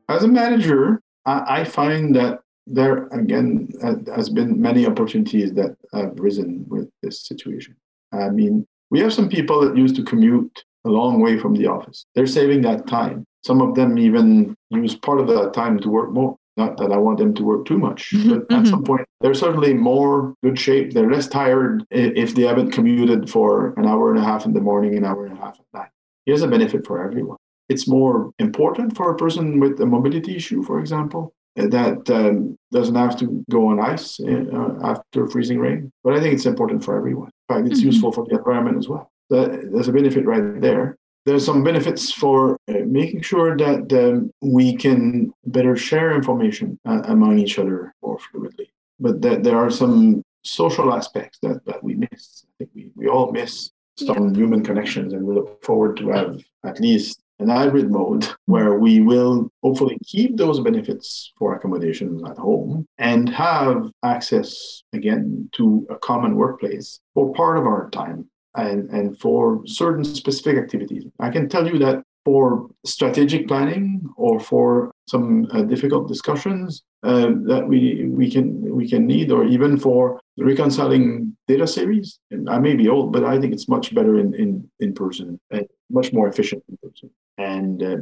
As 0.10 0.24
a 0.24 0.28
manager, 0.28 1.00
I 1.26 1.64
find 1.64 2.14
that 2.18 2.42
there 2.68 3.08
again 3.14 3.70
has 4.14 4.30
been 4.30 4.62
many 4.62 4.86
opportunities 4.86 5.54
that 5.54 5.78
have 5.94 6.20
risen 6.20 6.66
with 6.68 6.90
this 7.02 7.26
situation. 7.26 7.78
I 8.12 8.28
mean, 8.28 8.68
we 8.90 9.00
have 9.00 9.14
some 9.14 9.30
people 9.30 9.62
that 9.62 9.78
used 9.78 9.96
to 9.96 10.04
commute 10.04 10.66
a 10.84 10.90
long 10.90 11.22
way 11.22 11.38
from 11.38 11.54
the 11.54 11.68
office. 11.68 12.08
They're 12.16 12.26
saving 12.26 12.64
that 12.64 12.88
time. 12.88 13.24
Some 13.44 13.62
of 13.62 13.76
them 13.76 13.98
even 13.98 14.56
use 14.70 14.96
part 14.96 15.20
of 15.20 15.28
that 15.28 15.54
time 15.54 15.80
to 15.80 15.90
work 15.90 16.12
more 16.12 16.38
Not 16.58 16.76
that 16.80 16.92
I 16.92 16.98
want 16.98 17.18
them 17.18 17.34
to 17.36 17.44
work 17.52 17.62
too 17.66 17.78
much, 17.88 18.02
Mhm, 18.14 18.30
but 18.30 18.42
at 18.58 18.64
mhm. 18.64 18.68
some 18.74 18.84
point 18.84 19.06
they're 19.22 19.34
certainly 19.46 19.74
more 19.74 20.34
good 20.44 20.60
shape. 20.60 20.88
They're 20.94 21.10
less 21.16 21.28
tired 21.40 21.76
if 21.90 22.30
they 22.36 22.46
haven't 22.52 22.72
commuted 22.78 23.22
for 23.36 23.74
an 23.80 23.86
hour 23.92 24.06
and 24.12 24.20
a 24.20 24.26
half 24.30 24.46
in 24.48 24.52
the 24.58 24.60
morning, 24.70 24.92
an 25.00 25.06
hour 25.10 25.22
and 25.26 25.36
a 25.38 25.42
half 25.44 25.56
at 25.62 25.66
night. 25.80 25.92
Here's 26.26 26.42
a 26.48 26.50
benefit 26.56 26.82
for 26.86 26.96
everyone. 27.08 27.38
It's 27.70 27.88
more 27.88 28.16
important 28.48 28.90
for 28.98 29.06
a 29.12 29.16
person 29.24 29.46
with 29.64 29.80
a 29.80 29.86
mobility 29.96 30.34
issue, 30.36 30.62
for 30.70 30.78
example, 30.84 31.24
uh, 31.58 31.68
that 31.78 32.00
um, 32.20 32.58
doesn't 32.78 32.96
have 33.06 33.16
to 33.22 33.26
go 33.50 33.62
on 33.72 33.80
ice 33.94 34.20
uh, 34.20 34.74
after 34.92 35.20
freezing 35.34 35.60
rain. 35.66 35.80
But 36.04 36.12
I 36.16 36.20
think 36.20 36.34
it's 36.36 36.46
important 36.54 36.80
for 36.86 36.94
everyone. 37.00 37.30
In 37.50 37.56
fact, 37.56 37.64
it's 37.70 37.82
Mhm. 37.82 37.90
useful 37.92 38.12
for 38.16 38.24
the 38.28 38.36
environment 38.42 38.78
as 38.82 38.88
well. 38.92 39.06
That, 39.30 39.48
there's 39.72 39.88
a 39.88 39.94
benefit 40.00 40.26
right 40.34 40.48
there. 40.68 40.86
There's 41.26 41.46
some 41.46 41.64
benefits 41.64 42.12
for 42.12 42.58
uh, 42.68 42.80
making 42.86 43.22
sure 43.22 43.56
that 43.56 43.94
um, 43.94 44.32
we 44.42 44.76
can 44.76 45.32
better 45.46 45.76
share 45.76 46.16
information 46.16 46.80
uh, 46.86 47.04
among 47.06 47.38
each 47.40 47.60
other 47.60 47.94
more 48.02 48.18
fluidly. 48.18 48.70
But 49.00 49.22
that 49.22 49.44
there 49.44 49.58
are 49.58 49.70
some 49.70 50.24
social 50.44 50.94
aspects 50.94 51.38
that, 51.44 51.64
that 51.66 51.84
we 51.84 51.96
miss. 51.96 52.46
I 52.46 52.52
think 52.58 52.72
we, 52.74 52.92
we 52.96 53.08
all 53.08 53.32
miss 53.32 53.72
some 53.98 54.34
human 54.34 54.64
connections, 54.64 55.14
and 55.14 55.24
we 55.24 55.36
look 55.36 55.64
forward 55.64 55.98
to 55.98 56.10
have 56.10 56.42
at 56.64 56.80
least 56.80 57.22
an 57.42 57.50
hybrid 57.50 57.92
mode 57.92 58.28
where 58.46 58.78
we 58.78 59.02
will 59.02 59.50
hopefully 59.64 59.98
keep 60.06 60.38
those 60.38 60.60
benefits 60.60 61.34
for 61.38 61.56
accommodations 61.56 62.22
at 62.24 62.38
home 62.38 62.86
and 63.00 63.30
have 63.30 63.90
access 64.04 64.84
again 64.94 65.50
to 65.52 65.86
a 65.90 65.96
common 65.98 66.36
workplace 66.36 67.00
for 67.16 67.34
part 67.34 67.58
of 67.58 67.66
our 67.66 67.90
time 67.90 68.30
and, 68.56 68.90
and 68.90 69.20
for 69.20 69.62
certain 69.66 70.04
specific 70.04 70.58
activities. 70.58 71.06
I 71.20 71.30
can 71.30 71.48
tell 71.50 71.68
you 71.68 71.80
that 71.80 72.04
for 72.24 72.70
strategic 72.86 73.48
planning 73.48 74.08
or 74.16 74.40
for 74.40 74.92
some 75.08 75.48
uh, 75.52 75.64
difficult 75.64 76.08
discussions 76.08 76.84
uh, 77.04 77.32
that 77.46 77.66
we 77.68 78.06
we 78.08 78.30
can 78.30 78.76
we 78.76 78.88
can 78.88 79.08
need, 79.08 79.32
or 79.32 79.44
even 79.46 79.76
for 79.78 80.20
reconciling 80.38 81.36
data 81.48 81.66
series. 81.66 82.20
And 82.30 82.48
I 82.48 82.60
may 82.60 82.76
be 82.76 82.88
old, 82.88 83.12
but 83.12 83.24
I 83.24 83.40
think 83.40 83.54
it's 83.54 83.68
much 83.68 83.94
better 83.96 84.20
in 84.20 84.36
in, 84.36 84.70
in 84.80 84.94
person 84.94 85.40
and 85.50 85.66
much 85.90 86.14
more 86.14 86.28
efficient 86.28 86.64
in 86.70 86.78
person. 86.84 87.10
And 87.38 87.82
uh, 87.82 87.98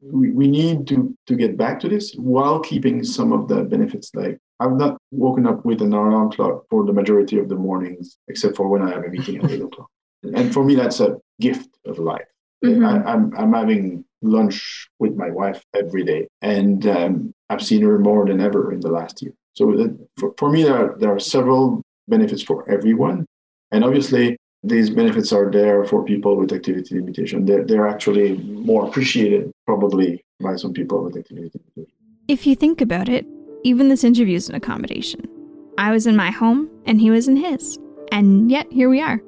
we, 0.00 0.30
we 0.30 0.46
need 0.46 0.86
to 0.88 1.16
to 1.26 1.34
get 1.34 1.56
back 1.56 1.80
to 1.80 1.88
this 1.88 2.14
while 2.14 2.60
keeping 2.60 3.02
some 3.02 3.32
of 3.32 3.48
the 3.48 3.64
benefits. 3.64 4.10
Like 4.14 4.38
I've 4.60 4.76
not 4.76 4.98
woken 5.10 5.46
up 5.48 5.64
with 5.64 5.82
an 5.82 5.92
alarm 5.92 6.30
clock 6.30 6.64
for 6.70 6.86
the 6.86 6.92
majority 6.92 7.38
of 7.40 7.48
the 7.48 7.56
mornings, 7.56 8.16
except 8.28 8.56
for 8.56 8.68
when 8.68 8.82
I 8.82 8.90
have 8.90 9.04
a 9.04 9.08
meeting 9.08 9.38
at 9.38 9.50
eight 9.50 9.62
o'clock. 9.62 9.90
And 10.34 10.52
for 10.52 10.64
me, 10.64 10.74
that's 10.74 11.00
a 11.00 11.16
gift 11.40 11.68
of 11.86 11.98
life. 11.98 12.26
Mhm. 12.64 12.86
I, 12.86 13.12
I'm 13.12 13.32
I'm 13.36 13.52
having 13.52 14.04
lunch 14.22 14.88
with 14.98 15.14
my 15.16 15.30
wife 15.30 15.62
every 15.74 16.02
day, 16.02 16.28
and 16.40 16.86
um, 16.86 17.34
I've 17.50 17.62
seen 17.62 17.82
her 17.82 17.98
more 17.98 18.24
than 18.26 18.40
ever 18.40 18.72
in 18.72 18.80
the 18.80 18.90
last 18.90 19.20
year. 19.22 19.34
So 19.54 19.72
that, 19.72 20.08
for, 20.18 20.32
for 20.38 20.50
me, 20.50 20.62
there 20.62 20.74
are, 20.74 20.96
there 20.98 21.12
are 21.14 21.20
several 21.20 21.82
benefits 22.08 22.42
for 22.42 22.68
everyone, 22.70 23.26
and 23.70 23.84
obviously 23.84 24.36
these 24.62 24.88
benefits 24.88 25.30
are 25.30 25.50
there 25.50 25.84
for 25.84 26.02
people 26.04 26.36
with 26.36 26.52
activity 26.52 26.94
limitation. 26.94 27.44
They're, 27.44 27.64
they're 27.64 27.86
actually 27.86 28.38
more 28.38 28.86
appreciated 28.88 29.52
probably 29.66 30.24
by 30.40 30.56
some 30.56 30.72
people 30.72 31.04
with 31.04 31.16
activity 31.18 31.50
limitation. 31.76 31.92
If 32.28 32.46
you 32.46 32.56
think 32.56 32.80
about 32.80 33.10
it, 33.10 33.26
even 33.62 33.90
this 33.90 34.04
interview 34.04 34.36
is 34.36 34.48
an 34.48 34.54
accommodation. 34.54 35.28
I 35.76 35.90
was 35.90 36.06
in 36.06 36.16
my 36.16 36.30
home 36.30 36.70
and 36.86 36.98
he 36.98 37.10
was 37.10 37.28
in 37.28 37.36
his. 37.36 37.78
And 38.10 38.50
yet, 38.50 38.72
here 38.72 38.88
we 38.88 39.02
are. 39.02 39.20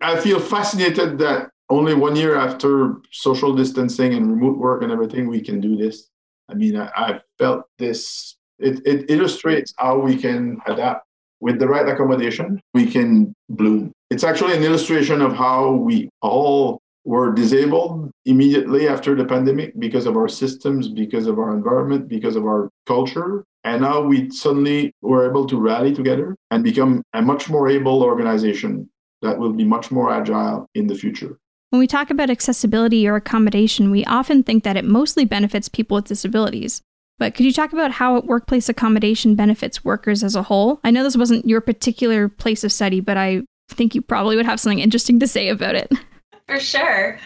I 0.00 0.18
feel 0.20 0.40
fascinated 0.40 1.18
that 1.18 1.50
only 1.70 1.94
one 1.94 2.16
year 2.16 2.36
after 2.36 2.96
social 3.10 3.54
distancing 3.54 4.14
and 4.14 4.30
remote 4.30 4.58
work 4.58 4.82
and 4.82 4.92
everything, 4.92 5.28
we 5.28 5.40
can 5.40 5.60
do 5.60 5.76
this. 5.76 6.08
I 6.48 6.54
mean, 6.54 6.76
I, 6.76 6.90
I 6.94 7.20
felt 7.38 7.64
this, 7.78 8.36
it, 8.58 8.80
it 8.86 9.10
illustrates 9.10 9.74
how 9.76 9.98
we 9.98 10.16
can 10.16 10.58
adapt. 10.66 11.04
With 11.40 11.60
the 11.60 11.68
right 11.68 11.88
accommodation, 11.88 12.60
we 12.74 12.90
can 12.90 13.32
bloom. 13.48 13.92
It's 14.10 14.24
actually 14.24 14.56
an 14.56 14.64
illustration 14.64 15.22
of 15.22 15.36
how 15.36 15.70
we 15.70 16.08
all 16.20 16.80
were 17.04 17.32
disabled 17.32 18.10
immediately 18.24 18.88
after 18.88 19.14
the 19.14 19.24
pandemic 19.24 19.78
because 19.78 20.06
of 20.06 20.16
our 20.16 20.26
systems, 20.28 20.88
because 20.88 21.28
of 21.28 21.38
our 21.38 21.54
environment, 21.54 22.08
because 22.08 22.34
of 22.34 22.44
our 22.44 22.68
culture. 22.86 23.44
And 23.62 23.82
now 23.82 24.00
we 24.00 24.30
suddenly 24.30 24.92
were 25.00 25.30
able 25.30 25.46
to 25.46 25.60
rally 25.60 25.94
together 25.94 26.34
and 26.50 26.64
become 26.64 27.04
a 27.12 27.22
much 27.22 27.48
more 27.48 27.68
able 27.68 28.02
organization 28.02 28.90
that 29.22 29.38
will 29.38 29.52
be 29.52 29.64
much 29.64 29.90
more 29.90 30.12
agile 30.12 30.66
in 30.74 30.86
the 30.86 30.94
future. 30.94 31.38
When 31.70 31.80
we 31.80 31.86
talk 31.86 32.10
about 32.10 32.30
accessibility 32.30 33.06
or 33.06 33.16
accommodation, 33.16 33.90
we 33.90 34.04
often 34.06 34.42
think 34.42 34.64
that 34.64 34.76
it 34.76 34.84
mostly 34.84 35.24
benefits 35.24 35.68
people 35.68 35.96
with 35.96 36.06
disabilities. 36.06 36.80
But 37.18 37.34
could 37.34 37.44
you 37.44 37.52
talk 37.52 37.72
about 37.72 37.90
how 37.90 38.20
workplace 38.20 38.68
accommodation 38.68 39.34
benefits 39.34 39.84
workers 39.84 40.22
as 40.22 40.36
a 40.36 40.42
whole? 40.42 40.80
I 40.84 40.90
know 40.90 41.02
this 41.02 41.16
wasn't 41.16 41.46
your 41.46 41.60
particular 41.60 42.28
place 42.28 42.64
of 42.64 42.72
study, 42.72 43.00
but 43.00 43.16
I 43.16 43.42
think 43.68 43.94
you 43.94 44.00
probably 44.00 44.36
would 44.36 44.46
have 44.46 44.60
something 44.60 44.78
interesting 44.78 45.18
to 45.20 45.26
say 45.26 45.48
about 45.48 45.74
it. 45.74 45.92
For 46.46 46.60
sure. 46.60 47.18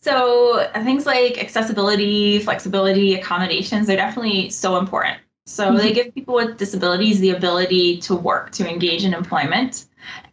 So 0.00 0.60
uh, 0.60 0.84
things 0.84 1.06
like 1.06 1.38
accessibility, 1.38 2.38
flexibility, 2.38 3.14
accommodations, 3.14 3.86
they're 3.86 3.96
definitely 3.96 4.50
so 4.50 4.78
important. 4.78 5.18
So 5.46 5.76
they 5.76 5.92
give 5.92 6.12
people 6.12 6.34
with 6.34 6.58
disabilities 6.58 7.20
the 7.20 7.30
ability 7.30 7.98
to 7.98 8.16
work, 8.16 8.50
to 8.52 8.68
engage 8.68 9.04
in 9.04 9.14
employment. 9.14 9.86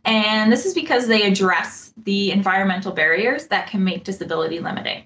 And 0.05 0.51
this 0.51 0.65
is 0.65 0.74
because 0.74 1.07
they 1.07 1.24
address 1.24 1.93
the 1.97 2.32
environmental 2.32 2.91
barriers 2.91 3.47
that 3.47 3.67
can 3.67 3.84
make 3.84 4.03
disability 4.03 4.59
limiting. 4.59 5.03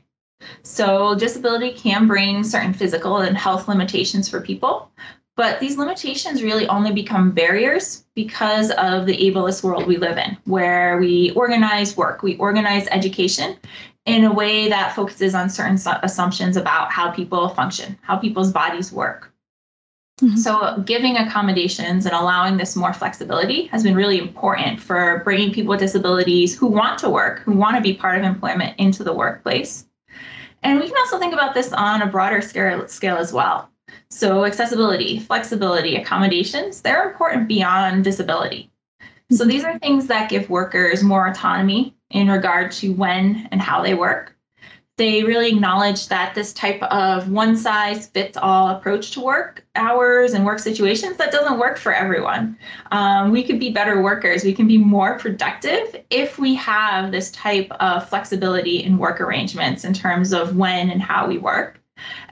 So 0.63 1.15
disability 1.15 1.73
can 1.73 2.07
bring 2.07 2.43
certain 2.43 2.73
physical 2.73 3.17
and 3.17 3.37
health 3.37 3.67
limitations 3.67 4.29
for 4.29 4.41
people, 4.41 4.91
but 5.35 5.59
these 5.59 5.77
limitations 5.77 6.41
really 6.41 6.67
only 6.67 6.91
become 6.91 7.31
barriers 7.31 8.05
because 8.15 8.71
of 8.71 9.05
the 9.05 9.17
ableist 9.17 9.63
world 9.63 9.85
we 9.85 9.97
live 9.97 10.17
in, 10.17 10.37
where 10.45 10.97
we 10.97 11.31
organize 11.31 11.95
work, 11.95 12.23
we 12.23 12.37
organize 12.37 12.87
education 12.89 13.55
in 14.05 14.23
a 14.23 14.33
way 14.33 14.69
that 14.69 14.95
focuses 14.95 15.35
on 15.35 15.49
certain 15.49 15.77
assumptions 16.01 16.57
about 16.57 16.91
how 16.91 17.11
people 17.11 17.49
function, 17.49 17.97
how 18.01 18.17
people's 18.17 18.51
bodies 18.51 18.91
work. 18.91 19.31
Mhm. 20.21 20.37
So, 20.37 20.81
giving 20.85 21.15
accommodations 21.17 22.05
and 22.05 22.15
allowing 22.15 22.57
this 22.57 22.75
more 22.75 22.93
flexibility 22.93 23.67
has 23.67 23.83
been 23.83 23.95
really 23.95 24.17
important 24.17 24.79
for 24.79 25.21
bringing 25.23 25.53
people 25.53 25.71
with 25.71 25.79
disabilities 25.79 26.57
who 26.57 26.67
want 26.67 26.97
to 26.99 27.09
work, 27.09 27.39
who 27.41 27.51
want 27.51 27.75
to 27.75 27.81
be 27.81 27.93
part 27.93 28.17
of 28.17 28.23
employment 28.23 28.73
into 28.79 29.03
the 29.03 29.13
workplace. 29.13 29.85
And 30.63 30.79
we 30.79 30.87
can 30.87 30.97
also 30.97 31.19
think 31.19 31.33
about 31.33 31.53
this 31.53 31.73
on 31.73 32.01
a 32.01 32.07
broader 32.07 32.41
scale, 32.41 32.87
scale 32.87 33.17
as 33.17 33.33
well. 33.33 33.69
So, 34.09 34.45
accessibility, 34.45 35.19
flexibility, 35.19 35.97
accommodations, 35.97 36.81
they're 36.81 37.09
important 37.09 37.47
beyond 37.47 38.03
disability. 38.03 38.71
So, 39.31 39.45
these 39.45 39.65
are 39.65 39.79
things 39.79 40.07
that 40.07 40.29
give 40.29 40.49
workers 40.49 41.03
more 41.03 41.27
autonomy 41.27 41.95
in 42.11 42.29
regard 42.29 42.71
to 42.73 42.93
when 42.93 43.49
and 43.51 43.61
how 43.61 43.83
they 43.83 43.95
work. 43.95 44.36
They 44.97 45.23
really 45.23 45.49
acknowledge 45.49 46.07
that 46.07 46.33
this 46.33 46.53
type 46.53 46.81
of 46.81 47.29
one 47.29 47.55
size 47.55 48.07
fits 48.07 48.35
all 48.35 48.69
approach 48.69 49.11
to 49.11 49.21
work 49.21 49.63
hours 49.75 50.33
and 50.33 50.43
work 50.43 50.57
situations 50.57 51.17
that 51.17 51.31
doesn't 51.31 51.59
work 51.59 51.77
for 51.77 51.93
everyone. 51.93 52.57
Um, 52.91 53.31
we 53.31 53.43
could 53.43 53.59
be 53.59 53.71
better 53.71 54.01
workers. 54.01 54.43
We 54.43 54.53
can 54.53 54.65
be 54.67 54.79
more 54.79 55.19
productive 55.19 55.95
if 56.09 56.39
we 56.39 56.55
have 56.55 57.11
this 57.11 57.29
type 57.31 57.71
of 57.79 58.09
flexibility 58.09 58.83
in 58.83 58.97
work 58.97 59.21
arrangements 59.21 59.85
in 59.85 59.93
terms 59.93 60.33
of 60.33 60.55
when 60.55 60.89
and 60.89 61.01
how 61.01 61.27
we 61.27 61.37
work. 61.37 61.79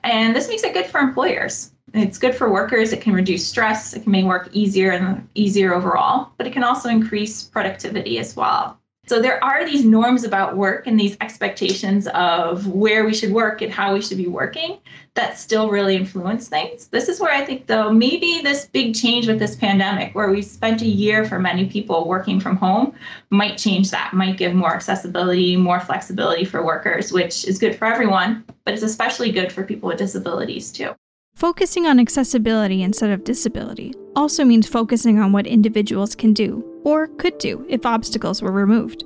And 0.03 0.35
this 0.35 0.47
makes 0.47 0.63
it 0.63 0.73
good 0.73 0.87
for 0.87 0.99
employers. 0.99 1.71
It's 1.93 2.17
good 2.17 2.33
for 2.33 2.51
workers. 2.51 2.93
It 2.93 3.01
can 3.01 3.13
reduce 3.13 3.47
stress. 3.47 3.93
It 3.93 4.03
can 4.03 4.11
make 4.11 4.25
work 4.25 4.49
easier 4.53 4.91
and 4.91 5.27
easier 5.35 5.73
overall, 5.73 6.31
but 6.37 6.47
it 6.47 6.53
can 6.53 6.63
also 6.63 6.89
increase 6.89 7.43
productivity 7.43 8.17
as 8.17 8.35
well. 8.35 8.79
So 9.07 9.21
there 9.21 9.43
are 9.43 9.63
these 9.65 9.85
norms 9.85 10.23
about 10.23 10.57
work 10.57 10.87
and 10.87 10.99
these 10.99 11.15
expectations 11.21 12.07
of 12.07 12.67
where 12.67 13.05
we 13.05 13.13
should 13.13 13.31
work 13.31 13.61
and 13.61 13.71
how 13.71 13.93
we 13.93 14.01
should 14.01 14.17
be 14.17 14.27
working 14.27 14.79
that 15.13 15.37
still 15.37 15.69
really 15.69 15.95
influence 15.95 16.49
things. 16.49 16.87
This 16.87 17.07
is 17.07 17.19
where 17.19 17.31
I 17.31 17.45
think, 17.45 17.67
though, 17.67 17.91
maybe 17.91 18.41
this 18.43 18.65
big 18.65 18.95
change 18.95 19.27
with 19.27 19.39
this 19.39 19.55
pandemic, 19.55 20.13
where 20.13 20.29
we 20.29 20.41
spent 20.41 20.81
a 20.81 20.87
year 20.87 21.23
for 21.23 21.39
many 21.39 21.67
people 21.69 22.07
working 22.07 22.39
from 22.39 22.57
home, 22.57 22.93
might 23.29 23.57
change 23.57 23.91
that, 23.91 24.13
might 24.13 24.37
give 24.37 24.53
more 24.53 24.73
accessibility, 24.73 25.55
more 25.55 25.79
flexibility 25.79 26.43
for 26.43 26.65
workers, 26.65 27.13
which 27.13 27.47
is 27.47 27.59
good 27.59 27.75
for 27.75 27.85
everyone, 27.85 28.43
but 28.65 28.73
it's 28.73 28.83
especially 28.83 29.31
good 29.31 29.51
for 29.51 29.63
people 29.63 29.87
with 29.87 29.99
disabilities 29.99 30.71
too. 30.71 30.93
Focusing 31.35 31.85
on 31.85 31.99
accessibility 31.99 32.81
instead 32.81 33.11
of 33.11 33.23
disability 33.23 33.93
also 34.15 34.43
means 34.43 34.67
focusing 34.67 35.19
on 35.19 35.31
what 35.31 35.45
individuals 35.45 36.15
can 36.15 36.33
do, 36.33 36.63
or 36.85 37.07
could 37.07 37.37
do, 37.39 37.65
if 37.67 37.85
obstacles 37.85 38.41
were 38.41 38.51
removed. 38.51 39.03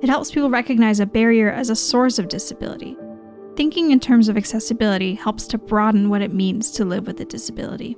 It 0.00 0.08
helps 0.08 0.32
people 0.32 0.50
recognize 0.50 0.98
a 0.98 1.06
barrier 1.06 1.50
as 1.50 1.70
a 1.70 1.76
source 1.76 2.18
of 2.18 2.28
disability. 2.28 2.96
Thinking 3.54 3.90
in 3.90 4.00
terms 4.00 4.28
of 4.28 4.36
accessibility 4.36 5.14
helps 5.14 5.46
to 5.48 5.58
broaden 5.58 6.08
what 6.10 6.22
it 6.22 6.32
means 6.32 6.70
to 6.72 6.84
live 6.84 7.06
with 7.06 7.20
a 7.20 7.24
disability. 7.24 7.96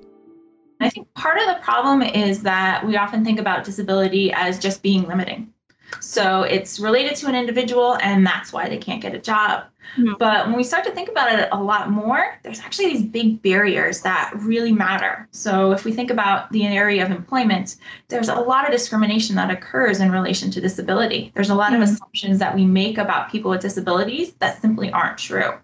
I 0.80 0.88
think 0.88 1.12
part 1.14 1.38
of 1.38 1.46
the 1.46 1.62
problem 1.62 2.02
is 2.02 2.42
that 2.42 2.86
we 2.86 2.96
often 2.96 3.24
think 3.24 3.38
about 3.38 3.64
disability 3.64 4.32
as 4.32 4.58
just 4.58 4.82
being 4.82 5.06
limiting. 5.06 5.52
So 6.00 6.42
it's 6.42 6.80
related 6.80 7.16
to 7.16 7.26
an 7.28 7.34
individual, 7.34 7.96
and 8.02 8.26
that's 8.26 8.52
why 8.52 8.68
they 8.68 8.78
can't 8.78 9.02
get 9.02 9.14
a 9.14 9.18
job. 9.18 9.64
Mm-hmm. 9.96 10.14
But 10.18 10.46
when 10.46 10.56
we 10.56 10.62
start 10.62 10.84
to 10.84 10.92
think 10.92 11.08
about 11.08 11.36
it 11.36 11.48
a 11.52 11.62
lot 11.62 11.90
more, 11.90 12.38
there's 12.42 12.60
actually 12.60 12.90
these 12.90 13.02
big 13.02 13.42
barriers 13.42 14.02
that 14.02 14.32
really 14.36 14.72
matter. 14.72 15.28
So 15.32 15.72
if 15.72 15.84
we 15.84 15.92
think 15.92 16.10
about 16.10 16.50
the 16.52 16.66
area 16.66 17.04
of 17.04 17.10
employment, 17.10 17.76
there's 18.08 18.28
a 18.28 18.34
lot 18.34 18.66
of 18.66 18.72
discrimination 18.72 19.36
that 19.36 19.50
occurs 19.50 20.00
in 20.00 20.12
relation 20.12 20.50
to 20.52 20.60
disability. 20.60 21.32
There's 21.34 21.50
a 21.50 21.54
lot 21.54 21.72
mm-hmm. 21.72 21.82
of 21.82 21.88
assumptions 21.88 22.38
that 22.38 22.54
we 22.54 22.64
make 22.64 22.98
about 22.98 23.30
people 23.30 23.50
with 23.50 23.62
disabilities 23.62 24.32
that 24.34 24.60
simply 24.60 24.90
aren't 24.92 25.18
true. 25.18 25.58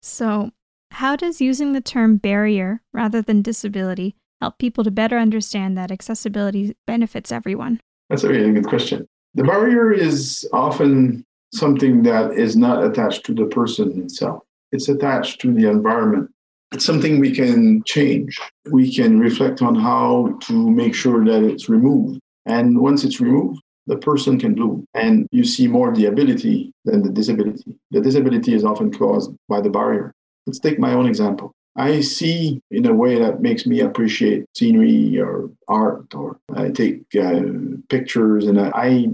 So, 0.00 0.50
how 0.92 1.16
does 1.16 1.40
using 1.40 1.72
the 1.72 1.80
term 1.80 2.18
barrier 2.18 2.82
rather 2.92 3.22
than 3.22 3.40
disability 3.40 4.14
help 4.40 4.58
people 4.58 4.84
to 4.84 4.90
better 4.90 5.16
understand 5.16 5.78
that 5.78 5.90
accessibility 5.90 6.76
benefits 6.86 7.32
everyone? 7.32 7.80
That's 8.10 8.24
a 8.24 8.28
really 8.28 8.52
good 8.52 8.66
question. 8.66 9.08
The 9.34 9.44
barrier 9.44 9.92
is 9.92 10.46
often 10.52 11.24
something 11.54 12.02
that 12.02 12.32
is 12.32 12.56
not 12.56 12.84
attached 12.84 13.24
to 13.26 13.34
the 13.34 13.46
person 13.46 14.02
itself, 14.02 14.42
it's 14.72 14.88
attached 14.88 15.40
to 15.42 15.52
the 15.52 15.68
environment. 15.68 16.30
It's 16.72 16.86
something 16.86 17.20
we 17.20 17.32
can 17.32 17.82
change. 17.84 18.38
We 18.70 18.94
can 18.94 19.20
reflect 19.20 19.60
on 19.60 19.74
how 19.74 20.38
to 20.44 20.70
make 20.70 20.94
sure 20.94 21.22
that 21.24 21.42
it's 21.42 21.68
removed. 21.68 22.18
And 22.46 22.80
once 22.80 23.04
it's 23.04 23.20
removed, 23.20 23.60
the 23.86 23.98
person 23.98 24.38
can 24.38 24.54
bloom. 24.54 24.86
And 24.94 25.26
you 25.32 25.44
see 25.44 25.68
more 25.68 25.94
the 25.94 26.06
ability 26.06 26.72
than 26.86 27.02
the 27.02 27.10
disability. 27.10 27.76
The 27.90 28.00
disability 28.00 28.54
is 28.54 28.64
often 28.64 28.90
caused 28.90 29.32
by 29.48 29.60
the 29.60 29.68
barrier. 29.68 30.14
Let's 30.46 30.60
take 30.60 30.78
my 30.78 30.94
own 30.94 31.06
example. 31.06 31.52
I 31.76 32.00
see 32.00 32.60
in 32.70 32.86
a 32.86 32.92
way 32.92 33.18
that 33.18 33.40
makes 33.40 33.66
me 33.66 33.80
appreciate 33.80 34.44
scenery 34.54 35.18
or 35.18 35.50
art, 35.68 36.14
or 36.14 36.38
I 36.54 36.70
take 36.70 37.02
uh, 37.16 37.42
pictures 37.88 38.46
and 38.46 38.60
I 38.60 39.08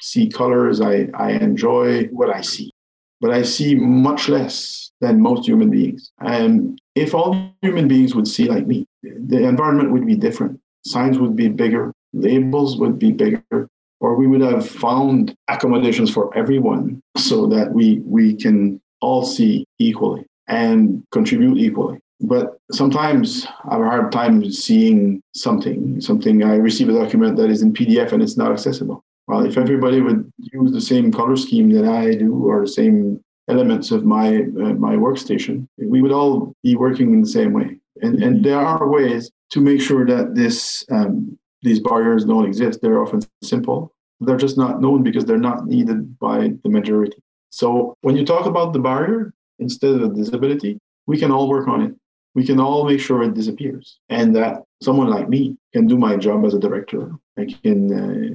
see 0.00 0.28
colors. 0.28 0.80
I, 0.80 1.08
I 1.14 1.32
enjoy 1.32 2.06
what 2.06 2.34
I 2.34 2.40
see, 2.40 2.72
but 3.20 3.30
I 3.30 3.42
see 3.42 3.74
much 3.74 4.28
less 4.28 4.90
than 5.00 5.20
most 5.20 5.46
human 5.46 5.70
beings. 5.70 6.10
And 6.20 6.78
if 6.94 7.14
all 7.14 7.54
human 7.62 7.88
beings 7.88 8.14
would 8.14 8.28
see 8.28 8.48
like 8.48 8.66
me, 8.66 8.86
the 9.02 9.46
environment 9.46 9.92
would 9.92 10.06
be 10.06 10.16
different. 10.16 10.60
Signs 10.86 11.18
would 11.18 11.36
be 11.36 11.48
bigger, 11.48 11.92
labels 12.12 12.78
would 12.78 12.98
be 12.98 13.12
bigger, 13.12 13.68
or 14.00 14.16
we 14.16 14.26
would 14.26 14.40
have 14.40 14.68
found 14.68 15.34
accommodations 15.48 16.10
for 16.10 16.36
everyone 16.36 17.00
so 17.16 17.46
that 17.46 17.72
we, 17.72 18.00
we 18.00 18.34
can 18.34 18.80
all 19.00 19.24
see 19.24 19.66
equally 19.78 20.26
and 20.48 21.04
contribute 21.10 21.58
equally. 21.58 21.98
But 22.20 22.56
sometimes 22.72 23.46
I 23.68 23.74
have 23.74 23.80
a 23.82 23.84
hard 23.84 24.12
time 24.12 24.50
seeing 24.50 25.20
something, 25.34 26.00
something 26.00 26.42
I 26.42 26.56
receive 26.56 26.88
a 26.88 26.92
document 26.92 27.36
that 27.36 27.50
is 27.50 27.62
in 27.62 27.72
PDF 27.72 28.12
and 28.12 28.22
it's 28.22 28.36
not 28.36 28.52
accessible. 28.52 29.03
Well, 29.26 29.46
if 29.46 29.56
everybody 29.56 30.00
would 30.00 30.30
use 30.38 30.72
the 30.72 30.80
same 30.80 31.10
color 31.10 31.36
scheme 31.36 31.70
that 31.70 31.86
I 31.86 32.14
do 32.14 32.44
or 32.46 32.62
the 32.62 32.68
same 32.68 33.20
elements 33.48 33.90
of 33.90 34.04
my 34.04 34.36
uh, 34.36 34.74
my 34.74 34.96
workstation, 34.96 35.66
we 35.78 36.02
would 36.02 36.12
all 36.12 36.54
be 36.62 36.76
working 36.76 37.12
in 37.14 37.20
the 37.22 37.28
same 37.28 37.52
way. 37.52 37.78
And 38.02 38.22
and 38.22 38.44
there 38.44 38.60
are 38.60 38.88
ways 38.88 39.30
to 39.50 39.60
make 39.60 39.80
sure 39.80 40.04
that 40.06 40.34
this 40.34 40.84
um, 40.90 41.38
these 41.62 41.80
barriers 41.80 42.24
don't 42.24 42.46
exist. 42.46 42.80
They're 42.80 43.02
often 43.02 43.22
simple. 43.42 43.92
They're 44.20 44.36
just 44.36 44.58
not 44.58 44.80
known 44.80 45.02
because 45.02 45.24
they're 45.24 45.38
not 45.38 45.66
needed 45.66 46.18
by 46.18 46.52
the 46.62 46.68
majority. 46.68 47.16
So 47.50 47.96
when 48.02 48.16
you 48.16 48.24
talk 48.24 48.46
about 48.46 48.72
the 48.72 48.78
barrier 48.78 49.32
instead 49.58 49.92
of 49.94 50.00
the 50.00 50.08
disability, 50.08 50.78
we 51.06 51.18
can 51.18 51.30
all 51.30 51.48
work 51.48 51.68
on 51.68 51.82
it. 51.82 51.94
We 52.34 52.44
can 52.44 52.58
all 52.58 52.84
make 52.84 53.00
sure 53.00 53.22
it 53.22 53.34
disappears, 53.34 53.98
and 54.08 54.34
that 54.36 54.62
someone 54.82 55.08
like 55.08 55.28
me 55.28 55.56
can 55.72 55.86
do 55.86 55.96
my 55.96 56.16
job 56.16 56.44
as 56.44 56.52
a 56.52 56.58
director. 56.58 57.12
I 57.38 57.46
can 57.46 57.78
uh, 57.92 58.34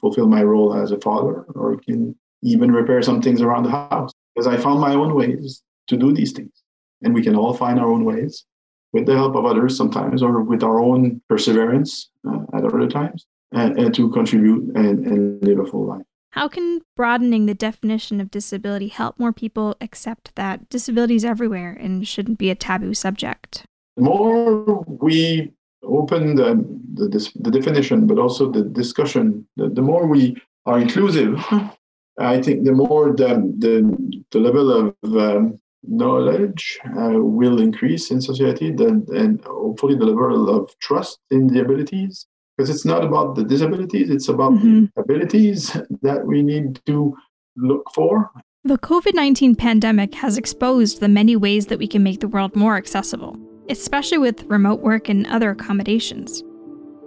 fulfill 0.00 0.26
my 0.26 0.42
role 0.42 0.74
as 0.74 0.92
a 0.92 1.00
father 1.00 1.42
or 1.54 1.76
can 1.78 2.14
even 2.42 2.70
repair 2.70 3.02
some 3.02 3.20
things 3.20 3.40
around 3.40 3.64
the 3.64 3.70
house 3.70 4.12
because 4.34 4.46
I 4.46 4.56
found 4.56 4.80
my 4.80 4.94
own 4.94 5.14
ways 5.14 5.62
to 5.88 5.96
do 5.96 6.12
these 6.12 6.32
things. 6.32 6.62
And 7.02 7.14
we 7.14 7.22
can 7.22 7.36
all 7.36 7.54
find 7.54 7.78
our 7.78 7.90
own 7.90 8.04
ways 8.04 8.44
with 8.92 9.06
the 9.06 9.14
help 9.14 9.34
of 9.34 9.44
others 9.44 9.76
sometimes 9.76 10.22
or 10.22 10.42
with 10.42 10.62
our 10.62 10.80
own 10.80 11.20
perseverance 11.28 12.10
uh, 12.28 12.38
at 12.54 12.64
other 12.64 12.88
times 12.88 13.26
and, 13.52 13.78
and 13.78 13.94
to 13.94 14.10
contribute 14.10 14.76
and, 14.76 15.06
and 15.06 15.42
live 15.42 15.58
a 15.58 15.66
full 15.66 15.86
life. 15.86 16.02
How 16.30 16.48
can 16.48 16.82
broadening 16.94 17.46
the 17.46 17.54
definition 17.54 18.20
of 18.20 18.30
disability 18.30 18.88
help 18.88 19.18
more 19.18 19.32
people 19.32 19.76
accept 19.80 20.34
that 20.36 20.68
disability 20.68 21.14
is 21.14 21.24
everywhere 21.24 21.72
and 21.72 22.06
shouldn't 22.06 22.38
be 22.38 22.50
a 22.50 22.54
taboo 22.54 22.94
subject? 22.94 23.64
The 23.96 24.02
more 24.02 24.84
we 24.86 25.52
open 25.82 26.36
the, 26.36 26.54
the, 26.94 27.30
the 27.40 27.50
definition, 27.50 28.06
but 28.06 28.18
also 28.18 28.50
the 28.50 28.62
discussion. 28.62 29.46
The, 29.56 29.68
the 29.68 29.82
more 29.82 30.06
we 30.06 30.36
are 30.66 30.78
inclusive, 30.78 31.44
I 32.18 32.42
think 32.42 32.64
the 32.64 32.72
more 32.72 33.14
the, 33.14 33.52
the, 33.58 34.22
the 34.30 34.38
level 34.38 34.72
of 34.72 35.16
um, 35.16 35.60
knowledge 35.84 36.78
uh, 36.84 37.12
will 37.12 37.60
increase 37.60 38.10
in 38.10 38.20
society, 38.20 38.72
then, 38.72 39.06
and 39.14 39.42
hopefully 39.44 39.94
the 39.94 40.04
level 40.04 40.54
of 40.54 40.76
trust 40.80 41.18
in 41.30 41.46
the 41.46 41.60
abilities. 41.60 42.26
Because 42.56 42.70
it's 42.70 42.84
not 42.84 43.04
about 43.04 43.36
the 43.36 43.44
disabilities, 43.44 44.10
it's 44.10 44.28
about 44.28 44.52
mm-hmm. 44.52 44.86
the 44.96 45.00
abilities 45.00 45.76
that 46.02 46.26
we 46.26 46.42
need 46.42 46.80
to 46.86 47.16
look 47.56 47.88
for. 47.94 48.30
The 48.64 48.78
COVID 48.78 49.14
19 49.14 49.54
pandemic 49.54 50.14
has 50.16 50.36
exposed 50.36 50.98
the 50.98 51.08
many 51.08 51.36
ways 51.36 51.66
that 51.66 51.78
we 51.78 51.86
can 51.86 52.02
make 52.02 52.18
the 52.18 52.26
world 52.26 52.56
more 52.56 52.76
accessible 52.76 53.38
especially 53.70 54.18
with 54.18 54.44
remote 54.44 54.80
work 54.80 55.08
and 55.08 55.26
other 55.26 55.50
accommodations. 55.50 56.42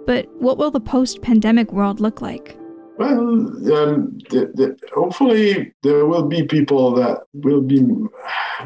But 0.06 0.28
what 0.40 0.58
will 0.58 0.70
the 0.70 0.80
post 0.80 1.22
pandemic 1.22 1.72
world 1.72 2.00
look 2.00 2.20
like? 2.20 2.56
Well, 2.98 3.20
um, 3.20 4.18
the, 4.30 4.50
the, 4.54 4.76
hopefully 4.94 5.72
there 5.82 6.06
will 6.06 6.26
be 6.26 6.42
people 6.44 6.94
that 6.94 7.22
will 7.32 7.62
be, 7.62 7.82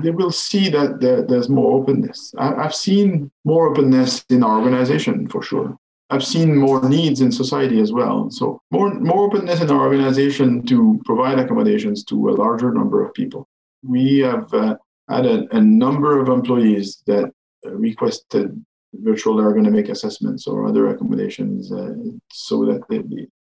they 0.03 0.11
will 0.11 0.33
see 0.33 0.69
that 0.71 1.01
there, 1.01 1.23
there's 1.23 1.49
more 1.49 1.81
openness. 1.81 2.35
I, 2.37 2.55
I've 2.55 2.75
seen 2.75 3.31
more 3.45 3.69
openness 3.69 4.25
in 4.29 4.43
our 4.43 4.59
organization 4.59 5.29
for 5.29 5.43
sure. 5.43 5.77
I've 6.11 6.25
seen 6.25 6.57
more 6.57 6.89
needs 6.89 7.21
in 7.21 7.33
society 7.33 7.81
as 7.81 7.93
well. 7.93 8.31
So 8.31 8.61
more 8.71 8.95
more 8.95 9.27
openness 9.27 9.61
in 9.61 9.71
our 9.71 9.81
organization 9.81 10.65
to 10.67 11.01
provide 11.05 11.39
accommodations 11.39 12.05
to 12.05 12.29
a 12.29 12.37
larger 12.45 12.73
number 12.73 13.05
of 13.05 13.13
people. 13.13 13.49
We 13.83 14.19
have 14.19 14.53
uh, 14.55 14.77
had 15.09 15.27
a, 15.27 15.57
a, 15.57 15.61
number 15.61 16.21
of 16.21 16.29
employees 16.29 17.03
that 17.07 17.33
requested 17.71 18.64
virtual 19.03 19.37
ergonomic 19.37 19.91
assessments 19.91 20.47
or 20.47 20.67
other 20.67 20.89
accommodations 20.89 21.73
uh, 21.73 21.93
so 22.33 22.64
that 22.64 22.83
they, 22.89 22.99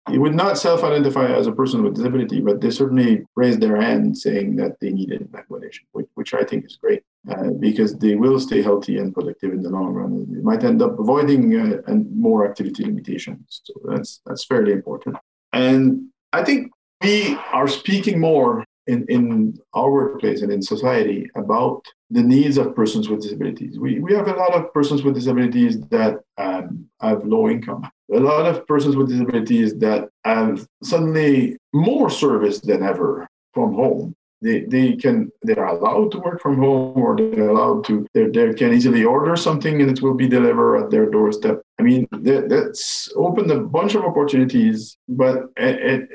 they, 0.08 0.18
would 0.18 0.34
not 0.34 0.58
self-identify 0.58 1.26
as 1.26 1.46
a 1.46 1.52
person 1.52 1.82
with 1.82 1.94
disability, 1.94 2.40
but 2.40 2.60
they 2.60 2.70
certainly 2.70 3.24
raised 3.36 3.60
their 3.60 3.80
hand 3.80 4.16
saying 4.16 4.56
that 4.56 4.78
they 4.80 4.90
needed 4.90 5.20
an 5.20 5.30
accommodation, 5.32 5.86
which, 5.92 6.06
which 6.14 6.34
I 6.34 6.44
think 6.44 6.64
is 6.64 6.76
great 6.76 7.02
uh, 7.30 7.50
because 7.58 7.96
they 7.96 8.14
will 8.14 8.38
stay 8.38 8.62
healthy 8.62 8.98
and 8.98 9.14
productive 9.14 9.52
in 9.52 9.62
the 9.62 9.70
long 9.70 9.92
run. 9.92 10.26
They 10.32 10.42
might 10.42 10.64
end 10.64 10.82
up 10.82 10.98
avoiding 10.98 11.56
uh, 11.56 11.82
and 11.86 12.10
more 12.16 12.48
activity 12.48 12.84
limitations. 12.84 13.62
So 13.64 13.74
that's 13.84 14.20
that's 14.26 14.44
fairly 14.44 14.72
important. 14.72 15.16
And 15.52 16.08
I 16.32 16.44
think 16.44 16.70
we 17.02 17.36
are 17.52 17.68
speaking 17.68 18.20
more 18.20 18.64
in, 18.86 19.04
in 19.08 19.58
our 19.74 19.90
workplace 19.90 20.42
and 20.42 20.52
in 20.52 20.62
society 20.62 21.28
about 21.36 21.84
the 22.10 22.22
needs 22.22 22.56
of 22.56 22.74
persons 22.74 23.08
with 23.08 23.22
disabilities. 23.22 23.78
We, 23.78 24.00
we 24.00 24.14
have 24.14 24.28
a 24.28 24.34
lot 24.34 24.54
of 24.54 24.72
persons 24.72 25.02
with 25.02 25.14
disabilities 25.14 25.80
that 25.88 26.20
um, 26.38 26.86
have 27.00 27.24
low 27.24 27.48
income, 27.48 27.88
a 28.12 28.18
lot 28.18 28.46
of 28.46 28.66
persons 28.66 28.96
with 28.96 29.08
disabilities 29.08 29.76
that 29.78 30.08
have 30.24 30.66
suddenly 30.82 31.56
more 31.72 32.10
service 32.10 32.60
than 32.60 32.82
ever 32.82 33.28
from 33.52 33.74
home 33.74 34.15
they, 34.42 34.60
they 34.64 34.96
can 34.96 35.30
they're 35.42 35.64
allowed 35.64 36.12
to 36.12 36.18
work 36.18 36.40
from 36.40 36.58
home 36.58 36.96
or 36.96 37.16
they're 37.16 37.48
allowed 37.48 37.84
to 37.84 38.06
they, 38.14 38.52
can 38.54 38.72
easily 38.74 39.04
order 39.04 39.36
something 39.36 39.80
and 39.80 39.90
it 39.90 40.02
will 40.02 40.14
be 40.14 40.28
delivered 40.28 40.76
at 40.76 40.90
their 40.90 41.06
doorstep. 41.10 41.62
I 41.78 41.82
mean 41.82 42.06
that, 42.10 42.48
that's 42.48 43.10
opened 43.16 43.50
a 43.50 43.60
bunch 43.60 43.94
of 43.94 44.04
opportunities 44.04 44.98
but 45.08 45.44
it, 45.56 45.78
it, 45.92 46.08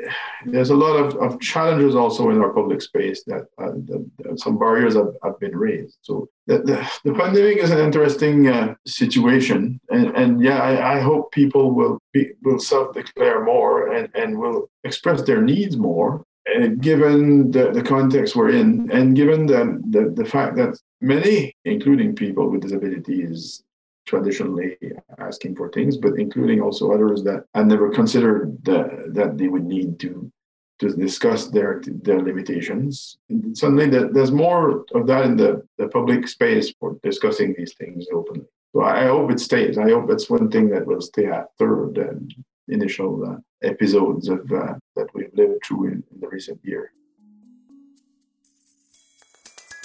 there's 0.45 0.69
a 0.69 0.75
lot 0.75 0.95
of, 0.95 1.15
of 1.17 1.39
challenges 1.39 1.95
also 1.95 2.29
in 2.29 2.41
our 2.41 2.53
public 2.53 2.81
space 2.81 3.23
that, 3.25 3.47
uh, 3.57 3.71
that 3.87 4.39
some 4.39 4.57
barriers 4.57 4.95
have, 4.95 5.13
have 5.23 5.39
been 5.39 5.55
raised. 5.55 5.97
So 6.01 6.29
the, 6.47 6.59
the, 6.59 6.91
the 7.03 7.13
pandemic 7.13 7.57
is 7.57 7.71
an 7.71 7.79
interesting 7.79 8.47
uh, 8.47 8.75
situation 8.85 9.79
and, 9.89 10.15
and 10.15 10.41
yeah 10.41 10.59
I, 10.59 10.97
I 10.97 10.99
hope 10.99 11.31
people 11.31 11.71
will 11.71 11.99
be 12.13 12.31
will 12.43 12.59
self-declare 12.59 13.43
more 13.43 13.93
and, 13.93 14.09
and 14.15 14.37
will 14.37 14.69
express 14.83 15.23
their 15.23 15.41
needs 15.41 15.77
more 15.77 16.23
Uh, 16.49 16.67
given 16.79 17.51
the, 17.51 17.71
the 17.71 17.83
context 17.83 18.35
we're 18.35 18.49
in, 18.49 18.89
and 18.91 19.15
given 19.15 19.45
the, 19.45 19.79
the, 19.91 20.09
the 20.15 20.25
fact 20.25 20.55
that 20.55 20.75
many, 20.99 21.55
including 21.65 22.15
people 22.15 22.49
with 22.49 22.61
disabilities, 22.61 23.63
traditionally 24.07 24.75
asking 25.19 25.55
for 25.55 25.69
things, 25.69 25.97
but 25.97 26.17
including 26.17 26.59
also 26.59 26.91
others 26.91 27.23
that 27.23 27.45
I 27.53 27.61
never 27.63 27.91
considered 27.91 28.57
the, 28.63 29.11
that 29.13 29.37
they 29.37 29.47
would 29.47 29.65
need 29.65 29.99
to 29.99 30.31
to 30.79 30.89
discuss 30.89 31.47
their 31.49 31.79
their 31.85 32.19
limitations. 32.19 33.17
And 33.29 33.55
suddenly, 33.55 33.87
the, 33.87 34.09
there's 34.11 34.31
more 34.31 34.83
of 34.95 35.05
that 35.05 35.25
in 35.25 35.37
the, 35.37 35.61
the 35.77 35.87
public 35.89 36.27
space 36.27 36.73
for 36.79 36.97
discussing 37.03 37.53
these 37.55 37.75
things 37.75 38.07
openly. 38.11 38.47
So 38.73 38.81
I 38.81 39.05
hope 39.05 39.31
it 39.31 39.39
stays. 39.39 39.77
I 39.77 39.91
hope 39.91 40.07
that's 40.07 40.29
one 40.29 40.49
thing 40.49 40.69
that 40.71 40.87
will 40.87 41.01
stay 41.01 41.27
after 41.27 41.89
the, 41.93 42.27
initial 42.67 43.23
uh, 43.25 43.67
episodes 43.67 44.29
of 44.29 44.39
uh, 44.51 44.73
that 44.95 45.07
we've 45.13 45.33
lived 45.33 45.63
through 45.65 45.87
in, 45.87 46.03
in 46.13 46.19
the 46.19 46.27
recent 46.27 46.59
year. 46.63 46.93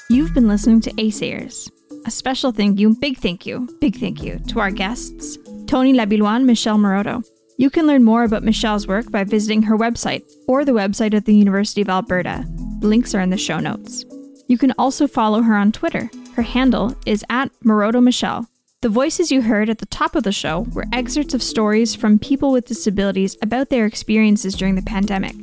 You've 0.09 0.35
been 0.35 0.49
listening 0.49 0.81
to 0.83 0.91
Assayers. 0.93 1.68
A 2.07 2.11
special 2.11 2.53
thank 2.53 2.79
you, 2.79 2.95
big 3.01 3.18
thank 3.18 3.45
you, 3.45 3.68
big 3.81 3.97
thank 3.97 4.22
you 4.22 4.39
to 4.49 4.61
our 4.61 4.70
guests, 4.70 5.37
Tony 5.66 5.93
Labillois 5.93 6.37
and 6.37 6.47
Michelle 6.47 6.79
Maroto. 6.79 7.24
You 7.59 7.70
can 7.70 7.87
learn 7.87 8.05
more 8.05 8.22
about 8.22 8.45
Michelle's 8.45 8.87
work 8.87 9.11
by 9.11 9.24
visiting 9.24 9.62
her 9.62 9.77
website 9.77 10.22
or 10.47 10.64
the 10.64 10.72
website 10.72 11.16
of 11.16 11.24
the 11.24 11.35
University 11.35 11.81
of 11.81 11.89
Alberta. 11.89 12.45
The 12.81 12.87
links 12.87 13.14
are 13.14 13.20
in 13.20 13.31
the 13.31 13.37
show 13.37 13.59
notes. 13.59 14.05
You 14.47 14.59
can 14.59 14.72
also 14.79 15.09
follow 15.09 15.43
her 15.43 15.57
on 15.57 15.72
Twitter. 15.72 16.09
Her 16.35 16.43
handle 16.43 16.95
is 17.07 17.24
at 17.31 17.51
Maroto 17.64 18.03
Michelle. 18.03 18.49
The 18.87 18.91
voices 18.91 19.32
you 19.32 19.43
heard 19.43 19.68
at 19.68 19.78
the 19.78 19.87
top 19.87 20.14
of 20.14 20.22
the 20.22 20.30
show 20.30 20.61
were 20.72 20.84
excerpts 20.93 21.34
of 21.34 21.43
stories 21.43 21.97
from 21.97 22.20
people 22.20 22.53
with 22.53 22.66
disabilities 22.66 23.37
about 23.43 23.68
their 23.68 23.84
experiences 23.84 24.55
during 24.55 24.76
the 24.76 24.82
pandemic. 24.82 25.34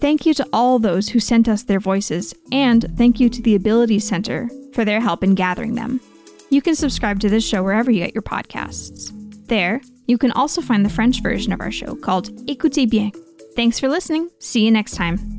Thank 0.00 0.26
you 0.26 0.34
to 0.34 0.48
all 0.52 0.80
those 0.80 1.08
who 1.08 1.20
sent 1.20 1.46
us 1.46 1.62
their 1.62 1.78
voices, 1.78 2.34
and 2.50 2.92
thank 2.98 3.20
you 3.20 3.28
to 3.28 3.40
the 3.40 3.54
Ability 3.54 4.00
Center 4.00 4.50
for 4.72 4.84
their 4.84 5.00
help 5.00 5.22
in 5.22 5.36
gathering 5.36 5.76
them. 5.76 6.00
You 6.50 6.60
can 6.60 6.74
subscribe 6.74 7.20
to 7.20 7.28
this 7.28 7.46
show 7.46 7.62
wherever 7.62 7.88
you 7.88 8.04
get 8.04 8.16
your 8.16 8.22
podcasts. 8.22 9.12
There, 9.46 9.80
you 10.08 10.18
can 10.18 10.32
also 10.32 10.60
find 10.60 10.84
the 10.84 10.90
French 10.90 11.22
version 11.22 11.52
of 11.52 11.60
our 11.60 11.70
show 11.70 11.94
called 11.94 12.32
Écoutez 12.48 12.90
bien. 12.90 13.12
Thanks 13.54 13.78
for 13.78 13.88
listening. 13.88 14.28
See 14.40 14.64
you 14.64 14.72
next 14.72 14.96
time. 14.96 15.37